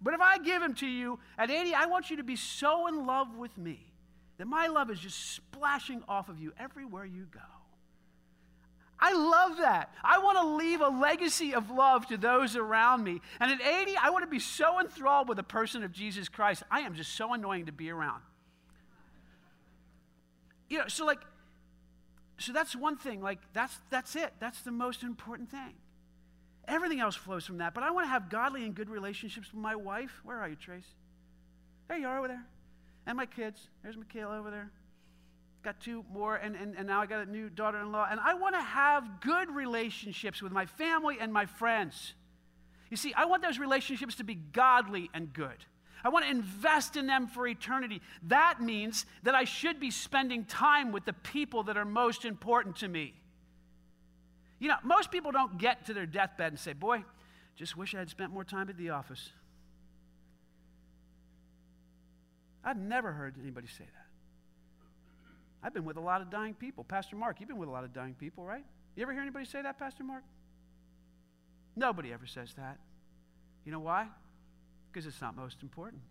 but 0.01 0.13
if 0.13 0.19
I 0.19 0.37
give 0.37 0.61
them 0.61 0.75
to 0.75 0.87
you 0.87 1.17
at 1.37 1.49
80, 1.49 1.73
I 1.73 1.85
want 1.85 2.11
you 2.11 2.17
to 2.17 2.23
be 2.23 2.35
so 2.35 2.87
in 2.87 3.07
love 3.07 3.35
with 3.37 3.57
me 3.57 3.92
that 4.37 4.47
my 4.47 4.67
love 4.67 4.89
is 4.89 4.99
just 4.99 5.35
splashing 5.35 6.03
off 6.07 6.29
of 6.29 6.39
you 6.39 6.53
everywhere 6.57 7.05
you 7.05 7.27
go. 7.31 7.39
I 8.99 9.13
love 9.13 9.57
that. 9.57 9.91
I 10.01 10.19
want 10.19 10.37
to 10.37 10.47
leave 10.55 10.79
a 10.79 10.87
legacy 10.87 11.53
of 11.53 11.69
love 11.69 12.07
to 12.07 12.15
those 12.15 12.55
around 12.55 13.03
me. 13.03 13.19
And 13.39 13.51
at 13.51 13.61
80, 13.61 13.97
I 13.97 14.11
want 14.11 14.23
to 14.23 14.29
be 14.29 14.39
so 14.39 14.79
enthralled 14.79 15.27
with 15.27 15.35
the 15.35 15.43
person 15.43 15.83
of 15.83 15.91
Jesus 15.91 16.29
Christ. 16.29 16.63
I 16.71 16.81
am 16.81 16.95
just 16.95 17.13
so 17.15 17.33
annoying 17.33 17.65
to 17.65 17.73
be 17.73 17.89
around. 17.89 18.21
You 20.69 20.79
know, 20.79 20.87
so 20.87 21.05
like, 21.05 21.19
so 22.37 22.53
that's 22.53 22.75
one 22.75 22.97
thing. 22.97 23.21
Like, 23.21 23.39
that's 23.51 23.77
that's 23.89 24.15
it. 24.15 24.33
That's 24.39 24.61
the 24.61 24.71
most 24.71 25.03
important 25.03 25.51
thing. 25.51 25.73
Everything 26.67 27.01
else 27.01 27.15
flows 27.15 27.45
from 27.45 27.57
that. 27.57 27.73
But 27.73 27.83
I 27.83 27.91
want 27.91 28.05
to 28.05 28.09
have 28.09 28.29
godly 28.29 28.63
and 28.63 28.73
good 28.73 28.89
relationships 28.89 29.51
with 29.51 29.61
my 29.61 29.75
wife. 29.75 30.21
Where 30.23 30.39
are 30.39 30.47
you, 30.47 30.55
Trace? 30.55 30.87
There 31.89 31.97
you 31.97 32.07
are 32.07 32.17
over 32.17 32.29
there. 32.29 32.45
And 33.05 33.17
my 33.17 33.25
kids. 33.25 33.69
There's 33.83 33.97
Michaela 33.97 34.39
over 34.39 34.49
there. 34.49 34.71
Got 35.63 35.79
two 35.79 36.03
more, 36.11 36.35
and, 36.35 36.55
and, 36.55 36.75
and 36.77 36.87
now 36.87 37.01
I 37.01 37.05
got 37.05 37.25
a 37.25 37.31
new 37.31 37.49
daughter 37.49 37.79
in 37.79 37.91
law. 37.91 38.05
And 38.09 38.19
I 38.19 38.33
want 38.33 38.55
to 38.55 38.61
have 38.61 39.21
good 39.21 39.49
relationships 39.49 40.41
with 40.41 40.51
my 40.51 40.65
family 40.65 41.17
and 41.19 41.31
my 41.31 41.45
friends. 41.45 42.13
You 42.89 42.97
see, 42.97 43.13
I 43.13 43.25
want 43.25 43.41
those 43.41 43.59
relationships 43.59 44.15
to 44.15 44.23
be 44.23 44.35
godly 44.35 45.09
and 45.13 45.31
good. 45.33 45.65
I 46.03 46.09
want 46.09 46.25
to 46.25 46.31
invest 46.31 46.97
in 46.97 47.07
them 47.07 47.27
for 47.27 47.47
eternity. 47.47 48.01
That 48.23 48.61
means 48.61 49.05
that 49.23 49.35
I 49.35 49.45
should 49.45 49.79
be 49.79 49.89
spending 49.89 50.43
time 50.43 50.91
with 50.91 51.05
the 51.05 51.13
people 51.13 51.63
that 51.63 51.77
are 51.77 51.85
most 51.85 52.25
important 52.25 52.75
to 52.77 52.89
me. 52.89 53.13
You 54.59 54.67
know, 54.67 54.75
most 54.83 55.11
people 55.11 55.31
don't 55.31 55.57
get 55.57 55.85
to 55.85 55.93
their 55.93 56.05
deathbed 56.05 56.51
and 56.51 56.59
say, 56.59 56.73
Boy, 56.73 57.05
just 57.55 57.77
wish 57.77 57.95
I 57.95 57.99
had 57.99 58.09
spent 58.09 58.31
more 58.31 58.43
time 58.43 58.69
at 58.69 58.77
the 58.77 58.89
office. 58.89 59.31
I've 62.63 62.77
never 62.77 63.11
heard 63.11 63.35
anybody 63.41 63.67
say 63.67 63.83
that. 63.83 64.07
I've 65.61 65.73
been 65.73 65.85
with 65.85 65.97
a 65.97 66.01
lot 66.01 66.21
of 66.21 66.29
dying 66.29 66.53
people. 66.53 66.83
Pastor 66.83 67.15
Mark, 67.15 67.39
you've 67.39 67.49
been 67.49 67.57
with 67.57 67.69
a 67.69 67.71
lot 67.71 67.83
of 67.83 67.93
dying 67.93 68.15
people, 68.15 68.43
right? 68.43 68.65
You 68.95 69.03
ever 69.03 69.13
hear 69.13 69.21
anybody 69.21 69.45
say 69.45 69.61
that, 69.61 69.79
Pastor 69.79 70.03
Mark? 70.03 70.23
Nobody 71.75 72.11
ever 72.13 72.25
says 72.25 72.53
that. 72.55 72.77
You 73.65 73.71
know 73.71 73.79
why? 73.79 74.07
Because 74.91 75.07
it's 75.07 75.21
not 75.21 75.35
most 75.35 75.63
important. 75.63 76.01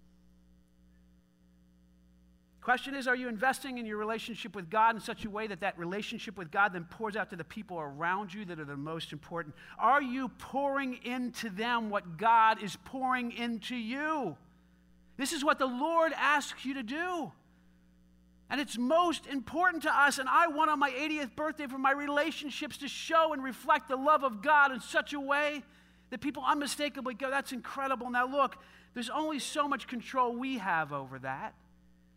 Question 2.63 2.95
is, 2.95 3.09
are 3.09 3.17
you 3.17 3.29
investing 3.29 3.79
in 3.79 3.87
your 3.87 3.99
relationship 3.99 4.55
with 4.55 4.71
God 4.71 4.95
in 4.95 5.01
such 5.01 5.25
a 5.25 5.31
way 5.31 5.49
that 5.49 5.61
that 5.61 5.77
relationship 5.77 6.39
with 6.39 6.53
God 6.53 6.73
then 6.73 6.87
pours 6.89 7.17
out 7.17 7.29
to 7.31 7.37
the 7.37 7.45
people 7.45 7.79
around 7.81 8.33
you 8.33 8.45
that 8.45 8.61
are 8.61 8.65
the 8.65 8.77
most 8.77 9.13
important? 9.13 9.55
Are 9.79 10.01
you 10.01 10.29
pouring 10.29 11.01
into 11.05 11.51
them 11.51 11.91
what 11.91 12.17
God 12.17 12.63
is 12.63 12.77
pouring 12.85 13.33
into 13.33 13.75
you? 13.75 14.37
This 15.17 15.33
is 15.33 15.45
what 15.45 15.59
the 15.59 15.67
Lord 15.67 16.13
asks 16.17 16.65
you 16.65 16.75
to 16.75 16.83
do. 16.83 17.33
And 18.51 18.61
it's 18.61 18.77
most 18.77 19.27
important 19.27 19.85
to 19.85 19.91
us. 19.91 20.19
And 20.19 20.29
I 20.29 20.49
want 20.49 20.71
on 20.71 20.79
my 20.79 20.91
80th 20.91 21.35
birthday 21.35 21.67
for 21.67 21.79
my 21.79 21.93
relationships 21.93 22.77
to 22.79 22.89
show 22.89 23.33
and 23.33 23.43
reflect 23.43 23.89
the 23.89 23.97
love 23.97 24.25
of 24.25 24.43
God 24.43 24.73
in 24.73 24.81
such 24.81 25.15
a 25.15 25.21
way 25.21 25.63
that 26.11 26.21
people 26.21 26.43
unmistakably 26.47 27.15
go, 27.15 27.31
That's 27.31 27.53
incredible. 27.53 28.11
Now, 28.11 28.27
look, 28.27 28.57
there's 28.93 29.09
only 29.09 29.39
so 29.39 29.67
much 29.67 29.89
control 29.89 30.37
we 30.37 30.59
have 30.59 30.93
over 30.93 31.19
that. 31.21 31.55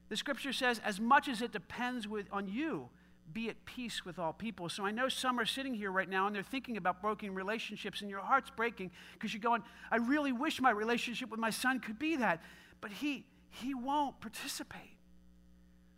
The 0.10 0.18
scripture 0.18 0.52
says, 0.52 0.82
As 0.84 1.00
much 1.00 1.30
as 1.30 1.41
it 1.41 1.54
depends 1.54 2.06
with, 2.06 2.28
on 2.34 2.50
you, 2.50 2.89
be 3.34 3.50
at 3.50 3.66
peace 3.66 4.06
with 4.06 4.20
all 4.20 4.34
people. 4.34 4.68
So 4.70 4.86
I 4.86 4.91
know 4.91 5.10
some 5.10 5.39
are 5.39 5.46
sitting 5.46 5.74
here 5.74 5.91
right 5.91 6.10
now 6.10 6.28
and 6.28 6.36
they're 6.36 6.43
thinking 6.43 6.78
about 6.78 7.02
broken 7.02 7.34
relationships, 7.34 8.02
and 8.02 8.10
your 8.10 8.20
heart's 8.20 8.50
breaking 8.50 8.91
because 9.14 9.34
you're 9.34 9.41
going, 9.41 9.64
I 9.89 9.98
really 9.98 10.32
wish 10.32 10.60
my 10.62 10.72
relationship 10.72 11.30
with 11.32 11.39
my 11.39 11.50
son 11.50 11.80
could 11.80 11.98
be 11.98 12.18
that. 12.18 12.41
But 12.82 12.91
he, 12.91 13.26
he 13.49 13.73
won't 13.73 14.19
participate. 14.19 14.97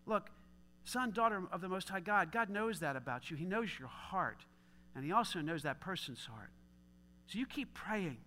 Look, 0.05 0.29
son, 0.83 1.11
daughter 1.11 1.43
of 1.51 1.61
the 1.61 1.69
Most 1.69 1.89
High 1.89 1.99
God, 1.99 2.31
God 2.31 2.49
knows 2.49 2.79
that 2.79 2.95
about 2.95 3.29
you. 3.29 3.37
He 3.37 3.45
knows 3.45 3.69
your 3.77 3.89
heart, 3.89 4.45
and 4.95 5.03
He 5.03 5.11
also 5.11 5.41
knows 5.41 5.63
that 5.63 5.81
person's 5.81 6.25
heart. 6.25 6.51
So 7.27 7.39
you 7.39 7.45
keep 7.45 7.73
praying. 7.73 8.17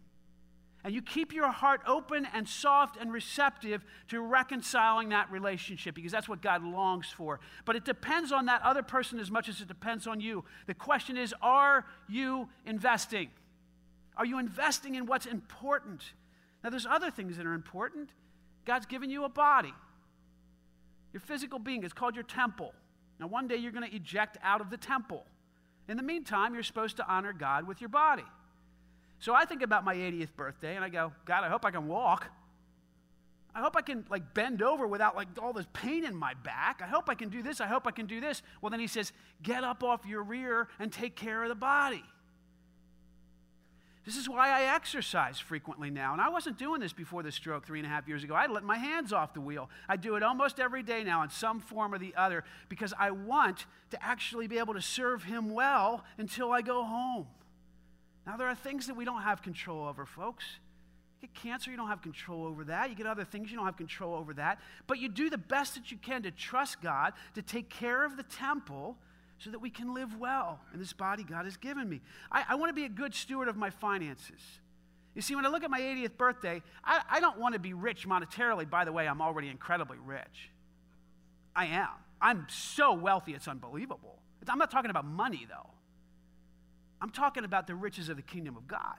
And 0.83 0.95
you 0.95 1.03
keep 1.03 1.35
your 1.35 1.51
heart 1.51 1.83
open 1.87 2.27
and 2.33 2.49
soft 2.49 2.97
and 2.97 3.13
receptive 3.13 3.85
to 4.09 4.21
reconciling 4.23 5.11
that 5.11 5.31
relationship 5.31 5.95
because 5.95 6.11
that's 6.11 6.29
what 6.29 6.41
God 6.41 6.65
longs 6.65 7.07
for. 7.07 7.39
But 7.67 7.77
it 7.77 7.85
depends 7.85 8.33
on 8.33 8.47
that 8.47 8.63
other 8.63 8.83
person 8.83 9.21
as 9.21 9.31
much 9.31 9.51
as 9.51 9.61
it 9.61 9.69
depends 9.69 10.07
on 10.07 10.21
you. 10.21 10.45
The 10.67 10.73
question 10.75 11.19
is 11.19 11.35
are 11.43 11.85
you 12.09 12.49
investing? 12.65 13.29
Are 14.17 14.25
you 14.25 14.39
investing 14.39 14.95
in 14.95 15.05
what's 15.05 15.27
important? 15.27 16.03
Now, 16.65 16.71
there's 16.71 16.87
other 16.87 17.11
things 17.11 17.37
that 17.37 17.47
are 17.47 17.55
important. 17.55 18.11
God's 18.65 18.87
given 18.87 19.11
you 19.11 19.25
a 19.25 19.29
body. 19.29 19.75
Your 21.13 21.21
physical 21.21 21.59
being 21.59 21.83
is 21.83 21.93
called 21.93 22.15
your 22.15 22.25
temple. 22.25 22.73
Now, 23.19 23.27
one 23.27 23.49
day 23.49 23.57
you're 23.57 23.73
going 23.73 23.89
to 23.89 23.95
eject 23.95 24.39
out 24.43 24.61
of 24.61 24.71
the 24.71 24.77
temple. 24.77 25.25
In 25.89 25.97
the 25.97 26.03
meantime, 26.03 26.55
you're 26.55 26.63
supposed 26.63 26.97
to 26.99 27.07
honor 27.09 27.33
God 27.33 27.67
with 27.67 27.81
your 27.81 27.89
body. 27.89 28.25
So 29.19 29.35
I 29.35 29.45
think 29.45 29.63
about 29.63 29.85
my 29.85 29.95
80th 29.95 30.35
birthday 30.35 30.77
and 30.77 30.85
I 30.85 30.89
go, 30.89 31.13
God, 31.27 31.45
I 31.45 31.49
hope 31.49 31.65
I 31.65 31.71
can 31.71 31.87
walk. 31.89 32.29
I 33.55 33.61
hope 33.61 33.77
I 33.77 33.83
can 33.83 34.07
like 34.09 34.33
bend 34.33 34.63
over 34.63 34.87
without 34.87 35.17
like 35.17 35.29
all 35.43 35.53
this 35.53 35.67
pain 35.73 36.05
in 36.05 36.17
my 36.17 36.35
back. 36.35 36.81
I 36.83 36.87
hope 36.87 37.09
I 37.09 37.15
can 37.15 37.29
do 37.29 37.43
this. 37.43 37.61
I 37.61 37.67
hope 37.67 37.87
I 37.87 37.91
can 37.91 38.07
do 38.07 38.21
this. 38.21 38.43
Well, 38.63 38.71
then 38.71 38.81
he 38.81 38.87
says, 38.87 39.13
get 39.43 39.65
up 39.65 39.83
off 39.83 40.07
your 40.07 40.23
rear 40.23 40.69
and 40.79 40.93
take 40.93 41.17
care 41.17 41.43
of 41.43 41.49
the 41.49 41.55
body. 41.55 42.05
This 44.11 44.19
is 44.19 44.29
why 44.29 44.51
I 44.51 44.75
exercise 44.75 45.39
frequently 45.39 45.89
now. 45.89 46.13
And 46.13 46.21
I 46.21 46.31
wasn't 46.31 46.59
doing 46.59 46.81
this 46.81 46.93
before 46.93 47.23
the 47.23 47.31
stroke 47.31 47.65
three 47.65 47.79
and 47.79 47.87
a 47.87 47.89
half 47.89 48.09
years 48.09 48.25
ago. 48.25 48.35
I 48.35 48.49
let 48.49 48.65
my 48.65 48.77
hands 48.77 49.13
off 49.13 49.35
the 49.35 49.41
wheel. 49.41 49.71
I 49.89 49.97
do 49.97 50.17
it 50.17 50.25
almost 50.25 50.59
every 50.59 50.83
day 50.83 51.05
now 51.05 51.23
in 51.23 51.31
some 51.31 51.61
form 51.61 51.95
or 51.95 51.99
the 51.99 52.13
other 52.17 52.43
because 52.69 52.93
I 52.99 53.13
want 53.13 53.67
to 53.93 54.05
actually 54.05 54.49
be 54.49 54.59
able 54.59 54.75
to 54.75 54.83
serve 54.83 55.23
Him 55.23 55.51
well 55.51 56.03
until 56.19 56.51
I 56.51 56.61
go 56.61 56.83
home. 56.83 57.29
Now, 58.27 58.37
there 58.37 58.49
are 58.49 58.55
things 58.57 58.89
that 58.89 58.97
we 58.97 59.05
don't 59.05 59.23
have 59.23 59.43
control 59.43 59.87
over, 59.87 60.05
folks. 60.05 60.45
You 61.23 61.29
get 61.29 61.35
cancer, 61.41 61.71
you 61.71 61.77
don't 61.77 61.87
have 61.87 62.03
control 62.03 62.47
over 62.47 62.65
that. 62.65 62.91
You 62.91 62.97
get 62.97 63.07
other 63.07 63.25
things, 63.25 63.53
you 63.53 63.57
don't 63.59 63.67
have 63.67 63.77
control 63.77 64.17
over 64.17 64.35
that. 64.35 64.59
But 64.89 64.99
you 64.99 65.09
do 65.09 65.31
the 65.31 65.39
best 65.39 65.77
that 65.77 65.93
you 65.93 65.99
can 65.99 66.25
to 66.25 66.33
trust 66.33 66.83
God, 66.83 67.13
to 67.37 67.43
take 67.43 67.71
care 67.71 68.05
of 68.05 68.17
the 68.17 68.25
temple 68.25 68.97
so 69.43 69.51
that 69.51 69.59
we 69.59 69.71
can 69.71 69.95
live 69.95 70.19
well 70.19 70.61
in 70.73 70.79
this 70.79 70.93
body 70.93 71.25
God 71.25 71.47
has 71.47 71.57
given 71.57 71.89
me. 71.89 72.01
I, 72.31 72.45
I 72.51 72.55
want 72.57 72.69
to 72.69 72.75
be 72.75 72.85
a 72.85 72.91
good 72.91 73.15
steward 73.15 73.49
of 73.49 73.57
my 73.57 73.71
finances. 73.71 74.41
You 75.15 75.23
see, 75.23 75.35
when 75.35 75.45
I 75.45 75.49
look 75.49 75.65
at 75.65 75.71
my 75.71 75.81
80th 75.81 76.17
birthday, 76.17 76.63
I, 76.85 77.01
I 77.11 77.21
don't 77.21 77.39
want 77.39 77.55
to 77.55 77.59
be 77.59 77.73
rich 77.73 78.07
monetarily. 78.07 78.69
By 78.69 78.85
the 78.85 78.93
way, 78.93 79.09
I'm 79.09 79.23
already 79.23 79.49
incredibly 79.49 79.99
rich. 79.99 80.51
I 81.57 81.67
am. 81.67 81.89
I'm 82.21 82.47
so 82.51 82.93
wealthy, 82.93 83.33
it's 83.33 83.49
unbelievable. 83.49 84.19
I'm 84.47 84.59
not 84.59 84.71
talking 84.71 84.91
about 84.91 85.07
money, 85.07 85.47
though. 85.49 85.71
I'm 87.01 87.11
talking 87.11 87.45
about 87.45 87.67
the 87.67 87.75
riches 87.75 88.09
of 88.09 88.17
the 88.17 88.23
kingdom 88.23 88.57
of 88.57 88.69
God. 88.69 88.97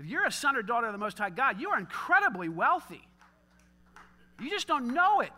If 0.00 0.06
you're 0.06 0.26
a 0.26 0.32
son 0.32 0.56
or 0.56 0.62
daughter 0.62 0.86
of 0.86 0.92
the 0.92 0.98
Most 0.98 1.18
High 1.18 1.30
God, 1.30 1.60
you 1.60 1.68
are 1.70 1.78
incredibly 1.78 2.48
wealthy. 2.48 3.02
You 4.40 4.48
just 4.48 4.66
don't 4.66 4.94
know 4.94 5.20
it. 5.20 5.32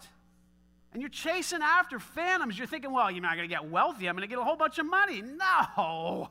And 0.93 1.01
you're 1.01 1.09
chasing 1.09 1.61
after 1.63 1.99
phantoms. 1.99 2.59
You're 2.59 2.67
thinking, 2.67 2.93
well, 2.93 3.11
you're 3.11 3.23
not 3.23 3.37
going 3.37 3.49
to 3.49 3.55
get 3.55 3.69
wealthy. 3.71 4.09
I'm 4.09 4.17
going 4.17 4.29
to 4.29 4.33
get 4.33 4.41
a 4.41 4.45
whole 4.45 4.57
bunch 4.57 4.79
of 4.79 4.87
money. 4.87 5.23
No. 5.23 6.31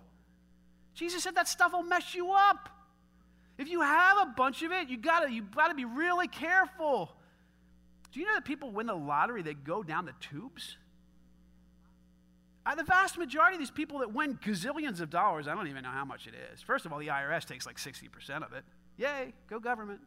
Jesus 0.93 1.23
said 1.23 1.35
that 1.35 1.47
stuff 1.47 1.71
will 1.71 1.83
mess 1.83 2.13
you 2.13 2.31
up. 2.33 2.69
If 3.57 3.69
you 3.69 3.81
have 3.81 4.17
a 4.17 4.25
bunch 4.25 4.63
of 4.63 4.71
it, 4.71 4.89
you 4.89 4.97
gotta, 4.97 5.31
you 5.31 5.41
gotta 5.41 5.75
be 5.75 5.83
really 5.83 6.29
careful. 6.29 7.11
Do 8.11 8.19
you 8.19 8.25
know 8.25 8.33
that 8.35 8.45
people 8.45 8.71
win 8.71 8.87
the 8.87 8.95
lottery, 8.95 9.41
they 9.41 9.53
go 9.53 9.83
down 9.83 10.05
the 10.05 10.13
tubes? 10.21 10.77
Uh, 12.65 12.75
the 12.75 12.83
vast 12.83 13.17
majority 13.17 13.55
of 13.55 13.59
these 13.59 13.71
people 13.71 13.99
that 13.99 14.13
win 14.13 14.37
gazillions 14.37 15.01
of 15.01 15.09
dollars, 15.09 15.47
I 15.47 15.55
don't 15.55 15.67
even 15.67 15.83
know 15.83 15.89
how 15.89 16.05
much 16.05 16.27
it 16.27 16.33
is. 16.53 16.61
First 16.61 16.85
of 16.85 16.93
all, 16.93 16.99
the 16.99 17.07
IRS 17.07 17.45
takes 17.45 17.65
like 17.65 17.77
60% 17.77 18.45
of 18.45 18.53
it. 18.53 18.63
Yay, 18.97 19.33
go 19.49 19.59
government. 19.59 20.01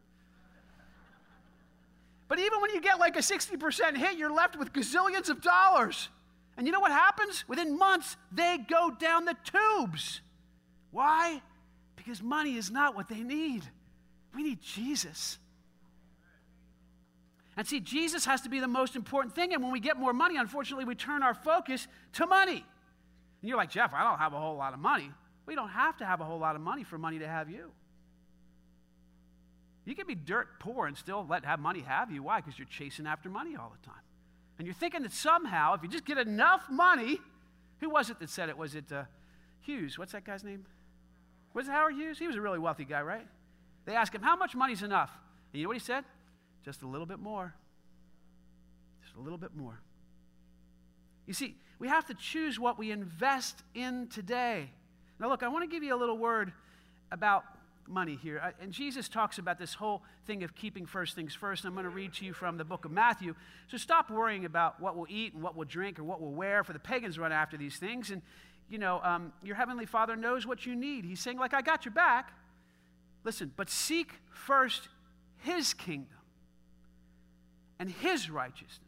But 2.33 2.39
even 2.39 2.61
when 2.61 2.71
you 2.71 2.81
get 2.81 2.97
like 2.97 3.15
a 3.15 3.19
60% 3.19 3.95
hit, 3.95 4.17
you're 4.17 4.33
left 4.33 4.57
with 4.57 4.73
gazillions 4.73 5.29
of 5.29 5.39
dollars. 5.39 6.09
And 6.57 6.65
you 6.65 6.73
know 6.73 6.79
what 6.79 6.91
happens? 6.91 7.47
Within 7.47 7.77
months, 7.77 8.17
they 8.31 8.57
go 8.57 8.89
down 8.89 9.25
the 9.25 9.35
tubes. 9.43 10.19
Why? 10.89 11.43
Because 11.95 12.23
money 12.23 12.55
is 12.55 12.71
not 12.71 12.95
what 12.95 13.07
they 13.07 13.21
need. 13.21 13.61
We 14.33 14.41
need 14.41 14.63
Jesus. 14.63 15.37
And 17.55 17.67
see, 17.67 17.79
Jesus 17.79 18.25
has 18.25 18.41
to 18.41 18.49
be 18.49 18.59
the 18.59 18.67
most 18.67 18.95
important 18.95 19.35
thing. 19.35 19.53
And 19.53 19.61
when 19.61 19.71
we 19.71 19.79
get 19.79 19.97
more 19.97 20.11
money, 20.11 20.37
unfortunately, 20.37 20.85
we 20.85 20.95
turn 20.95 21.21
our 21.21 21.35
focus 21.35 21.87
to 22.13 22.25
money. 22.25 22.65
And 23.43 23.47
you're 23.47 23.57
like, 23.57 23.69
Jeff, 23.69 23.93
I 23.93 24.03
don't 24.03 24.17
have 24.17 24.33
a 24.33 24.39
whole 24.39 24.55
lot 24.55 24.73
of 24.73 24.79
money. 24.79 25.11
We 25.45 25.53
don't 25.53 25.69
have 25.69 25.97
to 25.97 26.05
have 26.07 26.19
a 26.19 26.23
whole 26.23 26.39
lot 26.39 26.55
of 26.55 26.63
money 26.63 26.83
for 26.83 26.97
money 26.97 27.19
to 27.19 27.27
have 27.27 27.51
you. 27.51 27.73
You 29.85 29.95
can 29.95 30.07
be 30.07 30.15
dirt 30.15 30.59
poor 30.59 30.87
and 30.87 30.97
still 30.97 31.25
let 31.27 31.45
have 31.45 31.59
money 31.59 31.81
have 31.81 32.11
you. 32.11 32.23
Why? 32.23 32.39
Because 32.39 32.57
you're 32.57 32.67
chasing 32.67 33.05
after 33.05 33.29
money 33.29 33.55
all 33.55 33.71
the 33.79 33.85
time. 33.85 34.01
And 34.57 34.67
you're 34.67 34.75
thinking 34.75 35.01
that 35.03 35.11
somehow, 35.11 35.73
if 35.73 35.83
you 35.83 35.89
just 35.89 36.05
get 36.05 36.17
enough 36.17 36.69
money, 36.69 37.19
who 37.79 37.89
was 37.89 38.09
it 38.09 38.19
that 38.19 38.29
said 38.29 38.49
it? 38.49 38.57
Was 38.57 38.75
it 38.75 38.91
uh, 38.91 39.03
Hughes? 39.61 39.97
What's 39.97 40.13
that 40.13 40.23
guy's 40.23 40.43
name? 40.43 40.65
Was 41.53 41.67
it 41.67 41.71
Howard 41.71 41.95
Hughes? 41.95 42.19
He 42.19 42.27
was 42.27 42.35
a 42.35 42.41
really 42.41 42.59
wealthy 42.59 42.85
guy, 42.85 43.01
right? 43.01 43.27
They 43.85 43.95
asked 43.95 44.15
him, 44.15 44.21
How 44.21 44.35
much 44.35 44.55
money's 44.55 44.83
enough? 44.83 45.11
And 45.51 45.59
you 45.59 45.65
know 45.65 45.69
what 45.69 45.77
he 45.77 45.83
said? 45.83 46.05
Just 46.63 46.81
a 46.81 46.87
little 46.87 47.05
bit 47.05 47.19
more. 47.19 47.53
Just 49.03 49.15
a 49.15 49.19
little 49.19 49.37
bit 49.37 49.55
more. 49.55 49.79
You 51.25 51.33
see, 51.33 51.55
we 51.79 51.87
have 51.87 52.05
to 52.07 52.13
choose 52.13 52.59
what 52.59 52.77
we 52.77 52.91
invest 52.91 53.61
in 53.73 54.07
today. 54.07 54.69
Now, 55.19 55.29
look, 55.29 55.43
I 55.43 55.47
want 55.47 55.63
to 55.63 55.73
give 55.73 55.83
you 55.83 55.95
a 55.95 55.97
little 55.97 56.17
word 56.17 56.53
about 57.11 57.43
money 57.87 58.17
here. 58.21 58.53
And 58.61 58.71
Jesus 58.71 59.09
talks 59.09 59.37
about 59.37 59.59
this 59.59 59.73
whole 59.73 60.03
thing 60.25 60.43
of 60.43 60.55
keeping 60.55 60.85
first 60.85 61.15
things 61.15 61.33
first. 61.33 61.65
I'm 61.65 61.73
going 61.73 61.83
to 61.83 61.89
read 61.89 62.13
to 62.13 62.25
you 62.25 62.33
from 62.33 62.57
the 62.57 62.63
book 62.63 62.85
of 62.85 62.91
Matthew. 62.91 63.35
So 63.67 63.77
stop 63.77 64.09
worrying 64.09 64.45
about 64.45 64.79
what 64.79 64.95
we'll 64.95 65.07
eat 65.09 65.33
and 65.33 65.43
what 65.43 65.55
we'll 65.55 65.67
drink 65.67 65.99
or 65.99 66.03
what 66.03 66.21
we'll 66.21 66.31
wear, 66.31 66.63
for 66.63 66.73
the 66.73 66.79
pagans 66.79 67.19
run 67.19 67.31
after 67.31 67.57
these 67.57 67.77
things. 67.77 68.11
And, 68.11 68.21
you 68.69 68.77
know, 68.77 69.01
um, 69.03 69.33
your 69.43 69.55
heavenly 69.55 69.85
Father 69.85 70.15
knows 70.15 70.47
what 70.47 70.65
you 70.65 70.75
need. 70.75 71.05
He's 71.05 71.19
saying, 71.19 71.37
like, 71.37 71.53
I 71.53 71.61
got 71.61 71.85
your 71.85 71.93
back. 71.93 72.33
Listen, 73.23 73.51
but 73.55 73.69
seek 73.69 74.11
first 74.31 74.89
his 75.37 75.73
kingdom 75.73 76.17
and 77.79 77.89
his 77.89 78.29
righteousness. 78.29 78.79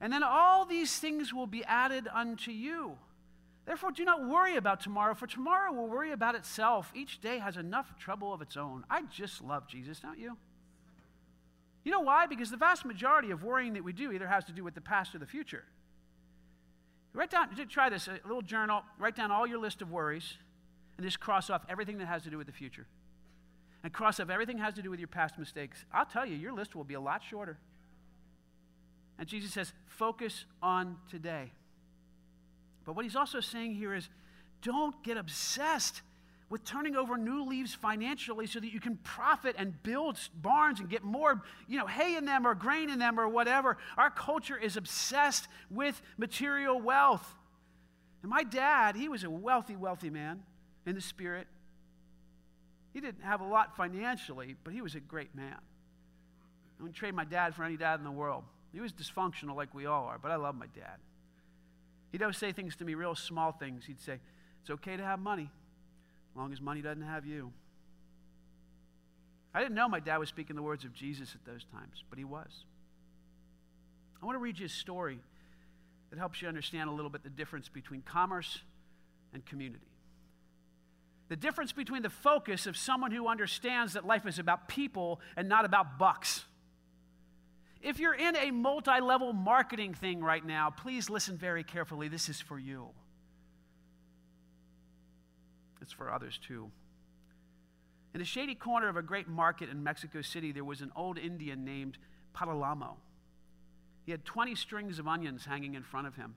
And 0.00 0.12
then 0.12 0.22
all 0.22 0.64
these 0.64 0.98
things 0.98 1.34
will 1.34 1.46
be 1.46 1.62
added 1.64 2.08
unto 2.12 2.50
you. 2.50 2.96
Therefore, 3.70 3.92
do 3.92 4.04
not 4.04 4.26
worry 4.26 4.56
about 4.56 4.80
tomorrow, 4.80 5.14
for 5.14 5.28
tomorrow 5.28 5.72
will 5.72 5.86
worry 5.86 6.10
about 6.10 6.34
itself. 6.34 6.90
Each 6.92 7.20
day 7.20 7.38
has 7.38 7.56
enough 7.56 7.96
trouble 8.00 8.34
of 8.34 8.42
its 8.42 8.56
own. 8.56 8.82
I 8.90 9.02
just 9.02 9.44
love 9.44 9.68
Jesus, 9.68 10.00
don't 10.00 10.18
you? 10.18 10.36
You 11.84 11.92
know 11.92 12.00
why? 12.00 12.26
Because 12.26 12.50
the 12.50 12.56
vast 12.56 12.84
majority 12.84 13.30
of 13.30 13.44
worrying 13.44 13.74
that 13.74 13.84
we 13.84 13.92
do 13.92 14.10
either 14.10 14.26
has 14.26 14.44
to 14.46 14.52
do 14.52 14.64
with 14.64 14.74
the 14.74 14.80
past 14.80 15.14
or 15.14 15.20
the 15.20 15.26
future. 15.26 15.62
Write 17.12 17.30
down, 17.30 17.48
try 17.68 17.88
this, 17.88 18.08
a 18.08 18.18
little 18.24 18.42
journal, 18.42 18.82
write 18.98 19.14
down 19.14 19.30
all 19.30 19.46
your 19.46 19.60
list 19.60 19.82
of 19.82 19.92
worries, 19.92 20.34
and 20.96 21.06
just 21.06 21.20
cross 21.20 21.48
off 21.48 21.62
everything 21.68 21.98
that 21.98 22.06
has 22.06 22.24
to 22.24 22.28
do 22.28 22.38
with 22.38 22.48
the 22.48 22.52
future. 22.52 22.88
And 23.84 23.92
cross 23.92 24.18
off 24.18 24.30
everything 24.30 24.56
that 24.56 24.64
has 24.64 24.74
to 24.74 24.82
do 24.82 24.90
with 24.90 24.98
your 24.98 25.06
past 25.06 25.38
mistakes. 25.38 25.84
I'll 25.92 26.06
tell 26.06 26.26
you, 26.26 26.34
your 26.34 26.52
list 26.52 26.74
will 26.74 26.82
be 26.82 26.94
a 26.94 27.00
lot 27.00 27.22
shorter. 27.22 27.56
And 29.16 29.28
Jesus 29.28 29.52
says, 29.52 29.72
focus 29.86 30.44
on 30.60 30.96
today. 31.08 31.52
But 32.90 32.96
what 32.96 33.04
he's 33.04 33.14
also 33.14 33.38
saying 33.38 33.76
here 33.76 33.94
is 33.94 34.08
don't 34.62 35.00
get 35.04 35.16
obsessed 35.16 36.02
with 36.48 36.64
turning 36.64 36.96
over 36.96 37.16
new 37.16 37.44
leaves 37.44 37.72
financially 37.72 38.48
so 38.48 38.58
that 38.58 38.72
you 38.72 38.80
can 38.80 38.96
profit 39.04 39.54
and 39.56 39.80
build 39.84 40.18
barns 40.34 40.80
and 40.80 40.90
get 40.90 41.04
more, 41.04 41.40
you 41.68 41.78
know, 41.78 41.86
hay 41.86 42.16
in 42.16 42.24
them 42.24 42.44
or 42.44 42.56
grain 42.56 42.90
in 42.90 42.98
them 42.98 43.20
or 43.20 43.28
whatever. 43.28 43.76
Our 43.96 44.10
culture 44.10 44.56
is 44.56 44.76
obsessed 44.76 45.46
with 45.70 46.02
material 46.18 46.80
wealth. 46.80 47.32
And 48.22 48.30
my 48.30 48.42
dad, 48.42 48.96
he 48.96 49.08
was 49.08 49.22
a 49.22 49.30
wealthy, 49.30 49.76
wealthy 49.76 50.10
man 50.10 50.42
in 50.84 50.96
the 50.96 51.00
spirit. 51.00 51.46
He 52.92 53.00
didn't 53.00 53.22
have 53.22 53.40
a 53.40 53.46
lot 53.46 53.76
financially, 53.76 54.56
but 54.64 54.72
he 54.72 54.82
was 54.82 54.96
a 54.96 55.00
great 55.00 55.32
man. 55.36 55.58
I 56.80 56.82
wouldn't 56.82 56.96
trade 56.96 57.14
my 57.14 57.24
dad 57.24 57.54
for 57.54 57.62
any 57.62 57.76
dad 57.76 58.00
in 58.00 58.04
the 58.04 58.10
world. 58.10 58.42
He 58.72 58.80
was 58.80 58.92
dysfunctional 58.92 59.54
like 59.54 59.72
we 59.72 59.86
all 59.86 60.06
are, 60.06 60.18
but 60.18 60.32
I 60.32 60.34
love 60.34 60.56
my 60.56 60.66
dad. 60.74 60.96
He'd 62.12 62.22
always 62.22 62.36
say 62.36 62.52
things 62.52 62.76
to 62.76 62.84
me, 62.84 62.94
real 62.94 63.14
small 63.14 63.52
things. 63.52 63.84
He'd 63.86 64.00
say, 64.00 64.18
It's 64.62 64.70
okay 64.70 64.96
to 64.96 65.04
have 65.04 65.18
money, 65.18 65.50
as 66.30 66.36
long 66.36 66.52
as 66.52 66.60
money 66.60 66.82
doesn't 66.82 67.02
have 67.02 67.26
you. 67.26 67.52
I 69.54 69.60
didn't 69.60 69.74
know 69.74 69.88
my 69.88 70.00
dad 70.00 70.18
was 70.18 70.28
speaking 70.28 70.56
the 70.56 70.62
words 70.62 70.84
of 70.84 70.92
Jesus 70.92 71.34
at 71.34 71.44
those 71.44 71.64
times, 71.72 72.04
but 72.08 72.18
he 72.18 72.24
was. 72.24 72.64
I 74.22 74.26
want 74.26 74.36
to 74.36 74.40
read 74.40 74.58
you 74.58 74.66
a 74.66 74.68
story 74.68 75.20
that 76.10 76.18
helps 76.18 76.42
you 76.42 76.48
understand 76.48 76.88
a 76.88 76.92
little 76.92 77.10
bit 77.10 77.22
the 77.22 77.30
difference 77.30 77.68
between 77.68 78.02
commerce 78.02 78.60
and 79.32 79.44
community. 79.46 79.86
The 81.28 81.36
difference 81.36 81.72
between 81.72 82.02
the 82.02 82.10
focus 82.10 82.66
of 82.66 82.76
someone 82.76 83.12
who 83.12 83.28
understands 83.28 83.92
that 83.92 84.04
life 84.04 84.26
is 84.26 84.38
about 84.38 84.68
people 84.68 85.20
and 85.36 85.48
not 85.48 85.64
about 85.64 85.98
bucks. 85.98 86.44
If 87.82 87.98
you're 87.98 88.14
in 88.14 88.36
a 88.36 88.50
multi 88.50 89.00
level 89.00 89.32
marketing 89.32 89.94
thing 89.94 90.20
right 90.22 90.44
now, 90.44 90.70
please 90.70 91.08
listen 91.08 91.36
very 91.36 91.64
carefully. 91.64 92.08
This 92.08 92.28
is 92.28 92.40
for 92.40 92.58
you, 92.58 92.88
it's 95.80 95.92
for 95.92 96.10
others 96.10 96.38
too. 96.38 96.70
In 98.12 98.20
a 98.20 98.24
shady 98.24 98.56
corner 98.56 98.88
of 98.88 98.96
a 98.96 99.02
great 99.02 99.28
market 99.28 99.68
in 99.68 99.82
Mexico 99.84 100.20
City, 100.20 100.50
there 100.52 100.64
was 100.64 100.80
an 100.80 100.90
old 100.96 101.16
Indian 101.16 101.64
named 101.64 101.96
Paralamo. 102.34 102.96
He 104.04 104.10
had 104.10 104.24
20 104.24 104.56
strings 104.56 104.98
of 104.98 105.06
onions 105.06 105.44
hanging 105.44 105.74
in 105.74 105.84
front 105.84 106.08
of 106.08 106.16
him. 106.16 106.34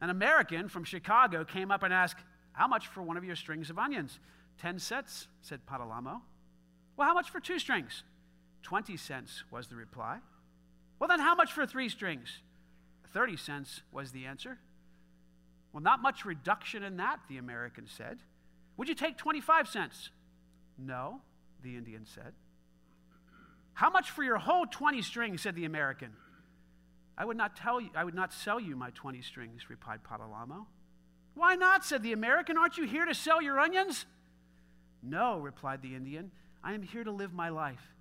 An 0.00 0.08
American 0.08 0.68
from 0.68 0.84
Chicago 0.84 1.44
came 1.44 1.70
up 1.70 1.82
and 1.82 1.92
asked, 1.92 2.22
How 2.52 2.66
much 2.66 2.86
for 2.86 3.02
one 3.02 3.16
of 3.16 3.24
your 3.24 3.36
strings 3.36 3.68
of 3.68 3.78
onions? 3.78 4.18
Ten 4.58 4.78
cents, 4.78 5.28
said 5.42 5.60
Paralamo. 5.66 6.22
Well, 6.96 7.06
how 7.06 7.14
much 7.14 7.30
for 7.30 7.40
two 7.40 7.58
strings? 7.58 8.02
Twenty 8.62 8.96
cents 8.96 9.44
was 9.50 9.68
the 9.68 9.76
reply. 9.76 10.18
Well, 10.98 11.08
then 11.08 11.20
how 11.20 11.34
much 11.34 11.52
for 11.52 11.66
three 11.66 11.88
strings? 11.88 12.40
Thirty 13.12 13.36
cents 13.36 13.82
was 13.92 14.12
the 14.12 14.26
answer. 14.26 14.58
Well, 15.72 15.82
not 15.82 16.02
much 16.02 16.24
reduction 16.24 16.82
in 16.82 16.96
that, 16.96 17.20
the 17.28 17.38
American 17.38 17.86
said. 17.86 18.18
Would 18.76 18.88
you 18.88 18.94
take 18.94 19.18
25 19.18 19.68
cents? 19.68 20.10
No, 20.78 21.20
the 21.62 21.76
Indian 21.76 22.06
said. 22.06 22.32
How 23.74 23.90
much 23.90 24.10
for 24.10 24.22
your 24.22 24.38
whole 24.38 24.66
20 24.66 25.02
strings? 25.02 25.42
said 25.42 25.54
the 25.54 25.64
American. 25.64 26.12
I 27.16 27.24
would 27.24 27.36
not 27.36 27.56
tell 27.56 27.80
you, 27.80 27.90
I 27.94 28.04
would 28.04 28.14
not 28.14 28.32
sell 28.32 28.60
you 28.60 28.76
my 28.76 28.90
20 28.90 29.20
strings, 29.22 29.68
replied 29.68 30.00
Paralamo. 30.04 30.66
Why 31.34 31.54
not? 31.56 31.84
said 31.84 32.02
the 32.02 32.12
American. 32.12 32.56
Aren't 32.56 32.78
you 32.78 32.86
here 32.86 33.04
to 33.04 33.14
sell 33.14 33.42
your 33.42 33.58
onions? 33.58 34.06
No, 35.02 35.38
replied 35.38 35.82
the 35.82 35.94
Indian. 35.94 36.30
I 36.62 36.74
am 36.74 36.82
here 36.82 37.04
to 37.04 37.12
live 37.12 37.32
my 37.32 37.48
life. 37.50 37.94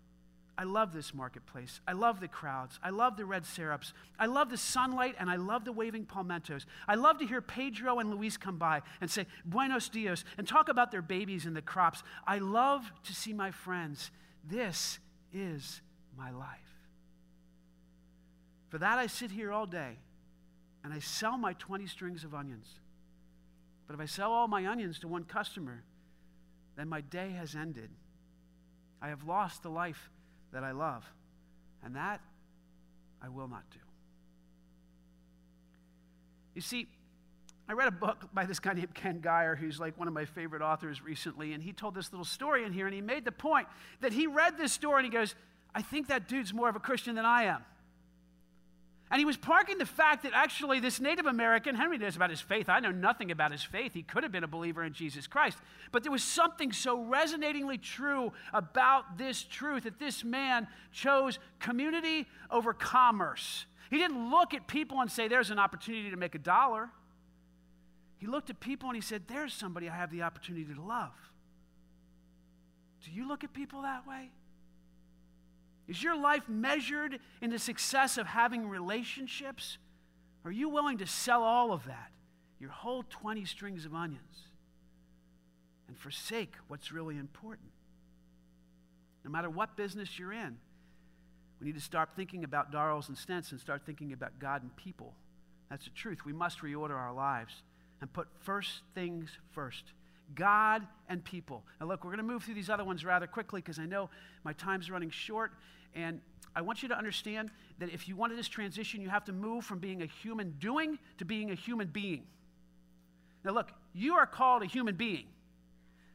I 0.58 0.64
love 0.64 0.92
this 0.92 1.14
marketplace. 1.14 1.82
I 1.88 1.94
love 1.94 2.20
the 2.20 2.28
crowds. 2.28 2.80
I 2.82 2.90
love 2.90 3.16
the 3.16 3.26
red 3.26 3.46
syrups. 3.46 3.94
I 4.18 4.26
love 4.26 4.50
the 4.50 4.58
sunlight 4.58 5.16
and 5.20 5.30
I 5.30 5.36
love 5.36 5.66
the 5.66 5.72
waving 5.72 6.06
palmettos. 6.06 6.66
I 6.88 6.96
love 6.96 7.20
to 7.20 7.28
hear 7.28 7.42
Pedro 7.42 8.00
and 8.00 8.10
Luis 8.10 8.38
come 8.38 8.58
by 8.58 8.82
and 9.00 9.10
say, 9.10 9.28
Buenos 9.46 9.88
dias, 9.88 10.26
and 10.36 10.48
talk 10.48 10.68
about 10.68 10.92
their 10.92 11.04
babies 11.04 11.46
and 11.46 11.56
the 11.56 11.62
crops. 11.62 12.02
I 12.26 12.40
love 12.40 12.92
to 13.04 13.14
see 13.14 13.34
my 13.34 13.52
friends. 13.52 14.10
This 14.44 14.98
is 15.32 15.82
my 16.18 16.32
life. 16.32 16.48
For 18.70 18.80
that, 18.80 18.98
I 18.98 19.06
sit 19.06 19.30
here 19.30 19.52
all 19.52 19.68
day 19.68 19.98
and 20.84 20.92
I 20.92 21.00
sell 21.00 21.38
my 21.38 21.54
20 21.54 21.86
strings 21.86 22.24
of 22.24 22.34
onions. 22.34 22.68
But 23.86 23.94
if 23.94 24.00
I 24.00 24.06
sell 24.06 24.32
all 24.32 24.48
my 24.48 24.66
onions 24.66 24.98
to 25.00 25.08
one 25.08 25.24
customer, 25.24 25.84
then 26.76 26.90
my 26.90 27.02
day 27.02 27.32
has 27.38 27.56
ended. 27.56 27.92
I 29.02 29.10
have 29.10 29.24
lost 29.24 29.62
the 29.62 29.70
life 29.70 30.10
that 30.54 30.64
I 30.64 30.72
love. 30.72 31.04
And 31.84 31.96
that 31.96 32.22
I 33.22 33.30
will 33.30 33.48
not 33.48 33.64
do. 33.72 33.80
You 36.56 36.62
see, 36.62 36.88
I 37.70 37.74
read 37.74 37.88
a 37.88 37.92
book 37.92 38.30
by 38.34 38.46
this 38.46 38.60
guy 38.60 38.74
named 38.74 38.94
Ken 38.94 39.20
Gire, 39.20 39.56
who's 39.56 39.80
like 39.80 39.98
one 39.98 40.08
of 40.08 40.14
my 40.14 40.26
favorite 40.26 40.62
authors 40.62 41.02
recently, 41.04 41.54
and 41.54 41.62
he 41.62 41.74
told 41.74 41.96
this 41.96 42.12
little 42.12 42.26
story 42.26 42.64
in 42.64 42.72
here, 42.72 42.86
and 42.86 42.96
he 42.96 43.02
made 43.02 43.26
the 43.26 43.32
point 43.32 43.68
that 44.02 44.14
he 44.14 44.26
read 44.26 44.58
this 44.58 44.72
story 44.72 45.04
and 45.04 45.14
he 45.14 45.18
goes, 45.18 45.36
I 45.76 45.82
think 45.82 46.08
that 46.08 46.28
dude's 46.28 46.54
more 46.54 46.70
of 46.70 46.76
a 46.76 46.80
Christian 46.80 47.16
than 47.16 47.26
I 47.26 47.44
am. 47.44 47.64
And 49.10 49.20
he 49.20 49.26
was 49.26 49.38
parking 49.38 49.78
the 49.78 49.86
fact 49.86 50.24
that 50.24 50.34
actually 50.34 50.82
this 50.82 51.00
Native 51.00 51.28
American, 51.28 51.76
Henry 51.76 51.98
knows 51.98 52.18
about 52.18 52.30
his 52.30 52.42
faith. 52.42 52.68
I 52.68 52.82
know 52.82 52.92
nothing 52.92 53.32
about 53.32 53.54
his 53.54 53.64
faith. 53.64 53.94
He 53.94 54.04
could 54.04 54.24
have 54.24 54.34
been 54.34 54.44
a 54.44 54.50
believer 54.50 54.84
in 54.84 54.92
Jesus 54.92 55.28
Christ. 55.28 55.58
But 55.94 56.04
there 56.04 56.12
was 56.12 56.24
something 56.24 56.74
so 56.74 56.98
resonatingly 56.98 57.82
true 57.82 58.34
about 58.54 59.18
this 59.18 59.44
truth 59.44 59.84
that 59.84 59.98
this 59.98 60.26
man 60.26 60.68
chose 60.92 61.40
community 61.60 62.28
over 62.52 62.74
commerce. 62.74 63.66
He 63.90 63.98
didn't 63.98 64.30
look 64.30 64.54
at 64.54 64.68
people 64.68 65.00
and 65.00 65.10
say, 65.10 65.30
There's 65.30 65.52
an 65.52 65.60
opportunity 65.60 66.10
to 66.12 66.18
make 66.18 66.36
a 66.36 66.40
dollar. 66.40 66.90
He 68.18 68.28
looked 68.28 68.50
at 68.50 68.60
people 68.60 68.90
and 68.90 68.96
he 68.96 69.02
said, 69.02 69.24
There's 69.28 69.54
somebody 69.54 69.88
I 69.88 69.96
have 69.96 70.12
the 70.12 70.24
opportunity 70.24 70.74
to 70.74 70.82
love. 70.82 71.14
Do 73.06 73.12
you 73.12 73.26
look 73.26 73.46
at 73.46 73.54
people 73.54 73.84
that 73.84 74.06
way? 74.06 74.32
Is 75.88 76.04
your 76.04 76.18
life 76.18 76.50
measured 76.50 77.20
in 77.42 77.50
the 77.50 77.60
success 77.60 78.18
of 78.18 78.28
having 78.28 78.68
relationships? 78.68 79.78
Are 80.44 80.52
you 80.52 80.70
willing 80.70 80.98
to 81.00 81.08
sell 81.08 81.44
all 81.44 81.72
of 81.72 81.86
that, 81.86 82.12
your 82.60 82.72
whole 82.72 83.04
20 83.04 83.46
strings 83.46 83.86
of 83.86 83.94
onions, 83.94 84.48
and 85.88 85.98
forsake 85.98 86.54
what's 86.68 86.92
really 86.92 87.18
important? 87.18 87.70
No 89.24 89.32
matter 89.32 89.50
what 89.50 89.76
business 89.78 90.20
you're 90.20 90.34
in, 90.34 90.58
we 91.60 91.68
need 91.68 91.76
to 91.76 91.82
start 91.82 92.10
thinking 92.16 92.44
about 92.44 92.72
dollars 92.72 93.08
and 93.08 93.18
cents 93.18 93.52
and 93.52 93.60
start 93.60 93.82
thinking 93.86 94.14
about 94.14 94.40
God 94.40 94.62
and 94.62 94.76
people. 94.76 95.14
That's 95.70 95.86
the 95.86 95.92
truth. 95.92 96.20
We 96.26 96.34
must 96.34 96.62
reorder 96.62 96.96
our 96.96 97.14
lives 97.14 97.64
and 98.00 98.12
put 98.12 98.28
first 98.42 98.82
things 98.94 99.30
first. 99.52 99.84
God 100.36 100.86
and 101.10 101.24
people. 101.24 101.64
Now, 101.80 101.88
look, 101.88 102.04
we're 102.04 102.12
going 102.12 102.26
to 102.26 102.32
move 102.32 102.44
through 102.44 102.56
these 102.56 102.70
other 102.70 102.84
ones 102.84 103.04
rather 103.04 103.28
quickly 103.28 103.62
because 103.62 103.80
I 103.80 103.86
know 103.86 104.10
my 104.44 104.54
time's 104.54 104.92
running 104.92 105.10
short. 105.10 105.52
And 105.96 106.22
I 106.56 106.62
want 106.62 106.82
you 106.82 106.90
to 106.90 106.98
understand 106.98 107.52
that 107.80 107.90
if 107.90 108.08
you 108.08 108.16
want 108.16 108.36
this 108.36 108.48
transition, 108.48 109.02
you 109.02 109.10
have 109.10 109.26
to 109.26 109.34
move 109.34 109.66
from 109.66 109.80
being 109.80 110.02
a 110.02 110.06
human 110.06 110.56
doing 110.60 110.98
to 111.20 111.26
being 111.26 111.52
a 111.52 111.56
human 111.56 111.88
being. 111.88 112.24
Now, 113.44 113.52
look, 113.52 113.72
you 113.94 114.16
are 114.16 114.26
called 114.26 114.64
a 114.64 114.66
human 114.66 114.96
being, 114.96 115.26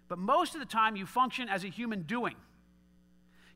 but 0.09 0.19
most 0.19 0.55
of 0.55 0.61
the 0.61 0.67
time 0.67 0.97
you 0.97 1.07
function 1.07 1.49
as 1.49 1.65
a 1.65 1.69
human 1.69 2.03
doing. 2.03 2.35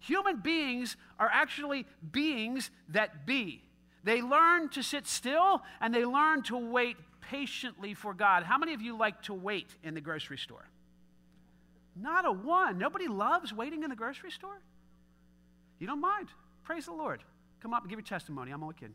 Human 0.01 0.41
beings 0.41 0.97
are 1.19 1.29
actually 1.33 1.87
beings 2.13 2.71
that 2.91 3.27
be. 3.27 3.63
They 4.05 4.23
learn 4.23 4.69
to 4.71 4.83
sit 4.83 5.07
still 5.07 5.63
and 5.81 5.93
they 5.93 6.05
learn 6.05 6.43
to 6.45 6.57
wait 6.57 6.97
patiently 7.21 7.95
for 7.95 8.15
God. 8.15 8.45
How 8.45 8.59
many 8.59 8.73
of 8.73 8.81
you 8.81 8.97
like 8.97 9.23
to 9.23 9.35
wait 9.35 9.67
in 9.83 9.95
the 9.95 10.01
grocery 10.01 10.39
store? 10.39 10.69
Not 11.97 12.25
a 12.25 12.31
one. 12.31 12.79
Nobody 12.79 13.09
loves 13.09 13.53
waiting 13.53 13.83
in 13.83 13.91
the 13.91 13.97
grocery 13.97 14.31
store? 14.31 14.61
You 15.79 15.87
don't 15.87 16.01
mind. 16.01 16.29
Praise 16.65 16.87
the 16.87 16.93
Lord. 16.93 17.23
Come 17.61 17.75
up 17.75 17.83
and 17.83 17.91
give 17.91 17.99
your 17.99 18.07
testimony. 18.07 18.51
I'm 18.51 18.63
only 18.63 18.75
kidding. 18.75 18.95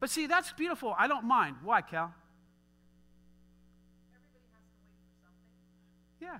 But 0.00 0.10
see, 0.10 0.26
that's 0.26 0.52
beautiful. 0.52 0.94
I 0.98 1.06
don't 1.06 1.24
mind. 1.24 1.56
Why, 1.62 1.80
Cal? 1.80 2.12
Yeah. 6.20 6.38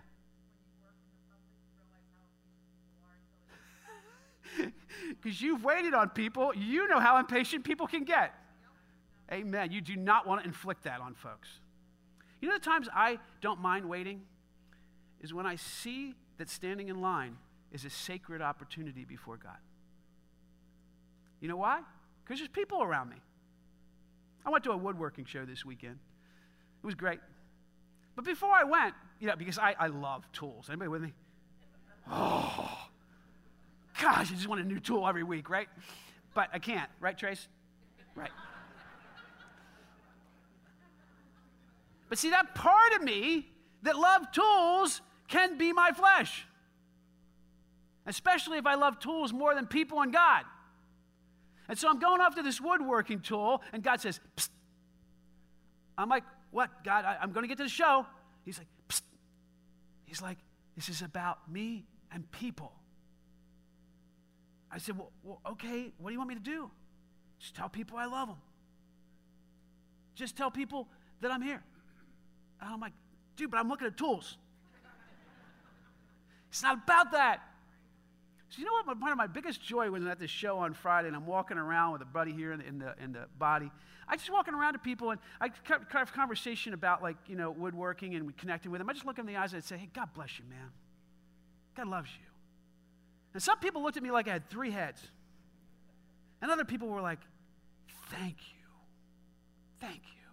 Because 5.22 5.40
you've 5.42 5.64
waited 5.64 5.94
on 5.94 6.10
people, 6.10 6.52
you 6.54 6.88
know 6.88 7.00
how 7.00 7.18
impatient 7.18 7.64
people 7.64 7.86
can 7.86 8.04
get. 8.04 8.34
Amen. 9.32 9.72
You 9.72 9.80
do 9.80 9.96
not 9.96 10.26
want 10.26 10.42
to 10.42 10.46
inflict 10.46 10.84
that 10.84 11.00
on 11.00 11.14
folks. 11.14 11.48
You 12.40 12.48
know 12.48 12.54
the 12.54 12.64
times 12.64 12.88
I 12.94 13.18
don't 13.40 13.60
mind 13.60 13.88
waiting? 13.88 14.22
Is 15.20 15.32
when 15.32 15.46
I 15.46 15.56
see 15.56 16.14
that 16.36 16.50
standing 16.50 16.88
in 16.88 17.00
line 17.00 17.38
is 17.74 17.84
a 17.84 17.90
sacred 17.90 18.40
opportunity 18.40 19.04
before 19.04 19.36
God. 19.36 19.58
You 21.40 21.48
know 21.48 21.56
why? 21.56 21.80
Because 22.24 22.38
there's 22.38 22.48
people 22.48 22.82
around 22.82 23.10
me. 23.10 23.16
I 24.46 24.50
went 24.50 24.62
to 24.64 24.70
a 24.70 24.76
woodworking 24.76 25.24
show 25.24 25.44
this 25.44 25.64
weekend. 25.64 25.98
It 26.82 26.86
was 26.86 26.94
great. 26.94 27.18
But 28.14 28.24
before 28.24 28.52
I 28.52 28.62
went, 28.62 28.94
you 29.18 29.26
know, 29.26 29.34
because 29.34 29.58
I, 29.58 29.74
I 29.78 29.88
love 29.88 30.30
tools. 30.32 30.66
Anybody 30.68 30.88
with 30.88 31.02
me? 31.02 31.12
Oh, 32.08 32.86
gosh, 34.00 34.30
I 34.30 34.34
just 34.34 34.46
want 34.46 34.60
a 34.60 34.64
new 34.64 34.78
tool 34.78 35.08
every 35.08 35.24
week, 35.24 35.50
right? 35.50 35.68
But 36.32 36.50
I 36.52 36.60
can't, 36.60 36.88
right, 37.00 37.18
Trace? 37.18 37.48
Right. 38.14 38.30
But 42.08 42.18
see, 42.18 42.30
that 42.30 42.54
part 42.54 42.92
of 42.94 43.02
me 43.02 43.48
that 43.82 43.96
love 43.96 44.30
tools 44.30 45.00
can 45.26 45.58
be 45.58 45.72
my 45.72 45.90
flesh 45.90 46.46
especially 48.06 48.58
if 48.58 48.66
I 48.66 48.74
love 48.74 48.98
tools 48.98 49.32
more 49.32 49.54
than 49.54 49.66
people 49.66 50.00
and 50.00 50.12
God. 50.12 50.44
And 51.68 51.78
so 51.78 51.88
I'm 51.88 51.98
going 51.98 52.20
off 52.20 52.34
to 52.34 52.42
this 52.42 52.60
woodworking 52.60 53.20
tool, 53.20 53.62
and 53.72 53.82
God 53.82 54.00
says, 54.00 54.20
Psst. 54.36 54.50
I'm 55.96 56.08
like, 56.08 56.24
what, 56.50 56.84
God? 56.84 57.04
I, 57.04 57.22
am 57.22 57.32
going 57.32 57.44
to 57.44 57.48
get 57.48 57.56
to 57.58 57.62
the 57.62 57.68
show. 57.68 58.04
He's 58.44 58.58
like, 58.58 58.66
Psst. 58.88 59.02
He's 60.04 60.20
like, 60.20 60.38
this 60.76 60.88
is 60.88 61.02
about 61.02 61.50
me 61.50 61.84
and 62.12 62.30
people. 62.30 62.72
I 64.70 64.78
said, 64.78 64.98
well, 64.98 65.12
well, 65.22 65.40
okay, 65.52 65.92
what 65.98 66.10
do 66.10 66.12
you 66.12 66.18
want 66.18 66.28
me 66.28 66.34
to 66.34 66.40
do? 66.40 66.70
Just 67.38 67.54
tell 67.54 67.68
people 67.68 67.96
I 67.96 68.06
love 68.06 68.28
them. 68.28 68.38
Just 70.14 70.36
tell 70.36 70.50
people 70.50 70.88
that 71.20 71.30
I'm 71.30 71.42
here. 71.42 71.62
And 72.60 72.70
I'm 72.72 72.80
like, 72.80 72.92
dude, 73.36 73.50
but 73.50 73.58
I'm 73.58 73.68
looking 73.68 73.86
at 73.86 73.96
tools. 73.96 74.36
it's 76.50 76.62
not 76.62 76.82
about 76.82 77.12
that. 77.12 77.40
So 78.50 78.60
you 78.60 78.66
know 78.66 78.72
what? 78.84 79.00
One 79.00 79.10
of 79.10 79.18
my 79.18 79.26
biggest 79.26 79.62
joy 79.62 79.90
was 79.90 80.04
at 80.06 80.18
this 80.18 80.30
show 80.30 80.58
on 80.58 80.74
Friday, 80.74 81.08
and 81.08 81.16
I'm 81.16 81.26
walking 81.26 81.58
around 81.58 81.92
with 81.92 82.02
a 82.02 82.06
buddy 82.06 82.32
here 82.32 82.52
in 82.52 82.60
the, 82.60 82.66
in 82.66 82.78
the, 82.78 82.94
in 83.02 83.12
the 83.12 83.26
body. 83.38 83.70
I 84.06 84.16
just 84.16 84.30
walking 84.30 84.54
around 84.54 84.74
to 84.74 84.78
people, 84.78 85.10
and 85.10 85.20
I 85.40 85.48
have 85.68 85.82
a 86.08 86.12
conversation 86.12 86.74
about 86.74 87.02
like 87.02 87.16
you 87.26 87.36
know 87.36 87.50
woodworking 87.50 88.14
and 88.14 88.36
connecting 88.36 88.70
with 88.70 88.80
them. 88.80 88.88
I 88.88 88.92
just 88.92 89.06
look 89.06 89.18
in 89.18 89.26
the 89.26 89.36
eyes 89.36 89.52
and 89.52 89.58
I'd 89.58 89.64
say, 89.64 89.78
"Hey, 89.78 89.88
God 89.94 90.10
bless 90.14 90.38
you, 90.38 90.44
man. 90.48 90.70
God 91.74 91.88
loves 91.88 92.10
you." 92.10 92.26
And 93.32 93.42
some 93.42 93.58
people 93.58 93.82
looked 93.82 93.96
at 93.96 94.02
me 94.02 94.10
like 94.10 94.28
I 94.28 94.32
had 94.32 94.48
three 94.50 94.70
heads, 94.70 95.00
and 96.42 96.50
other 96.50 96.64
people 96.64 96.88
were 96.88 97.00
like, 97.00 97.20
"Thank 98.10 98.36
you, 98.52 98.66
thank 99.80 100.02
you." 100.04 100.23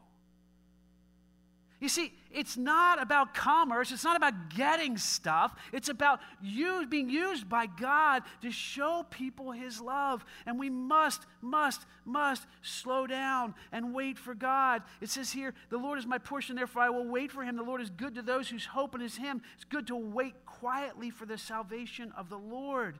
You 1.81 1.89
see, 1.89 2.13
it's 2.31 2.57
not 2.57 3.01
about 3.01 3.33
commerce. 3.33 3.91
It's 3.91 4.03
not 4.03 4.15
about 4.15 4.51
getting 4.55 4.97
stuff. 4.97 5.55
It's 5.73 5.89
about 5.89 6.19
you 6.39 6.85
being 6.87 7.09
used 7.09 7.49
by 7.49 7.65
God 7.65 8.21
to 8.43 8.51
show 8.51 9.03
people 9.09 9.51
His 9.51 9.81
love. 9.81 10.23
And 10.45 10.59
we 10.59 10.69
must, 10.69 11.25
must, 11.41 11.87
must 12.05 12.45
slow 12.61 13.07
down 13.07 13.55
and 13.71 13.95
wait 13.95 14.19
for 14.19 14.35
God. 14.35 14.83
It 15.01 15.09
says 15.09 15.31
here, 15.31 15.55
The 15.69 15.79
Lord 15.79 15.97
is 15.97 16.05
my 16.05 16.19
portion, 16.19 16.55
therefore 16.55 16.83
I 16.83 16.89
will 16.91 17.07
wait 17.07 17.31
for 17.31 17.43
Him. 17.43 17.57
The 17.57 17.63
Lord 17.63 17.81
is 17.81 17.89
good 17.89 18.13
to 18.13 18.21
those 18.21 18.47
whose 18.47 18.65
hope 18.65 18.93
in 18.93 19.01
is 19.01 19.17
Him. 19.17 19.41
It's 19.55 19.65
good 19.65 19.87
to 19.87 19.95
wait 19.95 20.45
quietly 20.45 21.09
for 21.09 21.25
the 21.25 21.37
salvation 21.37 22.13
of 22.15 22.29
the 22.29 22.37
Lord. 22.37 22.99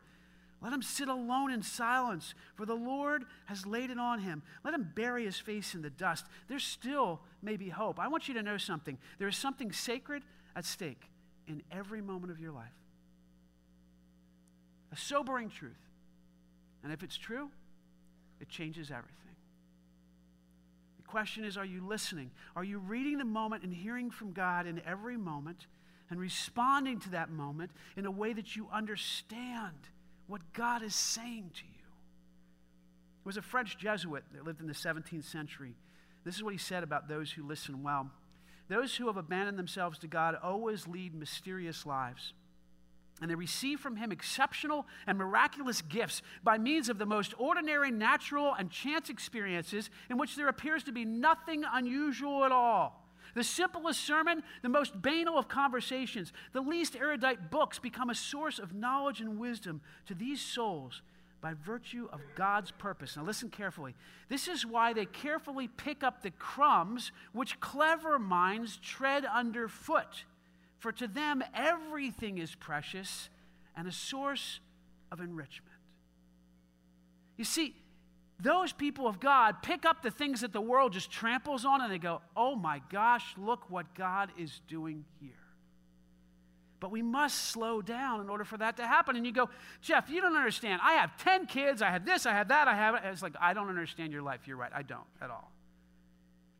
Let 0.62 0.74
him 0.74 0.84
sit 0.84 1.08
alone 1.08 1.52
in 1.52 1.64
silence, 1.64 2.36
for 2.56 2.68
the 2.68 2.76
Lord 2.76 3.26
has 3.46 3.66
laid 3.66 3.90
it 3.90 3.98
on 3.98 4.20
him. 4.20 4.44
Let 4.64 4.76
him 4.76 4.92
bury 4.94 5.26
his 5.26 5.38
face 5.38 5.74
in 5.74 5.82
the 5.82 5.90
dust. 5.90 6.26
There 6.48 6.60
still 6.60 7.22
may 7.42 7.58
be 7.58 7.70
hope. 7.70 8.00
I 8.00 8.08
want 8.08 8.28
you 8.28 8.36
to 8.36 8.44
know 8.44 8.58
something. 8.58 9.00
There 9.18 9.28
is 9.28 9.36
something 9.36 9.72
sacred 9.72 10.22
at 10.56 10.66
stake 10.66 11.10
in 11.48 11.64
every 11.72 12.02
moment 12.02 12.32
of 12.32 12.40
your 12.40 12.52
life. 12.52 12.68
A 14.92 14.98
sobering 14.98 15.50
truth. 15.50 15.72
And 16.84 16.94
if 16.94 17.02
it's 17.02 17.18
true, 17.18 17.50
it 18.40 18.48
changes 18.48 18.92
everything. 18.92 19.16
The 20.98 21.08
question 21.08 21.44
is 21.44 21.58
are 21.58 21.66
you 21.66 21.86
listening? 21.86 22.30
Are 22.56 22.64
you 22.64 22.78
reading 22.78 23.18
the 23.18 23.26
moment 23.26 23.64
and 23.64 23.74
hearing 23.74 24.12
from 24.12 24.32
God 24.32 24.68
in 24.68 24.80
every 24.86 25.18
moment 25.18 25.66
and 26.12 26.20
responding 26.20 27.00
to 27.00 27.10
that 27.12 27.32
moment 27.32 27.72
in 27.98 28.06
a 28.06 28.12
way 28.12 28.34
that 28.34 28.56
you 28.56 28.68
understand? 28.72 29.90
What 30.28 30.54
God 30.54 30.84
is 30.84 30.96
saying 30.96 31.52
to 31.56 31.64
you. 31.64 31.82
There 33.24 33.30
was 33.30 33.38
a 33.38 33.42
French 33.42 33.78
Jesuit 33.78 34.24
that 34.34 34.46
lived 34.46 34.62
in 34.62 34.68
the 34.68 34.74
17th 34.74 35.26
century. 35.26 35.76
This 36.24 36.36
is 36.36 36.44
what 36.44 36.54
he 36.54 36.60
said 36.60 36.84
about 36.84 37.08
those 37.08 37.32
who 37.32 37.46
listen 37.46 37.84
well. 37.84 38.10
Those 38.68 38.96
who 38.96 39.08
have 39.08 39.18
abandoned 39.18 39.60
themselves 39.60 40.00
to 40.00 40.08
God 40.08 40.36
always 40.42 40.88
lead 40.88 41.14
mysterious 41.14 41.86
lives. 41.86 42.34
And 43.22 43.30
they 43.30 43.36
receive 43.36 43.80
from 43.80 43.98
him 43.98 44.12
exceptional 44.12 44.88
and 45.06 45.18
miraculous 45.18 45.82
gifts 45.82 46.24
by 46.44 46.58
means 46.58 46.90
of 46.90 46.98
the 46.98 47.06
most 47.06 47.34
ordinary, 47.38 47.92
natural, 47.92 48.54
and 48.58 48.72
chance 48.72 49.10
experiences 49.10 49.92
in 50.10 50.18
which 50.18 50.36
there 50.36 50.48
appears 50.48 50.84
to 50.86 50.92
be 50.92 51.06
nothing 51.06 51.64
unusual 51.72 52.44
at 52.46 52.52
all. 52.52 53.01
The 53.34 53.44
simplest 53.44 54.02
sermon, 54.02 54.44
the 54.62 54.70
most 54.70 55.02
banal 55.02 55.38
of 55.38 55.48
conversations, 55.48 56.34
the 56.54 56.62
least 56.62 56.96
erudite 56.96 57.50
books 57.50 57.80
become 57.80 58.10
a 58.10 58.16
source 58.16 58.60
of 58.60 58.74
knowledge 58.74 59.22
and 59.22 59.40
wisdom 59.40 59.82
to 60.08 60.14
these 60.14 60.42
souls 60.42 61.02
by 61.42 61.54
virtue 61.54 62.08
of 62.12 62.22
God's 62.36 62.72
purpose. 62.72 63.18
Now, 63.18 63.24
listen 63.24 63.50
carefully. 63.50 63.96
This 64.30 64.48
is 64.48 64.66
why 64.66 64.94
they 64.94 65.06
carefully 65.06 65.68
pick 65.68 66.04
up 66.04 66.22
the 66.22 66.32
crumbs 66.32 67.12
which 67.34 67.60
clever 67.60 68.20
minds 68.20 68.78
tread 68.78 69.26
underfoot. 69.26 70.26
For 70.78 70.92
to 70.94 71.08
them, 71.08 71.44
everything 71.56 72.38
is 72.38 72.54
precious 72.56 73.30
and 73.76 73.88
a 73.88 73.92
source 73.92 74.60
of 75.12 75.20
enrichment. 75.20 75.76
You 77.38 77.46
see, 77.46 77.76
those 78.42 78.72
people 78.74 79.08
of 79.08 79.20
God 79.20 79.62
pick 79.62 79.86
up 79.86 80.02
the 80.02 80.12
things 80.12 80.42
that 80.42 80.52
the 80.52 80.62
world 80.62 80.94
just 80.94 81.12
tramples 81.12 81.64
on 81.66 81.82
and 81.82 81.92
they 81.92 82.00
go, 82.00 82.22
oh 82.36 82.56
my 82.56 82.82
gosh, 82.90 83.26
look 83.38 83.70
what 83.70 83.94
God 83.94 84.32
is 84.38 84.62
doing 84.68 85.06
here. 85.20 85.32
But 86.80 86.90
we 86.90 87.04
must 87.04 87.50
slow 87.50 87.84
down 87.84 88.22
in 88.22 88.30
order 88.30 88.44
for 88.44 88.58
that 88.58 88.78
to 88.78 88.88
happen. 88.88 89.16
And 89.16 89.24
you 89.24 89.32
go, 89.32 89.50
Jeff, 89.82 90.10
you 90.10 90.20
don't 90.20 90.36
understand. 90.36 90.82
I 90.84 90.94
have 90.94 91.16
10 91.18 91.46
kids. 91.46 91.84
I 91.84 91.92
have 91.92 92.06
this, 92.06 92.26
I 92.26 92.34
have 92.34 92.48
that, 92.48 92.68
I 92.68 92.74
have 92.74 92.96
it. 92.96 93.02
It's 93.06 93.22
like, 93.22 93.36
I 93.40 93.54
don't 93.54 93.70
understand 93.70 94.12
your 94.12 94.24
life. 94.24 94.42
You're 94.48 94.58
right. 94.58 94.72
I 94.74 94.82
don't 94.82 95.06
at 95.22 95.30
all. 95.30 95.52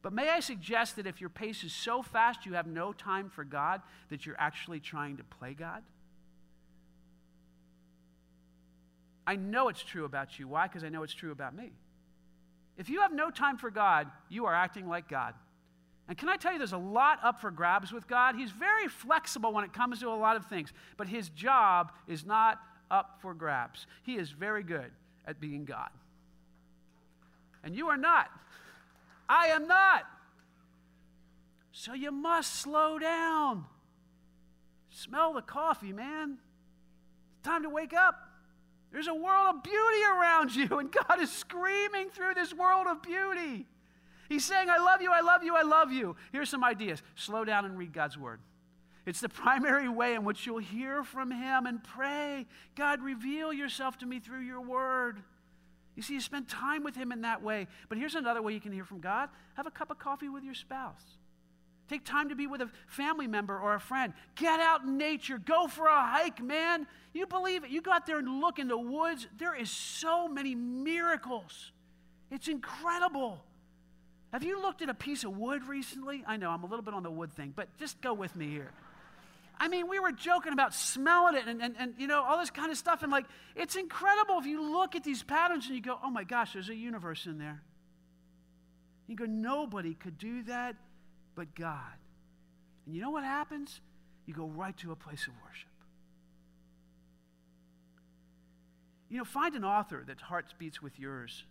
But 0.04 0.14
may 0.14 0.30
I 0.30 0.40
suggest 0.40 0.96
that 0.98 1.08
if 1.08 1.22
your 1.22 1.30
pace 1.30 1.64
is 1.64 1.74
so 1.74 2.04
fast 2.04 2.46
you 2.46 2.54
have 2.54 2.68
no 2.68 2.94
time 2.94 3.30
for 3.30 3.44
God, 3.44 3.82
that 4.10 4.26
you're 4.26 4.40
actually 4.40 4.80
trying 4.80 5.18
to 5.18 5.24
play 5.24 5.54
God? 5.54 5.82
I 9.26 9.36
know 9.36 9.68
it's 9.70 9.84
true 9.84 10.06
about 10.06 10.40
you. 10.40 10.48
Why? 10.48 10.68
Because 10.68 10.84
I 10.84 10.90
know 10.90 11.04
it's 11.04 11.14
true 11.14 11.32
about 11.32 11.56
me. 11.56 11.72
If 12.78 12.90
you 12.90 13.02
have 13.02 13.14
no 13.14 13.30
time 13.30 13.58
for 13.58 13.70
God, 13.70 14.08
you 14.30 14.46
are 14.46 14.56
acting 14.56 14.88
like 14.88 15.08
God. 15.08 15.34
And 16.08 16.18
can 16.18 16.30
I 16.30 16.36
tell 16.36 16.52
you, 16.52 16.58
there's 16.58 16.74
a 16.74 16.78
lot 16.78 17.20
up 17.24 17.40
for 17.40 17.52
grabs 17.52 17.92
with 17.92 18.08
God. 18.08 18.36
He's 18.36 18.52
very 18.52 18.88
flexible 18.88 19.54
when 19.54 19.64
it 19.64 19.72
comes 19.72 20.00
to 20.00 20.10
a 20.10 20.16
lot 20.16 20.36
of 20.36 20.46
things, 20.48 20.74
but 20.98 21.08
his 21.08 21.30
job 21.30 21.92
is 22.08 22.26
not 22.26 22.60
up 22.90 23.20
for 23.22 23.34
grabs. 23.34 23.86
He 24.04 24.16
is 24.16 24.32
very 24.32 24.64
good 24.64 24.92
at 25.26 25.40
being 25.40 25.64
God. 25.64 25.90
And 27.64 27.76
you 27.76 27.88
are 27.88 27.98
not. 27.98 28.30
I 29.30 29.48
am 29.48 29.68
not. 29.68 30.04
So 31.72 31.94
you 31.94 32.12
must 32.12 32.56
slow 32.56 33.00
down. 33.00 33.66
Smell 34.90 35.34
the 35.34 35.42
coffee, 35.42 35.94
man. 35.94 36.38
It's 37.38 37.48
time 37.48 37.64
to 37.64 37.70
wake 37.70 37.94
up. 37.94 38.31
There's 38.92 39.08
a 39.08 39.14
world 39.14 39.56
of 39.56 39.64
beauty 39.64 40.04
around 40.04 40.56
you, 40.56 40.80
and 40.80 40.92
God 40.92 41.22
is 41.22 41.32
screaming 41.32 42.10
through 42.10 42.34
this 42.34 42.54
world 42.54 42.88
of 42.88 43.02
beauty. 43.02 43.66
He's 44.28 44.46
saying, 44.46 44.70
I 44.70 44.78
love 44.78 45.02
you, 45.02 45.12
I 45.12 45.22
love 45.22 45.44
you, 45.44 45.56
I 45.56 45.62
love 45.62 45.92
you. 45.92 46.16
Here's 46.32 46.50
some 46.50 46.64
ideas 46.64 47.02
slow 47.16 47.46
down 47.46 47.66
and 47.66 47.78
read 47.78 47.94
God's 47.94 48.18
word. 48.18 48.40
It's 49.06 49.22
the 49.22 49.30
primary 49.44 49.90
way 49.90 50.16
in 50.16 50.24
which 50.24 50.46
you'll 50.46 50.60
hear 50.60 51.04
from 51.04 51.32
Him 51.32 51.66
and 51.66 51.84
pray, 51.84 52.48
God, 52.76 53.02
reveal 53.02 53.54
yourself 53.54 53.98
to 54.00 54.06
me 54.06 54.20
through 54.20 54.42
your 54.42 54.62
word. 54.62 55.22
You 55.96 56.02
see, 56.02 56.14
you 56.14 56.22
spend 56.22 56.48
time 56.48 56.84
with 56.84 56.96
Him 56.96 57.12
in 57.12 57.22
that 57.22 57.42
way. 57.42 57.68
But 57.90 57.98
here's 57.98 58.16
another 58.16 58.42
way 58.42 58.54
you 58.54 58.62
can 58.62 58.72
hear 58.72 58.86
from 58.86 59.00
God 59.00 59.30
have 59.56 59.68
a 59.68 59.72
cup 59.72 59.92
of 59.92 60.00
coffee 60.00 60.30
with 60.30 60.44
your 60.44 60.54
spouse. 60.54 61.04
Take 61.92 62.06
time 62.06 62.30
to 62.30 62.36
be 62.36 62.48
with 62.48 62.62
a 62.62 62.70
family 62.88 63.28
member 63.28 63.60
or 63.60 63.76
a 63.76 63.80
friend. 63.80 64.14
Get 64.36 64.62
out 64.62 64.84
in 64.84 64.98
nature. 64.98 65.38
Go 65.38 65.68
for 65.68 65.88
a 65.88 66.02
hike, 66.02 66.42
man. 66.42 66.88
You 67.12 67.28
believe 67.28 67.66
it. 67.66 67.70
You 67.70 67.82
go 67.82 67.92
out 67.92 68.06
there 68.06 68.18
and 68.18 68.40
look 68.40 68.60
in 68.60 68.70
the 68.70 68.78
woods. 68.78 69.28
There 69.38 69.54
is 69.54 69.70
so 69.70 70.30
many 70.30 70.56
miracles. 70.56 71.74
It's 72.32 72.48
incredible. 72.48 73.44
Have 74.32 74.42
you 74.42 74.62
looked 74.62 74.82
at 74.82 74.88
a 74.88 74.94
piece 74.94 75.26
of 75.26 75.36
wood 75.36 75.68
recently? 75.68 76.24
I 76.26 76.38
know 76.38 76.50
I'm 76.50 76.64
a 76.64 76.66
little 76.66 76.82
bit 76.82 76.94
on 76.94 77.04
the 77.04 77.12
wood 77.12 77.34
thing, 77.34 77.52
but 77.54 77.68
just 77.78 78.00
go 78.00 78.14
with 78.14 78.38
me 78.38 78.48
here. 78.48 78.72
I 79.60 79.68
mean, 79.68 79.90
we 79.90 80.00
were 80.00 80.14
joking 80.14 80.54
about 80.54 80.74
smelling 80.74 81.36
it 81.36 81.46
and, 81.46 81.62
and, 81.62 81.76
and, 81.78 81.96
you 81.98 82.08
know, 82.08 82.24
all 82.24 82.40
this 82.40 82.52
kind 82.52 82.72
of 82.72 82.78
stuff. 82.78 83.04
And 83.04 83.12
like, 83.12 83.26
it's 83.54 83.76
incredible 83.76 84.38
if 84.38 84.46
you 84.46 84.62
look 84.72 84.96
at 84.96 85.04
these 85.04 85.24
patterns 85.24 85.66
and 85.66 85.76
you 85.76 85.82
go, 85.82 86.00
oh 86.02 86.10
my 86.10 86.24
gosh, 86.24 86.54
there's 86.54 86.70
a 86.70 86.76
universe 86.76 87.26
in 87.26 87.38
there. 87.38 87.62
You 89.08 89.18
go, 89.18 89.26
nobody 89.26 89.94
could 89.94 90.18
do 90.18 90.44
that 90.44 90.78
but 91.36 91.56
God. 91.56 91.98
And 92.86 92.96
you 92.96 93.02
know 93.02 93.10
what 93.10 93.24
happens? 93.24 93.82
You 94.26 94.34
go 94.34 94.48
right 94.48 94.76
to 94.78 94.92
a 94.92 94.96
place 94.96 95.28
of 95.28 95.34
worship. 95.44 95.70
You 99.10 99.18
know, 99.18 99.26
find 99.26 99.56
an 99.56 99.66
author 99.66 100.04
that 100.08 100.22
heart 100.22 100.54
beats 100.58 100.82
with 100.82 100.98
yours. 100.98 101.44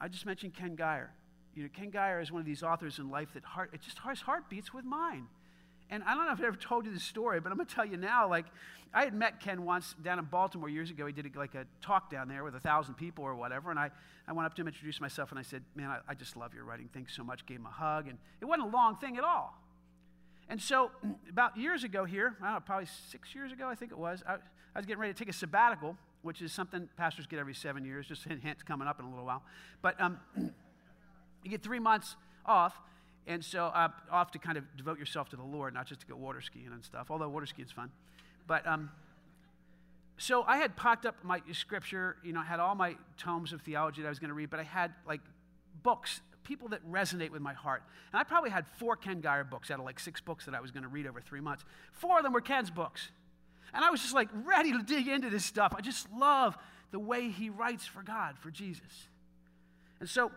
I 0.00 0.08
just 0.08 0.24
mentioned 0.24 0.54
Ken 0.54 0.74
Gire. 0.74 1.12
You 1.54 1.64
know, 1.64 1.68
Ken 1.74 1.90
Gire 1.90 2.20
is 2.20 2.32
one 2.32 2.40
of 2.40 2.46
these 2.46 2.62
authors 2.62 2.98
in 2.98 3.10
life 3.10 3.34
that 3.34 3.44
heart, 3.44 3.70
it 3.72 3.82
just 3.82 3.98
his 4.08 4.20
heart 4.20 4.48
beats 4.48 4.72
with 4.72 4.84
mine. 4.84 5.26
And 5.90 6.02
I 6.04 6.14
don't 6.14 6.26
know 6.26 6.32
if 6.32 6.40
I 6.40 6.46
ever 6.46 6.56
told 6.56 6.84
you 6.84 6.92
this 6.92 7.02
story, 7.02 7.40
but 7.40 7.50
I'm 7.50 7.56
going 7.56 7.66
to 7.66 7.74
tell 7.74 7.86
you 7.86 7.96
now. 7.96 8.28
Like, 8.28 8.44
I 8.92 9.04
had 9.04 9.14
met 9.14 9.40
Ken 9.40 9.64
once 9.64 9.94
down 10.02 10.18
in 10.18 10.26
Baltimore 10.26 10.68
years 10.68 10.90
ago. 10.90 11.06
He 11.06 11.12
did 11.12 11.34
like 11.36 11.54
a 11.54 11.66
talk 11.80 12.10
down 12.10 12.28
there 12.28 12.44
with 12.44 12.54
a 12.54 12.60
thousand 12.60 12.94
people 12.94 13.24
or 13.24 13.34
whatever. 13.34 13.70
And 13.70 13.78
I, 13.78 13.90
I 14.26 14.32
went 14.32 14.46
up 14.46 14.54
to 14.54 14.62
him, 14.62 14.68
introduced 14.68 15.00
myself, 15.00 15.30
and 15.30 15.38
I 15.38 15.42
said, 15.42 15.62
Man, 15.74 15.88
I, 15.90 16.00
I 16.08 16.14
just 16.14 16.36
love 16.36 16.54
your 16.54 16.64
writing. 16.64 16.88
Thanks 16.92 17.14
so 17.14 17.24
much. 17.24 17.44
Gave 17.46 17.58
him 17.58 17.66
a 17.66 17.70
hug. 17.70 18.08
And 18.08 18.18
it 18.40 18.44
wasn't 18.44 18.68
a 18.68 18.76
long 18.76 18.96
thing 18.96 19.16
at 19.16 19.24
all. 19.24 19.54
And 20.48 20.60
so, 20.60 20.90
about 21.28 21.56
years 21.56 21.84
ago 21.84 22.04
here, 22.04 22.36
I 22.40 22.44
don't 22.46 22.54
know, 22.54 22.60
probably 22.60 22.88
six 23.10 23.34
years 23.34 23.52
ago, 23.52 23.68
I 23.68 23.74
think 23.74 23.92
it 23.92 23.98
was, 23.98 24.22
I, 24.26 24.34
I 24.34 24.78
was 24.78 24.86
getting 24.86 25.00
ready 25.00 25.12
to 25.12 25.18
take 25.18 25.28
a 25.28 25.36
sabbatical, 25.36 25.96
which 26.22 26.42
is 26.42 26.52
something 26.52 26.88
pastors 26.96 27.26
get 27.26 27.38
every 27.38 27.54
seven 27.54 27.84
years, 27.84 28.06
just 28.06 28.24
hint, 28.24 28.42
hint 28.42 28.64
coming 28.64 28.88
up 28.88 28.98
in 28.98 29.06
a 29.06 29.10
little 29.10 29.24
while. 29.24 29.42
But 29.82 30.00
um, 30.00 30.18
you 31.44 31.50
get 31.50 31.62
three 31.62 31.80
months 31.80 32.16
off. 32.44 32.78
And 33.28 33.44
so 33.44 33.66
uh, 33.66 33.88
off 34.10 34.30
to 34.32 34.38
kind 34.38 34.56
of 34.56 34.64
devote 34.76 34.98
yourself 34.98 35.28
to 35.28 35.36
the 35.36 35.42
Lord, 35.42 35.74
not 35.74 35.86
just 35.86 36.00
to 36.00 36.06
go 36.06 36.16
water 36.16 36.40
skiing 36.40 36.70
and 36.72 36.82
stuff, 36.82 37.08
although 37.10 37.28
water 37.28 37.46
skiing 37.46 37.66
is 37.66 37.72
fun. 37.72 37.90
But 38.46 38.66
um, 38.66 38.90
so 40.16 40.44
I 40.44 40.56
had 40.56 40.76
packed 40.76 41.04
up 41.04 41.14
my 41.22 41.42
scripture, 41.52 42.16
you 42.24 42.32
know, 42.32 42.40
had 42.40 42.58
all 42.58 42.74
my 42.74 42.96
tomes 43.18 43.52
of 43.52 43.60
theology 43.60 44.00
that 44.00 44.08
I 44.08 44.10
was 44.10 44.18
going 44.18 44.30
to 44.30 44.34
read, 44.34 44.48
but 44.48 44.58
I 44.58 44.64
had 44.64 44.92
like 45.06 45.20
books, 45.82 46.22
people 46.42 46.68
that 46.68 46.84
resonate 46.90 47.30
with 47.30 47.42
my 47.42 47.52
heart. 47.52 47.82
And 48.12 48.18
I 48.18 48.24
probably 48.24 48.48
had 48.48 48.66
four 48.78 48.96
Ken 48.96 49.20
Gire 49.20 49.44
books 49.44 49.70
out 49.70 49.78
of 49.78 49.84
like 49.84 50.00
six 50.00 50.22
books 50.22 50.46
that 50.46 50.54
I 50.54 50.60
was 50.60 50.70
going 50.70 50.82
to 50.82 50.88
read 50.88 51.06
over 51.06 51.20
three 51.20 51.42
months. 51.42 51.66
Four 51.92 52.16
of 52.16 52.24
them 52.24 52.32
were 52.32 52.40
Ken's 52.40 52.70
books. 52.70 53.10
And 53.74 53.84
I 53.84 53.90
was 53.90 54.00
just 54.00 54.14
like 54.14 54.30
ready 54.32 54.72
to 54.72 54.82
dig 54.82 55.06
into 55.06 55.28
this 55.28 55.44
stuff. 55.44 55.74
I 55.76 55.82
just 55.82 56.10
love 56.10 56.56
the 56.92 56.98
way 56.98 57.28
he 57.28 57.50
writes 57.50 57.84
for 57.86 58.02
God, 58.02 58.38
for 58.38 58.50
Jesus. 58.50 59.08
And 60.00 60.08
so, 60.08 60.32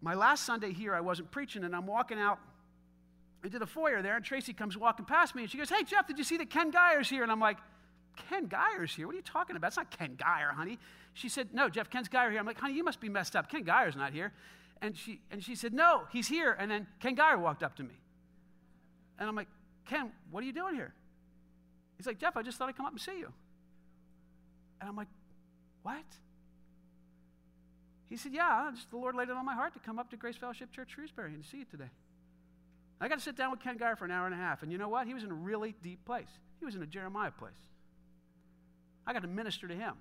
my 0.00 0.14
last 0.14 0.44
Sunday 0.44 0.72
here, 0.72 0.94
I 0.94 1.00
wasn't 1.00 1.30
preaching, 1.30 1.64
and 1.64 1.74
I'm 1.74 1.86
walking 1.86 2.18
out 2.18 2.38
into 3.44 3.58
the 3.58 3.66
foyer 3.66 4.02
there, 4.02 4.16
and 4.16 4.24
Tracy 4.24 4.52
comes 4.52 4.76
walking 4.76 5.04
past 5.04 5.34
me, 5.34 5.42
and 5.42 5.50
she 5.50 5.58
goes, 5.58 5.70
Hey, 5.70 5.82
Jeff, 5.84 6.06
did 6.06 6.18
you 6.18 6.24
see 6.24 6.36
that 6.38 6.50
Ken 6.50 6.72
Gire's 6.72 7.08
here? 7.08 7.22
And 7.22 7.32
I'm 7.32 7.40
like, 7.40 7.58
Ken 8.28 8.48
Gire's 8.48 8.94
here? 8.94 9.06
What 9.06 9.14
are 9.14 9.16
you 9.16 9.22
talking 9.22 9.56
about? 9.56 9.68
It's 9.68 9.76
not 9.76 9.90
Ken 9.90 10.16
Gire, 10.16 10.52
honey. 10.52 10.78
She 11.14 11.28
said, 11.28 11.48
No, 11.52 11.68
Jeff, 11.68 11.90
Ken's 11.90 12.08
Gire 12.08 12.30
here. 12.30 12.40
I'm 12.40 12.46
like, 12.46 12.58
Honey, 12.58 12.74
you 12.74 12.84
must 12.84 13.00
be 13.00 13.08
messed 13.08 13.36
up. 13.36 13.50
Ken 13.50 13.64
Gire's 13.64 13.96
not 13.96 14.12
here. 14.12 14.32
And 14.80 14.96
she, 14.96 15.20
and 15.30 15.42
she 15.42 15.54
said, 15.54 15.72
No, 15.72 16.02
he's 16.12 16.28
here. 16.28 16.56
And 16.58 16.70
then 16.70 16.86
Ken 17.00 17.14
Gire 17.14 17.38
walked 17.38 17.62
up 17.62 17.76
to 17.76 17.82
me. 17.82 17.94
And 19.18 19.28
I'm 19.28 19.34
like, 19.34 19.48
Ken, 19.86 20.12
what 20.30 20.42
are 20.42 20.46
you 20.46 20.52
doing 20.52 20.74
here? 20.74 20.92
He's 21.96 22.06
like, 22.06 22.18
Jeff, 22.18 22.36
I 22.36 22.42
just 22.42 22.58
thought 22.58 22.68
I'd 22.68 22.76
come 22.76 22.86
up 22.86 22.92
and 22.92 23.00
see 23.00 23.18
you. 23.18 23.32
And 24.80 24.88
I'm 24.88 24.96
like, 24.96 25.08
What? 25.82 26.04
He 28.08 28.16
said, 28.16 28.32
Yeah, 28.32 28.70
just 28.74 28.90
the 28.90 28.96
Lord 28.96 29.14
laid 29.14 29.28
it 29.28 29.36
on 29.36 29.44
my 29.44 29.54
heart 29.54 29.74
to 29.74 29.80
come 29.80 29.98
up 29.98 30.10
to 30.10 30.16
Grace 30.16 30.36
Fellowship 30.36 30.72
Church 30.72 30.90
Shrewsbury 30.94 31.34
and 31.34 31.44
see 31.44 31.58
you 31.58 31.64
today. 31.64 31.90
I 33.00 33.08
got 33.08 33.18
to 33.18 33.24
sit 33.24 33.36
down 33.36 33.50
with 33.50 33.60
Ken 33.60 33.76
Gire 33.76 33.96
for 33.96 34.06
an 34.06 34.10
hour 34.10 34.26
and 34.26 34.34
a 34.34 34.38
half. 34.38 34.62
And 34.62 34.72
you 34.72 34.78
know 34.78 34.88
what? 34.88 35.06
He 35.06 35.14
was 35.14 35.22
in 35.22 35.30
a 35.30 35.34
really 35.34 35.74
deep 35.82 36.04
place. 36.04 36.28
He 36.58 36.64
was 36.64 36.74
in 36.74 36.82
a 36.82 36.86
Jeremiah 36.86 37.30
place. 37.30 37.52
I 39.06 39.12
got 39.12 39.22
to 39.22 39.28
minister 39.28 39.68
to 39.68 39.74
him 39.74 39.94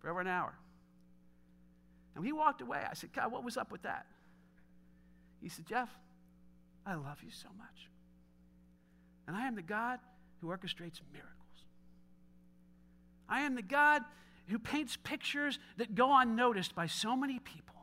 for 0.00 0.10
over 0.10 0.20
an 0.20 0.26
hour. 0.26 0.52
And 2.14 2.22
when 2.22 2.26
he 2.26 2.32
walked 2.32 2.60
away, 2.60 2.82
I 2.88 2.94
said, 2.94 3.12
God, 3.12 3.32
what 3.32 3.44
was 3.44 3.56
up 3.56 3.72
with 3.72 3.82
that? 3.82 4.06
He 5.40 5.48
said, 5.48 5.66
Jeff, 5.66 5.88
I 6.86 6.94
love 6.94 7.18
you 7.22 7.30
so 7.30 7.48
much. 7.56 7.88
And 9.26 9.36
I 9.36 9.46
am 9.46 9.54
the 9.56 9.62
God 9.62 9.98
who 10.40 10.48
orchestrates 10.48 11.00
miracles. 11.12 11.34
I 13.28 13.40
am 13.40 13.54
the 13.54 13.62
God 13.62 14.02
who 14.48 14.58
paints 14.58 14.96
pictures 15.02 15.58
that 15.76 15.94
go 15.94 16.16
unnoticed 16.16 16.74
by 16.74 16.86
so 16.86 17.16
many 17.16 17.38
people. 17.38 17.74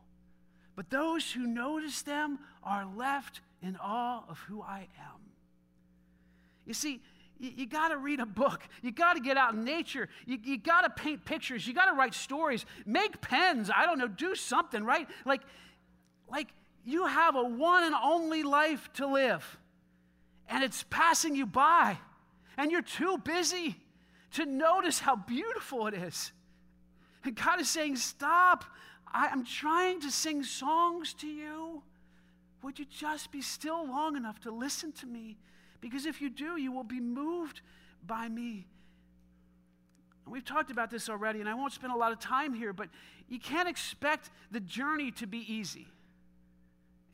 But 0.76 0.89
those 0.89 1.32
who 1.32 1.47
notice 1.47 2.01
them 2.01 2.39
are 2.64 2.86
left 2.95 3.41
in 3.62 3.78
awe 3.78 4.24
of 4.28 4.39
who 4.47 4.62
I 4.62 4.88
am. 4.99 5.20
You 6.66 6.74
see, 6.74 7.01
you, 7.39 7.51
you 7.55 7.66
got 7.66 7.89
to 7.89 7.97
read 7.97 8.20
a 8.20 8.26
book. 8.26 8.62
You 8.82 8.91
got 8.91 9.14
to 9.14 9.20
get 9.20 9.38
out 9.38 9.53
in 9.53 9.64
nature. 9.64 10.07
You, 10.26 10.38
you 10.43 10.57
got 10.57 10.82
to 10.82 10.89
paint 10.89 11.26
pictures. 11.26 11.68
You 11.68 11.74
got 11.74 11.88
to 11.88 11.93
write 11.93 12.14
stories. 12.14 12.66
Make 12.86 13.22
pens. 13.22 13.70
I 13.76 13.86
don't 13.86 13.97
know. 13.97 14.07
Do 14.07 14.36
something, 14.36 14.84
right? 14.84 15.07
Like, 15.26 15.41
like 16.30 16.47
you 16.86 17.05
have 17.05 17.36
a 17.36 17.43
one 17.43 17.84
and 17.84 17.95
only 17.95 18.43
life 18.43 18.89
to 18.93 19.07
live, 19.07 19.59
and 20.47 20.64
it's 20.64 20.84
passing 20.89 21.36
you 21.36 21.45
by, 21.45 21.97
and 22.57 22.72
you're 22.72 22.82
too 22.82 23.18
busy 23.18 23.76
to 24.34 24.45
notice 24.45 24.99
how 24.99 25.16
beautiful 25.16 25.88
it 25.88 25.93
is. 25.93 26.32
And 27.24 27.36
God 27.36 27.59
is 27.59 27.69
saying, 27.69 27.97
Stop. 27.97 28.65
I 29.13 29.28
am 29.28 29.43
trying 29.43 29.99
to 30.01 30.11
sing 30.11 30.43
songs 30.43 31.13
to 31.15 31.28
you. 31.28 31.84
Would 32.63 32.80
you 32.80 32.86
just 32.86 33.32
be 33.32 33.41
still 33.41 33.86
long 33.86 34.15
enough 34.15 34.39
to 34.41 34.51
listen 34.51 34.91
to 34.93 35.05
me? 35.05 35.38
Because 35.82 36.05
if 36.05 36.22
you 36.22 36.30
do, 36.30 36.57
you 36.57 36.72
will 36.72 36.84
be 36.84 36.99
moved 36.99 37.61
by 38.05 38.30
me. 38.30 38.67
And 40.26 40.34
we've 40.34 40.45
talked 40.45 40.72
about 40.72 40.89
this 40.91 41.09
already, 41.09 41.39
and 41.39 41.49
I 41.49 41.55
won't 41.55 41.74
spend 41.74 41.91
a 41.91 41.97
lot 41.97 42.11
of 42.11 42.19
time 42.19 42.53
here, 42.53 42.72
but 42.72 42.88
you 43.28 43.39
can't 43.39 43.67
expect 43.67 44.30
the 44.51 44.59
journey 44.59 45.11
to 45.11 45.28
be 45.28 45.39
easy. 45.51 45.88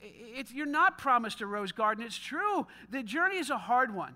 It's, 0.02 0.52
you're 0.52 0.66
not 0.66 0.98
promised 0.98 1.42
a 1.42 1.48
rose 1.48 1.72
garden. 1.72 2.06
It's 2.06 2.18
true. 2.18 2.68
The 2.92 3.02
journey 3.02 3.38
is 3.38 3.50
a 3.50 3.58
hard 3.58 3.96
one. 3.96 4.14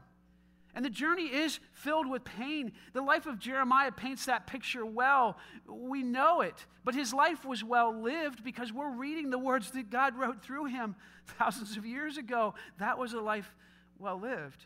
And 0.73 0.85
the 0.85 0.89
journey 0.89 1.25
is 1.25 1.59
filled 1.73 2.09
with 2.09 2.23
pain. 2.23 2.71
The 2.93 3.01
life 3.01 3.25
of 3.25 3.39
Jeremiah 3.39 3.91
paints 3.91 4.25
that 4.25 4.47
picture 4.47 4.85
well. 4.85 5.37
We 5.67 6.01
know 6.01 6.41
it. 6.41 6.65
But 6.85 6.95
his 6.95 7.13
life 7.13 7.43
was 7.43 7.63
well 7.63 7.93
lived 8.01 8.43
because 8.43 8.71
we're 8.71 8.91
reading 8.91 9.29
the 9.29 9.37
words 9.37 9.71
that 9.71 9.89
God 9.89 10.17
wrote 10.17 10.41
through 10.41 10.65
him 10.65 10.95
thousands 11.37 11.75
of 11.77 11.85
years 11.85 12.17
ago. 12.17 12.53
That 12.79 12.97
was 12.97 13.13
a 13.13 13.19
life 13.19 13.53
well 13.99 14.19
lived. 14.19 14.65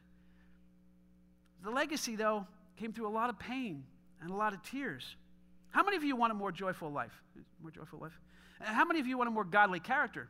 The 1.63 1.71
legacy, 1.71 2.15
though, 2.15 2.45
came 2.77 2.93
through 2.93 3.07
a 3.07 3.09
lot 3.09 3.29
of 3.29 3.39
pain 3.39 3.83
and 4.21 4.29
a 4.29 4.35
lot 4.35 4.53
of 4.53 4.61
tears. 4.61 5.15
How 5.71 5.83
many 5.83 5.97
of 5.97 6.03
you 6.03 6.15
want 6.15 6.31
a 6.31 6.35
more 6.35 6.51
joyful 6.51 6.91
life? 6.91 7.21
More 7.61 7.71
joyful 7.71 7.99
life? 7.99 8.17
How 8.59 8.85
many 8.85 8.99
of 8.99 9.07
you 9.07 9.17
want 9.17 9.27
a 9.27 9.31
more 9.31 9.43
godly 9.43 9.79
character? 9.79 10.29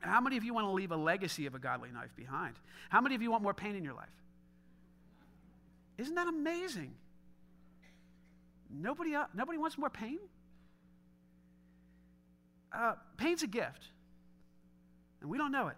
How 0.00 0.20
many 0.20 0.36
of 0.36 0.44
you 0.44 0.52
want 0.52 0.66
to 0.66 0.70
leave 0.70 0.92
a 0.92 0.96
legacy 0.96 1.46
of 1.46 1.54
a 1.54 1.58
godly 1.58 1.90
life 1.90 2.14
behind? 2.14 2.56
How 2.90 3.00
many 3.00 3.14
of 3.14 3.22
you 3.22 3.30
want 3.30 3.42
more 3.42 3.54
pain 3.54 3.74
in 3.74 3.82
your 3.82 3.94
life? 3.94 4.12
Isn't 5.98 6.14
that 6.14 6.26
amazing? 6.26 6.94
Nobody, 8.70 9.14
nobody 9.34 9.58
wants 9.58 9.78
more 9.78 9.90
pain? 9.90 10.18
Uh, 12.72 12.94
pain's 13.16 13.44
a 13.44 13.46
gift, 13.46 13.90
and 15.20 15.30
we 15.30 15.38
don't 15.38 15.52
know 15.52 15.68
it. 15.68 15.76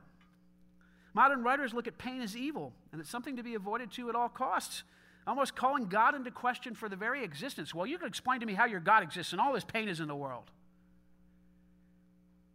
Modern 1.12 1.42
writers 1.42 1.74
look 1.74 1.86
at 1.86 1.98
pain 1.98 2.22
as 2.22 2.34
evil, 2.34 2.72
and 2.92 3.00
it's 3.00 3.10
something 3.10 3.36
to 3.36 3.42
be 3.42 3.54
avoided 3.54 3.92
to 3.92 4.08
at 4.08 4.14
all 4.14 4.30
costs, 4.30 4.82
almost 5.26 5.54
calling 5.54 5.88
God 5.88 6.14
into 6.14 6.30
question 6.30 6.74
for 6.74 6.88
the 6.88 6.96
very 6.96 7.22
existence. 7.22 7.74
Well, 7.74 7.86
you 7.86 7.98
can 7.98 8.08
explain 8.08 8.40
to 8.40 8.46
me 8.46 8.54
how 8.54 8.64
your 8.64 8.80
God 8.80 9.02
exists, 9.02 9.32
and 9.32 9.40
all 9.40 9.52
this 9.52 9.64
pain 9.64 9.88
is 9.88 10.00
in 10.00 10.08
the 10.08 10.16
world. 10.16 10.50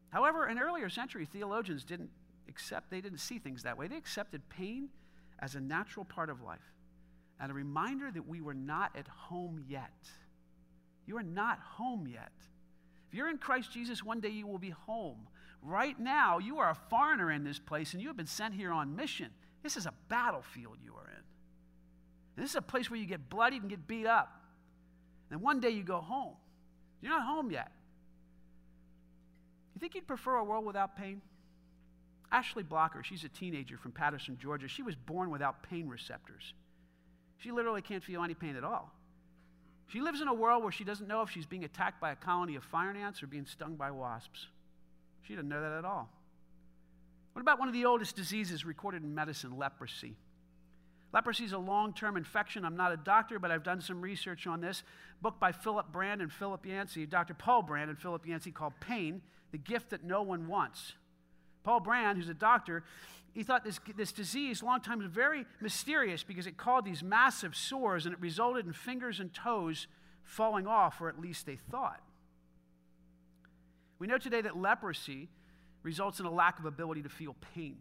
However, 0.09 0.47
in 0.47 0.57
earlier 0.57 0.89
century, 0.89 1.26
theologians 1.26 1.84
didn't 1.84 2.09
accept, 2.49 2.89
they 2.89 3.01
didn't 3.01 3.20
see 3.20 3.38
things 3.38 3.62
that 3.64 3.78
way. 3.78 3.88
They 3.88 3.97
accepted 3.97 4.41
pain 4.49 4.89
as 5.38 5.53
a 5.53 5.59
natural 5.59 6.05
part 6.05 6.32
of 6.32 6.41
life 6.41 6.72
and 7.42 7.52
a 7.52 7.56
reminder 7.56 8.12
that 8.12 8.28
we 8.28 8.39
were 8.39 8.54
not 8.54 8.96
at 8.96 9.08
home 9.08 9.66
yet. 9.68 10.08
You 11.08 11.18
are 11.18 11.24
not 11.24 11.60
home 11.60 12.08
yet. 12.08 12.32
If 13.10 13.16
you're 13.16 13.30
in 13.30 13.39
Christ 13.39 13.74
Jesus, 13.74 14.04
one 14.04 14.22
day 14.22 14.30
you 14.30 14.46
will 14.46 14.60
be 14.60 14.70
home. 14.70 15.28
Right 15.64 16.00
now, 16.00 16.38
you 16.38 16.60
are 16.60 16.70
a 16.70 16.78
foreigner 16.89 17.32
in 17.32 17.44
this 17.44 17.60
place 17.60 17.94
and 17.94 18.02
you 18.02 18.08
have 18.10 18.16
been 18.16 18.28
sent 18.28 18.54
here 18.54 18.72
on 18.72 18.96
mission. 18.96 19.32
This 19.64 19.76
is 19.76 19.88
a 19.88 19.94
battlefield 20.08 20.78
you 20.84 20.94
are 20.94 21.10
in. 21.10 21.24
This 22.42 22.52
is 22.52 22.56
a 22.56 22.62
place 22.62 22.89
where 22.89 23.00
you 23.00 23.08
get 23.08 23.30
bloodied 23.30 23.64
and 23.64 23.70
get 23.70 23.88
beat 23.88 24.06
up. 24.06 24.32
And 25.32 25.42
one 25.42 25.60
day 25.60 25.72
you 25.72 25.84
go 25.84 26.00
home. 26.00 26.36
You're 27.02 27.12
not 27.12 27.26
home 27.26 27.50
yet. 27.50 27.72
You 29.74 29.80
think 29.80 29.96
you'd 29.96 30.08
prefer 30.08 30.36
a 30.36 30.44
world 30.44 30.66
without 30.66 30.96
pain? 30.96 31.22
Ashley 32.32 32.64
Blocker, 32.64 33.04
she's 33.04 33.24
a 33.24 33.30
teenager 33.30 33.78
from 33.78 33.92
Patterson, 33.92 34.38
Georgia. 34.39 34.68
She 34.68 34.84
was 34.84 34.96
born 34.96 35.32
without 35.32 35.64
pain 35.64 35.88
receptors. 35.88 36.54
She 37.42 37.52
literally 37.52 37.82
can't 37.82 38.04
feel 38.04 38.24
any 38.24 38.36
pain 38.36 38.56
at 38.56 38.64
all. 38.64 38.94
She 39.88 40.00
lives 40.00 40.22
in 40.22 40.28
a 40.28 40.34
world 40.34 40.64
where 40.64 40.72
she 40.72 40.84
doesn't 40.84 41.08
know 41.08 41.22
if 41.22 41.32
she's 41.32 41.48
being 41.48 41.64
attacked 41.64 42.00
by 42.00 42.12
a 42.12 42.16
colony 42.16 42.56
of 42.56 42.64
fire 42.64 42.92
ants 42.92 43.22
or 43.24 43.28
being 43.28 43.46
stung 43.46 43.76
by 43.76 43.89
wasps. 43.89 44.48
She 45.24 45.34
doesn't 45.34 45.50
know 45.50 45.62
that 45.62 45.72
at 45.72 45.84
all. 45.84 46.10
What 47.34 47.42
about 47.42 47.60
one 47.60 47.68
of 47.68 47.74
the 47.74 47.86
oldest 47.86 48.16
diseases 48.16 48.64
recorded 48.64 49.04
in 49.04 49.16
medicine, 49.16 49.58
leprosy? 49.58 50.16
Leprosy 51.14 51.44
is 51.44 51.54
a 51.54 51.58
long 51.58 51.94
term 51.94 52.16
infection. 52.16 52.64
I'm 52.64 52.78
not 52.78 52.92
a 52.92 52.98
doctor, 52.98 53.39
but 53.39 53.52
I've 53.52 53.64
done 53.64 53.82
some 53.82 54.02
research 54.02 54.46
on 54.46 54.62
this. 54.62 54.84
Book 55.22 55.39
by 55.39 55.52
Philip 55.52 55.92
Brand 55.92 56.22
and 56.22 56.32
Philip 56.32 56.66
Yancey, 56.66 57.06
Dr. 57.06 57.34
Paul 57.34 57.64
Brand 57.64 57.89
and 57.89 58.00
Philip 58.00 58.26
Yancey, 58.26 58.52
called 58.52 58.74
Pain, 58.80 59.22
the 59.52 59.58
Gift 59.58 59.89
That 59.89 60.04
No 60.04 60.22
One 60.22 60.48
Wants. 60.48 60.94
Paul 61.64 61.80
Brand, 61.80 62.18
who's 62.18 62.30
a 62.30 62.34
doctor, 62.34 62.84
he 63.34 63.43
thought 63.43 63.64
this, 63.64 63.80
this 63.95 64.12
disease, 64.12 64.62
long 64.62 64.82
time, 64.82 64.99
was 64.99 65.07
very 65.07 65.45
mysterious 65.62 66.24
because 66.24 66.47
it 66.47 66.57
caused 66.57 66.86
these 66.86 67.01
massive 67.01 67.55
sores 67.55 68.05
and 68.05 68.14
it 68.14 68.20
resulted 68.20 68.66
in 68.66 68.74
fingers 68.74 69.20
and 69.20 69.34
toes 69.34 69.88
falling 70.24 70.68
off, 70.68 70.99
or 70.99 71.07
at 71.07 71.20
least 71.20 71.45
they 71.45 71.55
thought. 71.55 72.01
We 73.99 74.07
know 74.07 74.18
today 74.18 74.41
that 74.41 74.57
leprosy 74.57 75.30
results 75.84 76.20
in 76.20 76.26
a 76.26 76.32
lack 76.32 76.59
of 76.59 76.66
ability 76.66 77.03
to 77.03 77.09
feel 77.09 77.36
pain. 77.55 77.78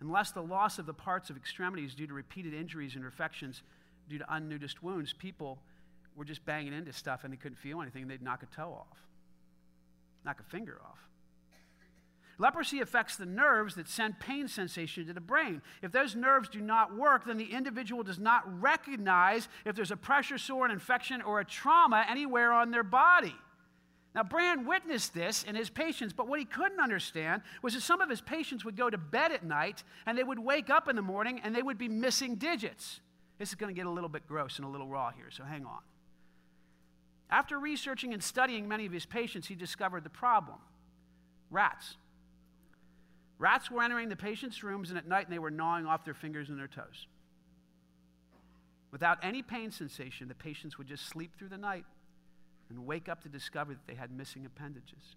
Unless 0.00 0.32
the 0.32 0.42
loss 0.42 0.78
of 0.78 0.86
the 0.86 0.94
parts 0.94 1.30
of 1.30 1.36
extremities 1.36 1.94
due 1.94 2.06
to 2.06 2.12
repeated 2.12 2.54
injuries 2.54 2.94
and 2.94 3.04
infections 3.04 3.62
due 4.08 4.18
to 4.18 4.34
unnoticed 4.34 4.82
wounds, 4.82 5.12
people 5.12 5.58
were 6.14 6.24
just 6.24 6.44
banging 6.44 6.72
into 6.72 6.92
stuff 6.92 7.24
and 7.24 7.32
they 7.32 7.36
couldn't 7.36 7.56
feel 7.56 7.80
anything, 7.80 8.06
they'd 8.06 8.22
knock 8.22 8.42
a 8.42 8.46
toe 8.54 8.72
off, 8.72 8.98
knock 10.24 10.40
a 10.40 10.42
finger 10.44 10.78
off. 10.84 10.98
Leprosy 12.38 12.80
affects 12.80 13.16
the 13.16 13.26
nerves 13.26 13.76
that 13.76 13.88
send 13.88 14.18
pain 14.18 14.48
sensation 14.48 15.06
to 15.06 15.12
the 15.12 15.20
brain. 15.20 15.62
If 15.82 15.92
those 15.92 16.16
nerves 16.16 16.48
do 16.48 16.60
not 16.60 16.96
work, 16.96 17.26
then 17.26 17.36
the 17.36 17.52
individual 17.52 18.02
does 18.02 18.18
not 18.18 18.42
recognize 18.60 19.48
if 19.64 19.76
there's 19.76 19.92
a 19.92 19.96
pressure 19.96 20.38
sore, 20.38 20.64
an 20.64 20.72
infection, 20.72 21.22
or 21.22 21.40
a 21.40 21.44
trauma 21.44 22.04
anywhere 22.08 22.52
on 22.52 22.70
their 22.70 22.82
body. 22.82 23.34
Now, 24.14 24.22
Brand 24.22 24.66
witnessed 24.66 25.12
this 25.12 25.42
in 25.42 25.56
his 25.56 25.70
patients, 25.70 26.12
but 26.12 26.28
what 26.28 26.38
he 26.38 26.44
couldn't 26.44 26.78
understand 26.78 27.42
was 27.62 27.74
that 27.74 27.82
some 27.82 28.00
of 28.00 28.08
his 28.08 28.20
patients 28.20 28.64
would 28.64 28.76
go 28.76 28.88
to 28.88 28.98
bed 28.98 29.32
at 29.32 29.44
night 29.44 29.82
and 30.06 30.16
they 30.16 30.22
would 30.22 30.38
wake 30.38 30.70
up 30.70 30.88
in 30.88 30.94
the 30.94 31.02
morning 31.02 31.40
and 31.42 31.54
they 31.54 31.62
would 31.62 31.78
be 31.78 31.88
missing 31.88 32.36
digits. 32.36 33.00
This 33.38 33.48
is 33.48 33.56
going 33.56 33.74
to 33.74 33.76
get 33.76 33.86
a 33.86 33.90
little 33.90 34.08
bit 34.08 34.28
gross 34.28 34.58
and 34.58 34.66
a 34.66 34.70
little 34.70 34.86
raw 34.86 35.10
here, 35.10 35.30
so 35.30 35.42
hang 35.42 35.66
on. 35.66 35.80
After 37.28 37.58
researching 37.58 38.12
and 38.12 38.22
studying 38.22 38.68
many 38.68 38.86
of 38.86 38.92
his 38.92 39.06
patients, 39.06 39.48
he 39.48 39.56
discovered 39.56 40.04
the 40.04 40.10
problem 40.10 40.58
rats. 41.50 41.96
Rats 43.38 43.70
were 43.70 43.82
entering 43.82 44.08
the 44.08 44.16
patients' 44.16 44.62
rooms, 44.62 44.90
and 44.90 44.98
at 44.98 45.08
night 45.08 45.28
they 45.28 45.38
were 45.38 45.50
gnawing 45.50 45.86
off 45.86 46.04
their 46.04 46.14
fingers 46.14 46.48
and 46.48 46.58
their 46.58 46.68
toes. 46.68 47.06
Without 48.90 49.18
any 49.22 49.42
pain 49.42 49.72
sensation, 49.72 50.28
the 50.28 50.34
patients 50.34 50.78
would 50.78 50.86
just 50.86 51.08
sleep 51.08 51.36
through 51.36 51.48
the 51.48 51.58
night 51.58 51.84
and 52.70 52.86
wake 52.86 53.08
up 53.08 53.22
to 53.22 53.28
discover 53.28 53.72
that 53.72 53.86
they 53.86 53.94
had 53.94 54.10
missing 54.10 54.46
appendages. 54.46 55.16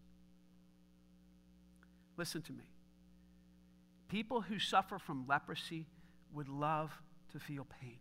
Listen 2.18 2.42
to 2.42 2.52
me. 2.52 2.64
People 4.10 4.42
who 4.42 4.58
suffer 4.58 4.98
from 4.98 5.26
leprosy 5.28 5.86
would 6.34 6.50
love 6.50 6.92
to 7.32 7.40
feel 7.40 7.68
pain. 7.82 8.00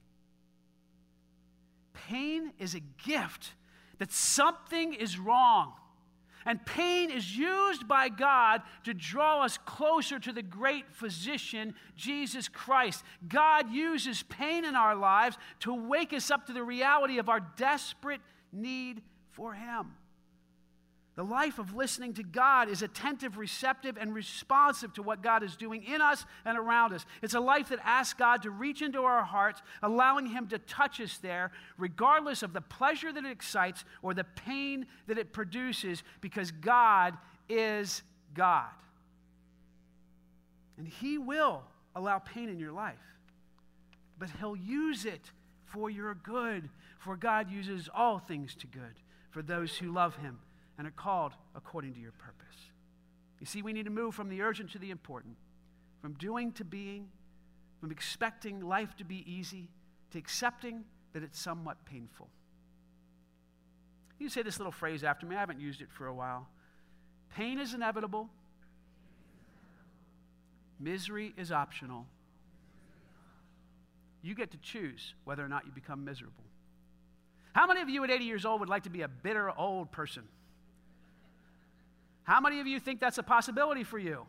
Pain 1.92 2.52
is 2.58 2.74
a 2.74 2.80
gift 2.80 3.52
that 3.98 4.12
something 4.12 4.94
is 4.94 5.18
wrong. 5.18 5.74
And 6.46 6.64
pain 6.64 7.10
is 7.10 7.36
used 7.36 7.88
by 7.88 8.08
God 8.08 8.62
to 8.84 8.94
draw 8.94 9.42
us 9.42 9.58
closer 9.58 10.20
to 10.20 10.32
the 10.32 10.42
great 10.42 10.88
physician, 10.92 11.74
Jesus 11.96 12.48
Christ. 12.48 13.02
God 13.28 13.70
uses 13.70 14.22
pain 14.22 14.64
in 14.64 14.76
our 14.76 14.94
lives 14.94 15.36
to 15.60 15.74
wake 15.74 16.12
us 16.12 16.30
up 16.30 16.46
to 16.46 16.52
the 16.52 16.62
reality 16.62 17.18
of 17.18 17.28
our 17.28 17.40
desperate 17.40 18.20
need 18.52 19.02
for 19.32 19.54
Him. 19.54 19.92
The 21.16 21.24
life 21.24 21.58
of 21.58 21.74
listening 21.74 22.12
to 22.14 22.22
God 22.22 22.68
is 22.68 22.82
attentive, 22.82 23.38
receptive, 23.38 23.96
and 23.98 24.14
responsive 24.14 24.92
to 24.94 25.02
what 25.02 25.22
God 25.22 25.42
is 25.42 25.56
doing 25.56 25.82
in 25.82 26.02
us 26.02 26.26
and 26.44 26.58
around 26.58 26.92
us. 26.92 27.06
It's 27.22 27.32
a 27.32 27.40
life 27.40 27.70
that 27.70 27.78
asks 27.82 28.12
God 28.12 28.42
to 28.42 28.50
reach 28.50 28.82
into 28.82 29.00
our 29.00 29.24
hearts, 29.24 29.62
allowing 29.82 30.26
Him 30.26 30.46
to 30.48 30.58
touch 30.58 31.00
us 31.00 31.16
there, 31.16 31.52
regardless 31.78 32.42
of 32.42 32.52
the 32.52 32.60
pleasure 32.60 33.14
that 33.14 33.24
it 33.24 33.30
excites 33.30 33.82
or 34.02 34.12
the 34.12 34.24
pain 34.24 34.86
that 35.06 35.16
it 35.16 35.32
produces, 35.32 36.02
because 36.20 36.50
God 36.50 37.16
is 37.48 38.02
God. 38.34 38.68
And 40.76 40.86
He 40.86 41.16
will 41.16 41.62
allow 41.94 42.18
pain 42.18 42.50
in 42.50 42.58
your 42.58 42.72
life, 42.72 42.94
but 44.18 44.28
He'll 44.38 44.54
use 44.54 45.06
it 45.06 45.30
for 45.64 45.88
your 45.88 46.14
good, 46.14 46.68
for 46.98 47.16
God 47.16 47.50
uses 47.50 47.88
all 47.94 48.18
things 48.18 48.54
to 48.56 48.66
good 48.66 49.00
for 49.30 49.40
those 49.40 49.78
who 49.78 49.90
love 49.90 50.14
Him 50.16 50.40
and 50.78 50.86
are 50.86 50.92
called 50.92 51.32
according 51.54 51.94
to 51.94 52.00
your 52.00 52.12
purpose. 52.12 52.56
You 53.40 53.46
see, 53.46 53.62
we 53.62 53.72
need 53.72 53.84
to 53.84 53.90
move 53.90 54.14
from 54.14 54.28
the 54.28 54.42
urgent 54.42 54.72
to 54.72 54.78
the 54.78 54.90
important, 54.90 55.36
from 56.00 56.14
doing 56.14 56.52
to 56.52 56.64
being, 56.64 57.08
from 57.80 57.90
expecting 57.90 58.60
life 58.60 58.96
to 58.96 59.04
be 59.04 59.24
easy 59.30 59.68
to 60.12 60.18
accepting 60.18 60.84
that 61.12 61.22
it's 61.22 61.40
somewhat 61.40 61.84
painful. 61.84 62.28
You 64.18 64.28
say 64.28 64.42
this 64.42 64.58
little 64.58 64.72
phrase 64.72 65.04
after 65.04 65.26
me. 65.26 65.36
I 65.36 65.40
haven't 65.40 65.60
used 65.60 65.82
it 65.82 65.88
for 65.90 66.06
a 66.06 66.14
while. 66.14 66.48
Pain 67.34 67.58
is 67.58 67.74
inevitable. 67.74 68.28
Misery 70.80 71.34
is 71.36 71.52
optional. 71.52 72.06
You 74.22 74.34
get 74.34 74.50
to 74.52 74.58
choose 74.58 75.14
whether 75.24 75.44
or 75.44 75.48
not 75.48 75.66
you 75.66 75.72
become 75.72 76.04
miserable. 76.04 76.44
How 77.52 77.66
many 77.66 77.80
of 77.80 77.88
you 77.88 78.04
at 78.04 78.10
80 78.10 78.24
years 78.24 78.44
old 78.44 78.60
would 78.60 78.68
like 78.68 78.82
to 78.84 78.90
be 78.90 79.02
a 79.02 79.08
bitter 79.08 79.50
old 79.56 79.90
person? 79.92 80.24
How 82.26 82.40
many 82.40 82.58
of 82.58 82.66
you 82.66 82.80
think 82.80 82.98
that's 82.98 83.18
a 83.18 83.22
possibility 83.22 83.84
for 83.84 83.98
you? 83.98 84.26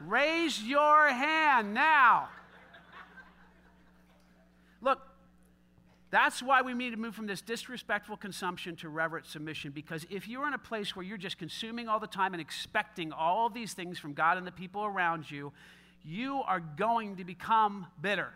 Raise 0.00 0.62
your 0.62 1.08
hand 1.08 1.72
now. 1.72 2.28
Look, 4.82 5.00
that's 6.10 6.42
why 6.42 6.60
we 6.60 6.74
need 6.74 6.90
to 6.90 6.98
move 6.98 7.14
from 7.14 7.26
this 7.26 7.40
disrespectful 7.40 8.18
consumption 8.18 8.76
to 8.76 8.90
reverent 8.90 9.24
submission. 9.24 9.72
Because 9.72 10.06
if 10.10 10.28
you're 10.28 10.46
in 10.46 10.52
a 10.52 10.58
place 10.58 10.94
where 10.94 11.04
you're 11.04 11.16
just 11.16 11.38
consuming 11.38 11.88
all 11.88 11.98
the 11.98 12.06
time 12.06 12.34
and 12.34 12.42
expecting 12.42 13.10
all 13.10 13.48
these 13.48 13.72
things 13.72 13.98
from 13.98 14.12
God 14.12 14.36
and 14.36 14.46
the 14.46 14.52
people 14.52 14.84
around 14.84 15.30
you, 15.30 15.50
you 16.04 16.42
are 16.46 16.60
going 16.60 17.16
to 17.16 17.24
become 17.24 17.86
bitter. 18.02 18.34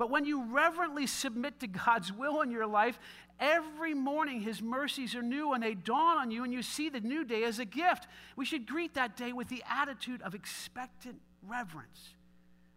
But 0.00 0.10
when 0.10 0.24
you 0.24 0.44
reverently 0.44 1.06
submit 1.06 1.60
to 1.60 1.66
God's 1.66 2.10
will 2.10 2.40
in 2.40 2.50
your 2.50 2.66
life 2.66 2.98
Every 3.40 3.94
morning, 3.94 4.42
His 4.42 4.60
mercies 4.60 5.14
are 5.14 5.22
new 5.22 5.54
and 5.54 5.62
they 5.62 5.72
dawn 5.72 6.18
on 6.18 6.30
you, 6.30 6.44
and 6.44 6.52
you 6.52 6.62
see 6.62 6.90
the 6.90 7.00
new 7.00 7.24
day 7.24 7.44
as 7.44 7.58
a 7.58 7.64
gift. 7.64 8.06
We 8.36 8.44
should 8.44 8.66
greet 8.66 8.94
that 8.94 9.16
day 9.16 9.32
with 9.32 9.48
the 9.48 9.64
attitude 9.66 10.20
of 10.20 10.34
expectant 10.34 11.22
reverence, 11.48 12.14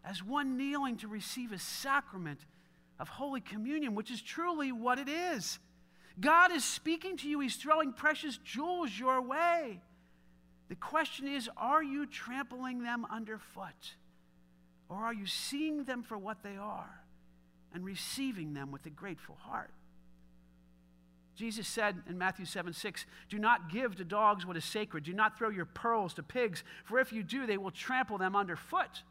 as 0.06 0.24
one 0.24 0.56
kneeling 0.56 0.96
to 0.98 1.10
receive 1.10 1.52
a 1.52 1.60
sacrament 1.60 2.40
of 2.98 3.10
Holy 3.10 3.42
Communion, 3.42 3.94
which 3.94 4.10
is 4.10 4.22
truly 4.22 4.72
what 4.72 5.00
it 5.00 5.10
is. 5.10 5.60
God 6.18 6.54
is 6.54 6.64
speaking 6.64 7.18
to 7.18 7.28
you, 7.28 7.42
He's 7.42 7.58
throwing 7.58 7.92
precious 7.92 8.38
jewels 8.46 8.98
your 8.98 9.22
way. 9.22 9.82
The 10.70 10.76
question 10.76 11.28
is 11.28 11.50
are 11.58 11.84
you 11.84 12.06
trampling 12.06 12.84
them 12.84 13.06
underfoot? 13.12 13.96
Or 14.88 14.96
are 14.98 15.14
you 15.14 15.26
seeing 15.26 15.84
them 15.84 16.04
for 16.04 16.18
what 16.18 16.42
they 16.42 16.56
are 16.56 17.03
and 17.74 17.84
receiving 17.84 18.54
them 18.54 18.72
with 18.72 18.86
a 18.86 18.90
grateful 18.90 19.38
heart? 19.42 19.72
Jesus 21.36 21.68
said 21.68 22.04
in 22.08 22.18
Matthew 22.18 22.46
7 22.46 22.74
6, 22.74 23.06
Do 23.30 23.40
not 23.40 23.72
give 23.72 23.96
to 23.96 24.04
dogs 24.04 24.46
what 24.46 24.56
is 24.56 24.66
sacred. 24.66 25.04
Do 25.04 25.14
not 25.14 25.38
throw 25.38 25.50
your 25.50 25.66
pearls 25.66 26.14
to 26.16 26.24
pigs, 26.24 26.64
for 26.86 27.00
if 27.00 27.12
you 27.12 27.24
do, 27.24 27.48
they 27.48 27.58
will 27.58 27.72
trample 27.72 28.18
them 28.18 28.36
underfoot. 28.36 29.02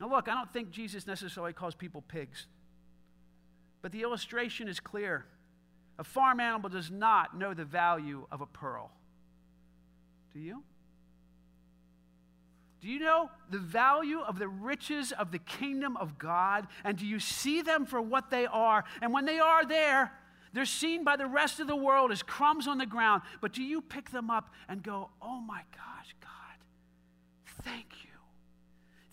Now, 0.00 0.08
look, 0.08 0.28
I 0.28 0.34
don't 0.34 0.52
think 0.52 0.70
Jesus 0.70 1.06
necessarily 1.06 1.52
calls 1.52 1.74
people 1.74 2.02
pigs, 2.02 2.46
but 3.82 3.92
the 3.92 4.02
illustration 4.02 4.68
is 4.68 4.80
clear. 4.80 5.26
A 5.98 6.04
farm 6.04 6.40
animal 6.40 6.70
does 6.70 6.90
not 6.90 7.36
know 7.36 7.54
the 7.54 7.64
value 7.64 8.26
of 8.32 8.40
a 8.40 8.46
pearl. 8.46 8.90
Do 10.32 10.40
you? 10.40 10.62
Do 12.82 12.88
you 12.88 12.98
know 12.98 13.30
the 13.48 13.58
value 13.58 14.20
of 14.20 14.38
the 14.38 14.48
riches 14.48 15.12
of 15.12 15.30
the 15.30 15.38
kingdom 15.38 15.96
of 15.96 16.18
God? 16.18 16.66
And 16.84 16.98
do 16.98 17.06
you 17.06 17.20
see 17.20 17.62
them 17.62 17.86
for 17.86 18.02
what 18.02 18.30
they 18.30 18.44
are? 18.46 18.84
And 19.00 19.12
when 19.12 19.24
they 19.24 19.38
are 19.38 19.64
there, 19.64 20.12
they're 20.52 20.64
seen 20.66 21.04
by 21.04 21.16
the 21.16 21.26
rest 21.26 21.60
of 21.60 21.68
the 21.68 21.76
world 21.76 22.10
as 22.10 22.22
crumbs 22.22 22.66
on 22.66 22.78
the 22.78 22.86
ground. 22.86 23.22
But 23.40 23.52
do 23.52 23.62
you 23.62 23.80
pick 23.80 24.10
them 24.10 24.30
up 24.30 24.52
and 24.68 24.82
go, 24.82 25.10
oh 25.22 25.40
my 25.40 25.62
God, 25.74 25.82
thank 27.62 27.86
you. 28.04 28.10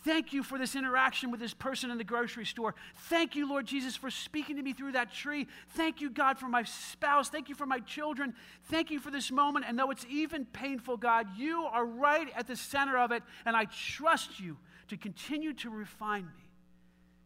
Thank 0.09 0.33
you 0.33 0.41
for 0.41 0.57
this 0.57 0.75
interaction 0.75 1.29
with 1.29 1.39
this 1.39 1.53
person 1.53 1.91
in 1.91 1.99
the 1.99 2.03
grocery 2.03 2.43
store. 2.43 2.73
Thank 3.09 3.35
you, 3.35 3.47
Lord 3.47 3.67
Jesus, 3.67 3.95
for 3.95 4.09
speaking 4.09 4.55
to 4.55 4.63
me 4.63 4.73
through 4.73 4.93
that 4.93 5.13
tree. 5.13 5.45
Thank 5.75 6.01
you, 6.01 6.09
God, 6.09 6.39
for 6.39 6.47
my 6.47 6.63
spouse. 6.63 7.29
Thank 7.29 7.47
you 7.47 7.53
for 7.53 7.67
my 7.67 7.79
children. 7.81 8.33
Thank 8.71 8.89
you 8.89 8.99
for 8.99 9.11
this 9.11 9.29
moment. 9.29 9.65
And 9.67 9.77
though 9.77 9.91
it's 9.91 10.07
even 10.09 10.45
painful, 10.45 10.97
God, 10.97 11.27
you 11.37 11.61
are 11.71 11.85
right 11.85 12.27
at 12.35 12.47
the 12.47 12.55
center 12.55 12.97
of 12.97 13.11
it. 13.11 13.21
And 13.45 13.55
I 13.55 13.65
trust 13.65 14.39
you 14.39 14.57
to 14.87 14.97
continue 14.97 15.53
to 15.53 15.69
refine 15.69 16.25
me. 16.25 16.49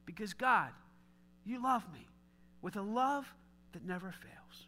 Because, 0.05 0.33
God, 0.33 0.71
you 1.45 1.63
love 1.63 1.85
me 1.93 2.05
with 2.61 2.75
a 2.75 2.81
love 2.81 3.33
that 3.71 3.85
never 3.85 4.11
fails. 4.11 4.67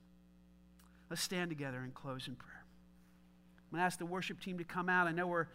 Let's 1.09 1.21
stand 1.21 1.49
together 1.49 1.79
and 1.79 1.93
close 1.93 2.29
in 2.29 2.35
prayer. 2.35 2.63
I'm 3.57 3.71
going 3.71 3.81
to 3.81 3.85
ask 3.85 3.99
the 3.99 4.05
worship 4.05 4.39
team 4.39 4.57
to 4.59 4.63
come 4.63 4.87
out. 4.87 5.05
I 5.05 5.11
know 5.11 5.27
we're 5.27 5.47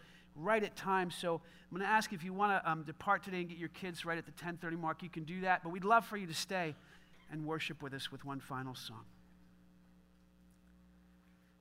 right 0.43 0.63
at 0.63 0.75
time, 0.75 1.11
so 1.11 1.35
I'm 1.35 1.77
going 1.77 1.87
to 1.87 1.93
ask 1.93 2.13
if 2.13 2.23
you 2.23 2.33
want 2.33 2.61
to 2.61 2.71
um, 2.71 2.83
depart 2.83 3.23
today 3.23 3.41
and 3.41 3.49
get 3.49 3.57
your 3.57 3.69
kids 3.69 4.05
right 4.05 4.17
at 4.17 4.25
the 4.25 4.31
10:30 4.31 4.79
mark. 4.79 5.03
You 5.03 5.09
can 5.09 5.23
do 5.23 5.41
that, 5.41 5.63
but 5.63 5.69
we'd 5.69 5.85
love 5.85 6.05
for 6.05 6.17
you 6.17 6.27
to 6.27 6.33
stay 6.33 6.75
and 7.31 7.45
worship 7.45 7.81
with 7.81 7.93
us 7.93 8.11
with 8.11 8.25
one 8.25 8.39
final 8.39 8.75
song. 8.75 9.05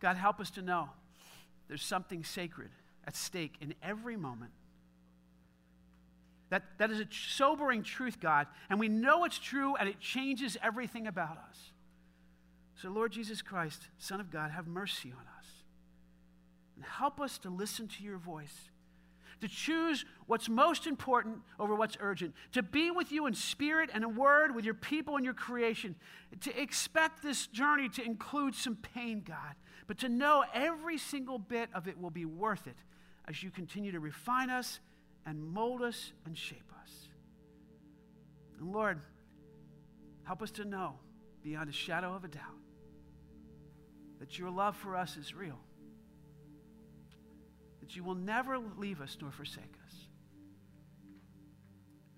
God, 0.01 0.17
help 0.17 0.41
us 0.41 0.51
to 0.53 0.63
know 0.63 0.89
there's 1.69 1.85
something 1.85 2.25
sacred 2.25 2.71
at 3.07 3.15
stake 3.15 3.55
in 3.61 3.75
every 3.83 4.17
moment 4.17 4.53
that, 6.51 6.65
that 6.79 6.91
is 6.91 7.01
a 7.01 7.07
sobering 7.11 7.83
truth, 7.83 8.19
God, 8.21 8.47
and 8.69 8.79
we 8.79 8.89
know 8.89 9.25
it's 9.25 9.39
true 9.39 9.77
and 9.77 9.89
it 9.89 10.01
changes 10.01 10.57
everything 10.63 11.07
about 11.07 11.39
us. 11.49 11.71
So, 12.75 12.89
Lord 12.91 13.13
Jesus 13.13 13.41
Christ, 13.41 13.89
Son 13.99 14.21
of 14.21 14.31
God, 14.31 14.51
have 14.51 14.67
mercy 14.67 15.13
on 15.13 15.25
us. 15.39 15.40
And 16.81 16.87
help 16.87 17.21
us 17.21 17.37
to 17.41 17.51
listen 17.51 17.89
to 17.89 18.03
your 18.03 18.17
voice, 18.17 18.71
to 19.43 19.49
choose 19.49 20.07
what's 20.27 20.49
most 20.49 20.87
important 20.87 21.41
over 21.59 21.75
what's 21.75 21.99
urgent, 22.01 22.35
to 22.53 22.63
be 22.63 22.91
with 22.91 23.13
you 23.13 23.27
in 23.27 23.35
spirit 23.35 23.91
and 23.93 24.03
in 24.03 24.17
word 24.17 24.55
with 24.55 24.65
your 24.65 24.73
people 24.73 25.17
and 25.17 25.25
your 25.25 25.35
creation, 25.35 25.95
to 26.41 26.59
expect 26.59 27.23
this 27.23 27.47
journey 27.47 27.91
to 27.91 28.03
include 28.03 28.55
some 28.55 28.77
pain, 28.77 29.23
God, 29.23 29.57
but 29.89 29.99
to 29.99 30.09
know 30.09 30.43
every 30.55 30.97
single 30.97 31.39
bit 31.39 31.69
of 31.75 31.87
it 31.87 32.01
will 32.01 32.09
be 32.09 32.25
worth 32.25 32.67
it 32.67 32.79
as 33.29 33.43
you 33.43 33.51
continue 33.51 33.93
to 33.93 34.01
refine 34.01 34.49
us 34.49 34.81
and 35.27 35.39
mold 35.43 35.83
us 35.83 36.13
and 36.25 36.39
shape 36.39 36.73
us. 36.83 37.09
And 38.59 38.73
Lord, 38.73 39.03
help 40.23 40.41
us 40.41 40.51
to 40.53 40.65
know 40.65 40.95
beyond 41.43 41.69
a 41.69 41.75
shadow 41.75 42.15
of 42.15 42.25
a 42.25 42.29
doubt 42.29 42.57
that 44.19 44.39
your 44.39 44.49
love 44.49 44.79
for 44.79 44.97
us 44.97 45.19
is 45.19 45.35
real, 45.35 45.59
you 47.97 48.05
will 48.05 48.15
never 48.15 48.59
leave 48.59 49.01
us 49.01 49.17
nor 49.21 49.31
forsake 49.31 49.75
us, 49.87 49.95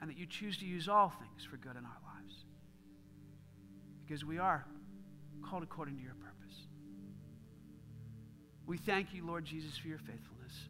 and 0.01 0.11
that 0.11 0.17
you 0.17 0.27
choose 0.27 0.59
to 0.59 0.67
use 0.67 0.89
all 0.89 1.11
things 1.11 1.45
for 1.45 1.57
good 1.57 1.77
in 1.77 1.85
our 1.85 2.01
lives. 2.15 2.45
Because 4.05 4.25
we 4.25 4.39
are 4.39 4.67
called 5.49 5.63
according 5.63 5.97
to 5.97 6.03
your 6.03 6.15
purpose. 6.15 6.67
We 8.67 8.79
thank 8.79 9.15
you, 9.15 9.27
Lord 9.27 9.45
Jesus, 9.45 9.77
for 9.77 9.89
your 9.89 9.99
faithfulness. 9.99 10.69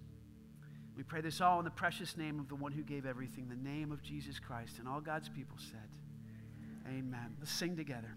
We 0.96 1.02
pray 1.02 1.20
this 1.20 1.40
all 1.40 1.58
in 1.58 1.64
the 1.64 1.70
precious 1.70 2.16
name 2.16 2.38
of 2.38 2.48
the 2.48 2.54
one 2.54 2.72
who 2.72 2.82
gave 2.82 3.06
everything, 3.06 3.48
the 3.48 3.56
name 3.56 3.92
of 3.92 4.02
Jesus 4.02 4.38
Christ. 4.38 4.78
And 4.78 4.86
all 4.86 5.00
God's 5.00 5.28
people 5.28 5.56
said, 5.58 5.88
Amen. 6.86 7.36
Let's 7.38 7.52
sing 7.52 7.76
together. 7.76 8.16